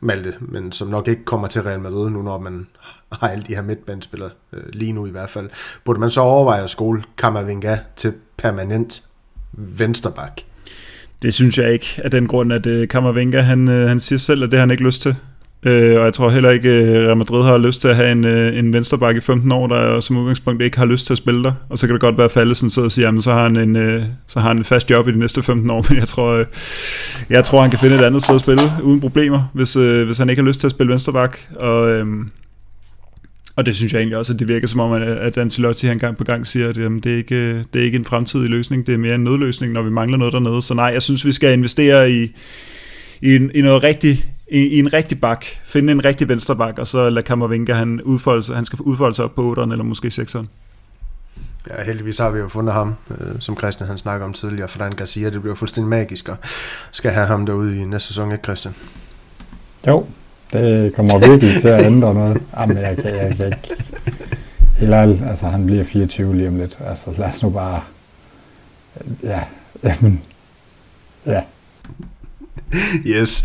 [0.00, 2.66] Malte, men som nok ikke kommer til Real Madrid nu, når man
[3.12, 5.50] har alle de her midtbandspillere, øh, lige nu i hvert fald.
[5.84, 9.02] Burde man så overveje at skole Kamavinga til permanent
[9.52, 10.40] vensterbak?
[11.24, 14.50] Det synes jeg ikke, af den grund, at uh, han, øh, han siger selv, at
[14.50, 15.14] det har han ikke lyst til.
[15.66, 18.24] Uh, og jeg tror heller ikke, at Real Madrid har lyst til at have en,
[18.24, 21.52] en venstreback i 15 år, der som udgangspunkt ikke har lyst til at spille der.
[21.68, 23.56] Og så kan det godt være, at Fallesen sidder og siger, jamen så har han
[23.56, 26.44] en, så har han en fast job i de næste 15 år, men jeg tror,
[27.30, 30.30] jeg tror han kan finde et andet sted at spille uden problemer, hvis, hvis han
[30.30, 31.48] ikke har lyst til at spille venstreback.
[31.56, 32.06] Og, uh,
[33.56, 36.16] og det synes jeg egentlig også, at det virker som om, at Ancelotti han gang
[36.16, 38.94] på gang siger, at jamen, det, er ikke, det er ikke en fremtidig løsning, det
[38.94, 40.62] er mere en nødløsning, når vi mangler noget dernede.
[40.62, 42.36] Så nej, jeg synes, vi skal investere i,
[43.20, 46.78] i, en, i noget rigtig, i, i en rigtig bak, finde en rigtig venstre bak,
[46.78, 50.08] og så lade Kammervinka, han, udfolde, han skal udfolde sig op på 8'eren, eller måske
[50.08, 50.46] 6'eren.
[51.70, 54.84] Ja, heldigvis har vi jo fundet ham, øh, som Christian han snakker om tidligere, for
[54.84, 56.36] den siger, det bliver fuldstændig magisk, og
[56.90, 58.74] skal have ham derude i næste sæson, ikke Christian?
[59.86, 60.06] Jo,
[60.54, 62.42] det kommer virkelig til at ændre noget.
[62.58, 63.76] Jamen, jeg kan, jeg kan ikke...
[64.78, 66.78] Helt ærligt, altså han bliver 24 lige om lidt.
[66.86, 67.80] Altså lad os nu bare...
[69.22, 69.40] Ja,
[69.84, 70.22] jamen...
[71.26, 71.42] Ja.
[73.06, 73.44] Yes.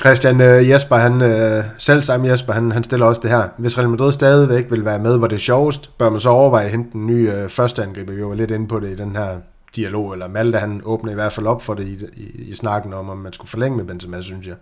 [0.00, 3.48] Christian uh, Jesper, han, uh, selv sammen Jesper, han, han stiller også det her.
[3.58, 6.64] Hvis Real Madrid stadigvæk vil være med, hvor det er sjovest, bør man så overveje
[6.64, 8.12] at hente en ny uh, øh, første angriber.
[8.12, 9.28] Vi var lidt inde på det i den her
[9.76, 12.92] dialog, eller Malte, han åbner i hvert fald op for det i, i, i snakken
[12.92, 14.54] om, om man skulle forlænge med Benzema, synes jeg.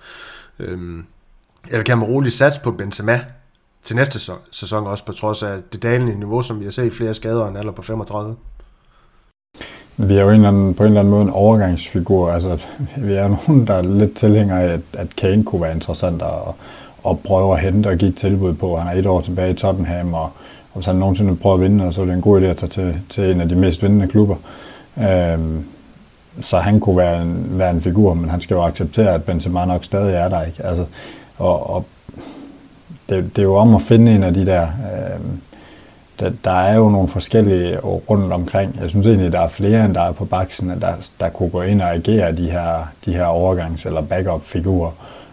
[0.58, 1.04] Øhm,
[1.70, 3.20] eller kan man roligt satse på Benzema
[3.84, 4.20] til næste
[4.52, 7.58] sæson også, på trods af det dalende niveau, som vi har set flere skader end
[7.58, 8.36] alder på 35?
[9.96, 12.30] Vi er jo en eller anden, på en eller anden måde en overgangsfigur.
[12.30, 12.58] Altså,
[12.96, 16.54] vi er nogen, der er lidt tilhængere af, at, at Kane kunne være interessant at,
[17.10, 18.76] at prøve at hente og give et tilbud på.
[18.76, 21.92] Han er et år tilbage i Tottenham, og, og hvis han nogensinde prøver at vinde,
[21.92, 24.08] så er det en god idé at tage til, til en af de mest vindende
[24.08, 24.36] klubber.
[24.98, 25.64] Øhm,
[26.40, 29.64] så han kunne være en, være en figur, men han skal jo acceptere, at Benzema
[29.64, 30.42] nok stadig er der.
[30.42, 30.64] Ikke?
[30.64, 30.84] Altså,
[31.38, 31.84] og, og
[33.08, 34.62] det, det er jo om at finde en af de der...
[34.62, 35.20] Øh,
[36.20, 38.78] der, der er jo nogle forskellige rundt omkring.
[38.80, 41.62] Jeg synes egentlig, der er flere, end der er på baksen, der, der kunne gå
[41.62, 44.90] ind og agere de her, de her overgangs- eller backup-figurer.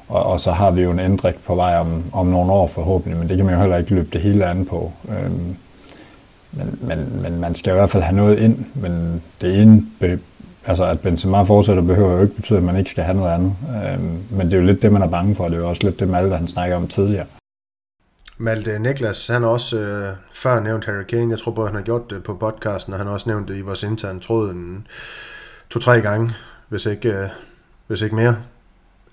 [0.07, 3.19] Og, og så har vi jo en ændring på vej om, om nogle år forhåbentlig,
[3.19, 4.91] men det kan man jo heller ikke løbe det hele an på.
[5.09, 5.55] Øhm,
[6.51, 9.85] men, men, men man skal i hvert fald have noget ind, men det ene
[10.69, 13.53] altså at Benzema fortsætter behøver jo ikke betyde, at man ikke skal have noget andet.
[13.85, 15.83] Øhm, men det er jo lidt det, man er bange for, det er jo også
[15.83, 17.25] lidt det, Malte han snakker om tidligere.
[18.37, 21.31] Malte Niklas, han har også øh, før nævnt Harry Kane.
[21.31, 23.57] Jeg tror både, han har gjort det på podcasten, og han har også nævnt det
[23.57, 24.87] i vores interne tråd en
[25.69, 26.31] to-tre gange,
[26.69, 27.29] hvis ikke, øh,
[27.87, 28.35] hvis ikke mere.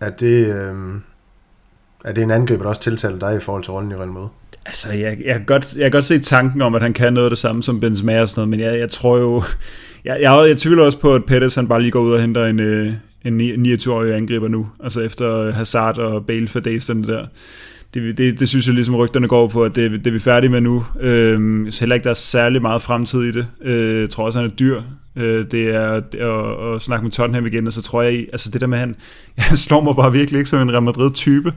[0.01, 1.01] Er det, øh,
[2.05, 4.29] er det en angriber, der også tiltaler dig i forhold til rollen i Real Madrid?
[4.67, 7.27] Altså, jeg, jeg, kan godt, jeg kan godt se tanken om, at han kan noget
[7.27, 9.43] af det samme som Benzema og sådan noget, men jeg, jeg tror jo...
[10.05, 12.47] Jeg, jeg, jeg tvivler også på, at Pettis han bare lige går ud og henter
[12.47, 12.95] en, øh,
[13.25, 17.27] en 29-årig angriber nu, altså efter øh, Hazard og Bale for den der.
[17.95, 20.51] Det, det, det synes jeg ligesom rygterne går på, at det, det er vi færdige
[20.51, 20.85] med nu.
[21.01, 23.47] Øhm, så heller ikke, der er særlig meget fremtid i det.
[23.65, 24.83] Øh, jeg tror også, han er dyr.
[25.17, 26.15] Øh, det er at,
[26.75, 28.97] at snakke med Tottenham igen, og så tror jeg, altså det der med, han,
[29.39, 31.53] han slår mig bare virkelig ikke som en Real Madrid-type.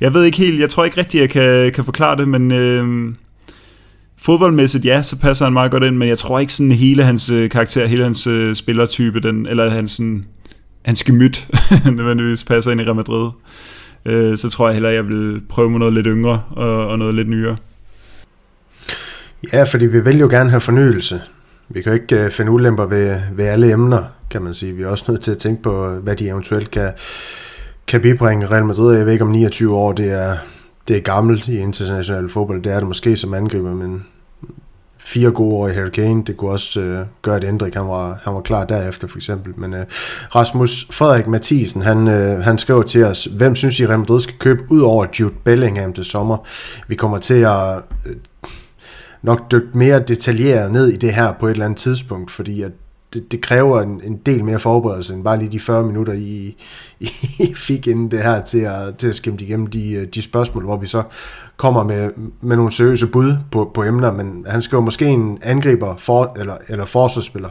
[0.00, 3.14] Jeg ved ikke helt, jeg tror ikke rigtig, jeg kan, kan forklare det, men øh,
[4.18, 7.30] fodboldmæssigt, ja, så passer han meget godt ind, men jeg tror ikke sådan hele hans
[7.30, 10.24] øh, karakter, hele hans øh, spillertype, den, eller hans, sådan,
[10.82, 11.48] hans gemyt,
[11.96, 13.30] nødvendigvis passer ind i Real Madrid.
[14.06, 17.14] Øh, så tror jeg hellere, jeg vil prøve med noget lidt yngre og, og noget
[17.14, 17.56] lidt nyere.
[19.52, 21.20] Ja, fordi vi vil jo gerne have fornyelse.
[21.68, 24.72] Vi kan jo ikke øh, finde ulemper ved, ved alle emner, kan man sige.
[24.72, 26.92] Vi er også nødt til at tænke på, hvad de eventuelt kan,
[27.86, 28.96] kan bibringe Real Madrid.
[28.96, 30.36] Jeg ved ikke om 29 år, det er,
[30.88, 32.62] det er gammelt i international fodbold.
[32.62, 34.06] Det er det måske som angriber, men
[35.04, 37.74] fire gode år i Hurricane, det kunne også øh, gøre et ændring.
[37.74, 39.52] Han var, han var klar derefter for eksempel.
[39.56, 39.84] Men øh,
[40.34, 44.34] Rasmus Frederik Mathisen, han, øh, han skrev til os, hvem synes I Real Madrid skal
[44.38, 46.36] købe ud over Jude Bellingham til sommer?
[46.88, 47.78] Vi kommer til at
[49.22, 52.72] nok dykke mere detaljeret ned i det her på et eller andet tidspunkt, fordi at
[53.14, 56.56] det, det kræver en, en del mere forberedelse end bare lige de 40 minutter, I,
[57.00, 60.76] I, fik inden det her til at, til at skimme igennem de, de spørgsmål, hvor
[60.76, 61.02] vi så
[61.56, 65.38] kommer med, med nogle seriøse bud på, på emner, men han skal jo måske en
[65.42, 67.50] angriber for, eller, eller forsvarsspiller,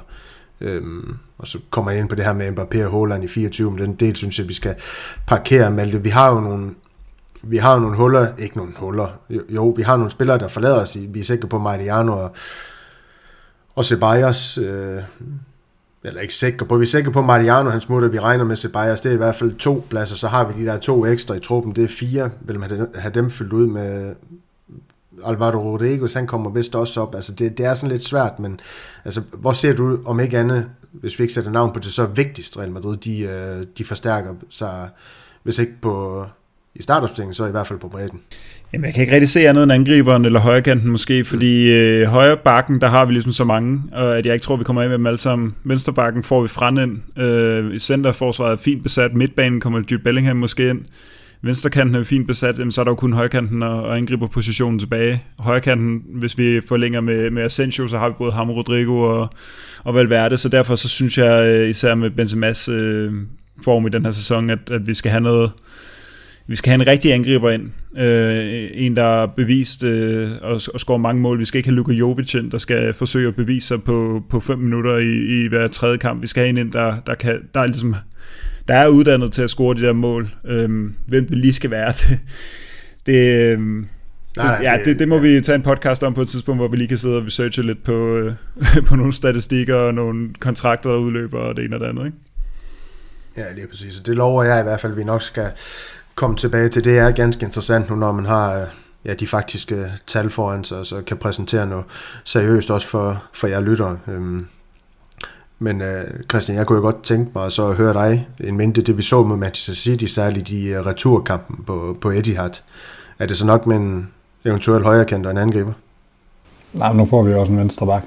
[0.61, 3.71] øhm, og så kommer jeg ind på det her med Mbappé og Haaland i 24,
[3.71, 4.75] men den del synes jeg, vi skal
[5.27, 6.03] parkere, Malte.
[6.03, 6.75] Vi har jo nogle,
[7.43, 10.81] vi har nogle huller, ikke nogle huller, jo, jo vi har nogle spillere, der forlader
[10.81, 10.97] os.
[11.09, 12.31] Vi er sikre på Mariano og,
[13.75, 15.01] og Ceballos, øh,
[16.03, 19.01] eller ikke sikre på, vi er sikre på Mariano, han smutter, vi regner med Ceballos,
[19.01, 21.39] det er i hvert fald to pladser, så har vi de der to ekstra i
[21.39, 24.15] truppen, det er fire, vil man have dem fyldt ud med.
[25.25, 28.59] Alvaro Rodriguez, han kommer vist også op, altså det, det er sådan lidt svært, men
[29.05, 32.05] altså, hvor ser du, om ikke andet, hvis vi ikke sætter navn på det, så
[32.05, 34.89] vigtigst Real Madrid, de, øh, de forstærker sig,
[35.43, 36.25] hvis ikke på,
[36.75, 38.19] i startopstillingen, så i hvert fald på bredden.
[38.73, 42.37] Jamen, jeg kan ikke rigtig se andet end angriberen eller højrekanten måske, fordi øh, højre
[42.37, 44.89] bakken, der har vi ligesom så mange, og at jeg ikke tror, vi kommer af
[44.89, 45.55] med dem alle sammen.
[45.63, 47.21] Venstre bakken får vi frem ind.
[47.23, 49.13] Øh, centerforsvaret er fint besat.
[49.13, 50.81] Midtbanen kommer Jude Bellingham måske ind.
[51.43, 55.23] Venstrekanten er fint besat, så er der jo kun højrekanten og, og angriberpositionen tilbage.
[55.39, 59.29] Højrekanten, hvis vi forlænger med, med Asensio, så har vi både ham og Rodrigo og,
[59.83, 63.13] og Valverde, så derfor så synes jeg øh, især med Benzema's øh,
[63.63, 65.51] form i den her sæson, at, at vi skal have noget,
[66.51, 67.71] vi skal have en rigtig angriber ind.
[67.97, 71.39] Øh, en, der er bevist øh, og, og score mange mål.
[71.39, 74.39] Vi skal ikke have Luka Jovic ind, der skal forsøge at bevise sig på, på
[74.39, 76.21] fem minutter i, i hver tredje kamp.
[76.21, 77.95] Vi skal have en ind, der, der, kan, der, er, ligesom,
[78.67, 80.29] der er uddannet til at score de der mål.
[80.45, 80.69] Øh,
[81.07, 82.19] hvem det lige skal være, det...
[83.05, 83.59] det øh,
[84.37, 85.21] Nej, nej, ja, det, det må ja.
[85.21, 87.63] vi tage en podcast om på et tidspunkt, hvor vi lige kan sidde og researche
[87.63, 88.33] lidt på, øh,
[88.87, 92.17] på nogle statistikker og nogle kontrakter, der udløber og det ene og det andet, ikke?
[93.37, 93.99] Ja, lige præcis.
[93.99, 95.51] Det lover jeg i hvert fald, at vi nok skal,
[96.21, 96.83] komme tilbage til.
[96.83, 98.67] Det er ganske interessant nu, når man har øh,
[99.05, 101.85] ja, de faktiske tal foran sig, så kan præsentere noget
[102.23, 103.97] seriøst også for, for jer lyttere.
[104.07, 104.47] Øhm,
[105.59, 108.81] men øh, Christian, jeg kunne jo godt tænke mig så at høre dig en mindre
[108.81, 112.51] det vi så med Manchester City, særligt i uh, returkampen på, på Etihad.
[113.19, 114.07] Er det så nok med en
[114.45, 115.73] eventuel højrekant og en angriber?
[116.73, 118.03] Nej, nu får vi også en venstre bak.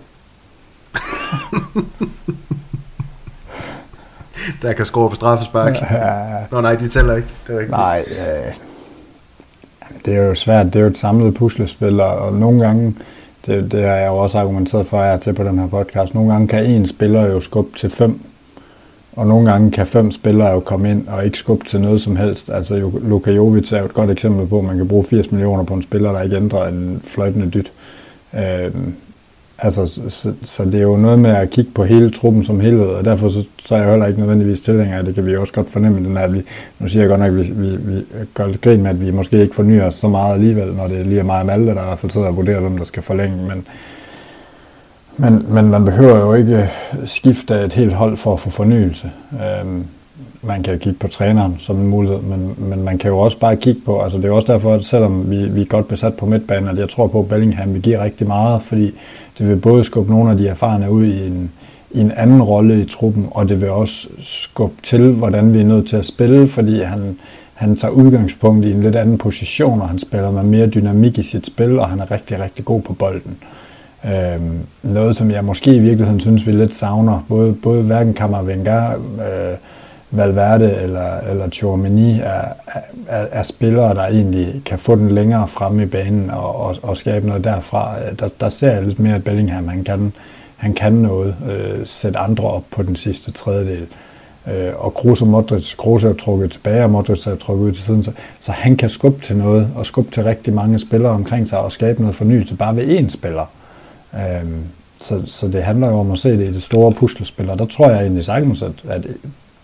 [4.62, 5.80] der kan score på straffespark.
[5.80, 6.12] Ja.
[6.50, 7.28] Nå nej, de tæller ikke.
[7.46, 8.54] Det er ikke nej, øh,
[10.04, 10.66] det er jo svært.
[10.66, 12.94] Det er jo et samlet puslespil, og nogle gange,
[13.46, 16.32] det, det har jeg jo også argumenteret for jer til på den her podcast, nogle
[16.32, 18.20] gange kan en spiller jo skubbe til fem,
[19.12, 22.16] og nogle gange kan fem spillere jo komme ind og ikke skubbe til noget som
[22.16, 22.50] helst.
[22.50, 25.64] Altså Luka Jovic er jo et godt eksempel på, at man kan bruge 80 millioner
[25.64, 27.72] på en spiller, der ikke ændrer en fløjtende dyt.
[28.34, 28.70] Øh,
[29.64, 32.86] Altså, så, så det er jo noget med at kigge på hele truppen som helhed,
[32.86, 35.52] og derfor så, så er jeg heller ikke nødvendigvis tilhænger af det, kan vi også
[35.52, 36.42] godt fornemme, den at vi,
[36.78, 38.04] nu siger jeg godt nok, at vi, vi, vi
[38.34, 41.06] gør lidt grin med, at vi måske ikke fornyer os så meget alligevel, når det
[41.06, 43.02] lige er mig og Malte, der i hvert fald sidder og vurderer, hvem der skal
[43.02, 43.66] forlænge, men,
[45.16, 46.70] men, men man behøver jo ikke
[47.04, 49.10] skifte et helt hold for at få fornyelse.
[49.32, 49.86] Øhm,
[50.46, 53.56] man kan kigge på træneren som en mulighed, men, men man kan jo også bare
[53.56, 56.26] kigge på, altså det er også derfor, at selvom vi, vi er godt besat på
[56.26, 58.94] midtbanen, at jeg tror på, at Bellingham vil give rigtig meget, fordi
[59.38, 61.50] det vil både skubbe nogle af de erfarne ud i en,
[61.90, 65.64] i en anden rolle i truppen, og det vil også skubbe til, hvordan vi er
[65.64, 67.16] nødt til at spille, fordi han,
[67.54, 71.22] han tager udgangspunkt i en lidt anden position, og han spiller med mere dynamik i
[71.22, 73.36] sit spil, og han er rigtig, rigtig god på bolden.
[74.04, 77.24] Øhm, noget, som jeg måske i virkeligheden synes, vi lidt savner.
[77.28, 79.56] Både, både hverken Kammervenger, øh,
[80.16, 82.42] Valverde eller, eller Chouameni er,
[83.06, 86.96] er, er spillere, der egentlig kan få den længere frem i banen og, og, og
[86.96, 87.94] skabe noget derfra.
[88.18, 90.12] Der, der ser jeg lidt mere, at Bellingham han kan,
[90.56, 93.86] han kan noget, øh, sætte andre op på den sidste tredjedel.
[94.46, 97.82] Øh, og Kroos og Modric, Kroos er trukket tilbage, og Modric er trukket ud til
[97.82, 101.48] siden, så, så han kan skubbe til noget, og skubbe til rigtig mange spillere omkring
[101.48, 103.46] sig, og skabe noget fornyelse bare ved én spiller.
[104.14, 104.50] Øh,
[105.00, 107.66] så, så det handler jo om at se det i det store puslespil, og der
[107.66, 109.06] tror jeg egentlig sagtens, at, at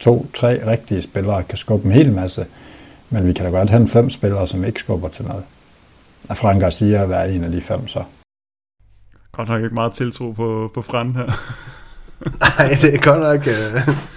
[0.01, 2.47] to-tre rigtige spillere kan skubbe en hel masse,
[3.11, 5.45] men vi kan da godt have fem spillere, som ikke skubber til noget.
[6.29, 8.05] Og Fran Garcia være en af de fem så.
[9.33, 11.27] Godt nok ikke meget tiltro på, på Fran her.
[12.59, 13.41] Nej, det er godt nok...
[13.41, 13.95] Uh...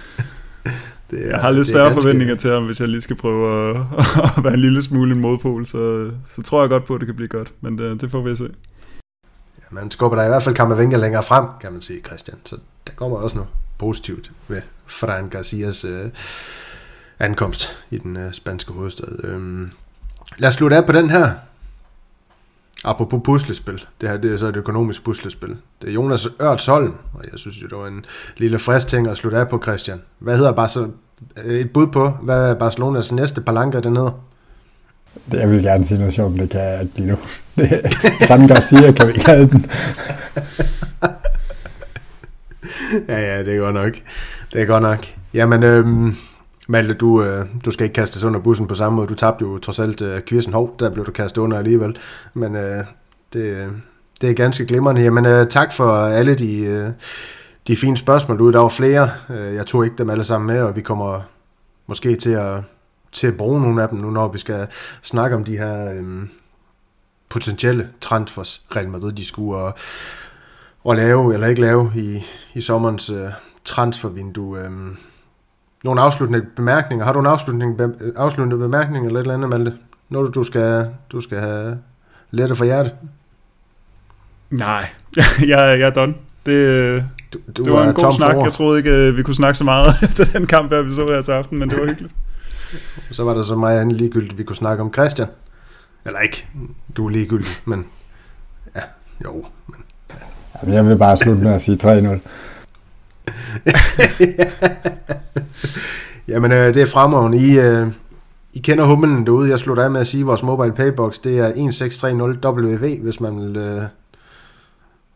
[1.10, 2.02] Det er, jeg har lidt større ganske...
[2.02, 3.76] forventninger til ham, hvis jeg lige skal prøve at,
[4.36, 7.06] at være en lille smule en modpol, så, så tror jeg godt på, at det
[7.06, 8.44] kan blive godt, men det, det får vi se.
[9.58, 12.56] Ja, man skubber der i hvert fald Kammervenga længere frem, kan man sige, Christian, så
[12.86, 16.10] der kommer også noget positivt ved Fran Garcias øh,
[17.18, 19.24] ankomst i den øh, spanske hovedstad.
[19.24, 19.70] Øhm,
[20.38, 21.30] lad os slutte af på den her.
[22.84, 23.84] Apropos puslespil.
[24.00, 25.56] Det her det er så et økonomisk puslespil.
[25.82, 28.04] Det er Jonas Ørtsholm, og jeg synes, det var en
[28.36, 30.02] lille frisk ting at slutte af på, Christian.
[30.18, 30.88] Hvad hedder bare så
[31.44, 34.12] et bud på, hvad er Barcelonas næste palanca dernede?
[35.30, 37.16] Det, jeg vil gerne sige noget sjovt, det kan jeg ikke lige nu.
[38.28, 39.66] Fran Garcia kan vi kalde den.
[43.08, 43.92] ja, ja, det er godt nok.
[44.52, 45.06] Det er godt nok.
[45.34, 46.16] Jamen, øhm,
[46.68, 49.08] Malte, du, øh, du skal ikke kaste under bussen på samme måde.
[49.08, 50.52] Du tabte jo trods alt øh, quizzen.
[50.52, 51.96] Hov, der blev du kastet under alligevel.
[52.34, 52.84] Men øh,
[53.32, 53.68] det, øh,
[54.20, 55.02] det er ganske glimrende.
[55.02, 56.90] Jamen, øh, tak for alle de, øh,
[57.68, 59.10] de fine spørgsmål du Der var flere.
[59.30, 61.20] Øh, jeg tog ikke dem alle sammen med, og vi kommer
[61.86, 62.60] måske til at,
[63.12, 64.66] til at bruge nogle af dem nu, når vi skal
[65.02, 66.02] snakke om de her øh,
[67.28, 69.74] potentielle transfers, Real Madrid de skulle og,
[70.84, 72.24] og lave eller ikke lave i,
[72.54, 73.28] i sommerens øh,
[73.64, 74.58] transfervindue.
[74.58, 74.70] Øh,
[75.84, 77.04] nogle afsluttende bemærkninger.
[77.04, 79.74] Har du en afslutning, be, afsluttende bemærkning eller et eller andet, Malte?
[80.08, 81.78] Noget, du skal, du skal have
[82.30, 82.92] lettet for hjertet?
[84.50, 84.88] Nej,
[85.40, 86.14] jeg, jeg er done.
[86.46, 88.36] Det, du, du det var en god snak.
[88.36, 91.06] Jeg troede ikke, øh, vi kunne snakke så meget efter den kamp, her, vi så
[91.06, 92.14] her til aften, men det var hyggeligt.
[93.10, 95.28] så var der så meget andet ligegyldigt, vi kunne snakke om Christian.
[96.04, 96.46] Eller ikke,
[96.96, 97.86] du er ligegyldig, men
[98.76, 98.80] ja,
[99.24, 99.46] jo.
[99.66, 99.83] Men,
[100.68, 102.18] jeg vil bare slutte med at sige 3-0.
[106.28, 107.38] Jamen, øh, det er fremragende.
[107.38, 107.88] I, øh,
[108.52, 109.50] I kender hummelen derude.
[109.50, 113.40] Jeg slutter af med at sige, at vores mobile paybox, det er 1630WV, hvis man
[113.40, 113.82] vil øh,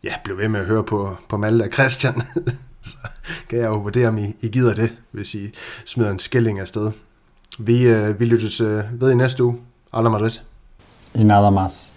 [0.03, 2.21] ja, blive ved med at høre på, på Malte og Christian.
[2.81, 2.97] så
[3.49, 5.53] kan jeg jo vurdere, om I, I gider det, hvis I
[5.85, 6.91] smider en skilling afsted.
[7.59, 9.57] Vi, øh, vi lyttes øh, ved i næste uge.
[9.93, 10.31] Alla Madrid.
[11.15, 11.88] I nada más.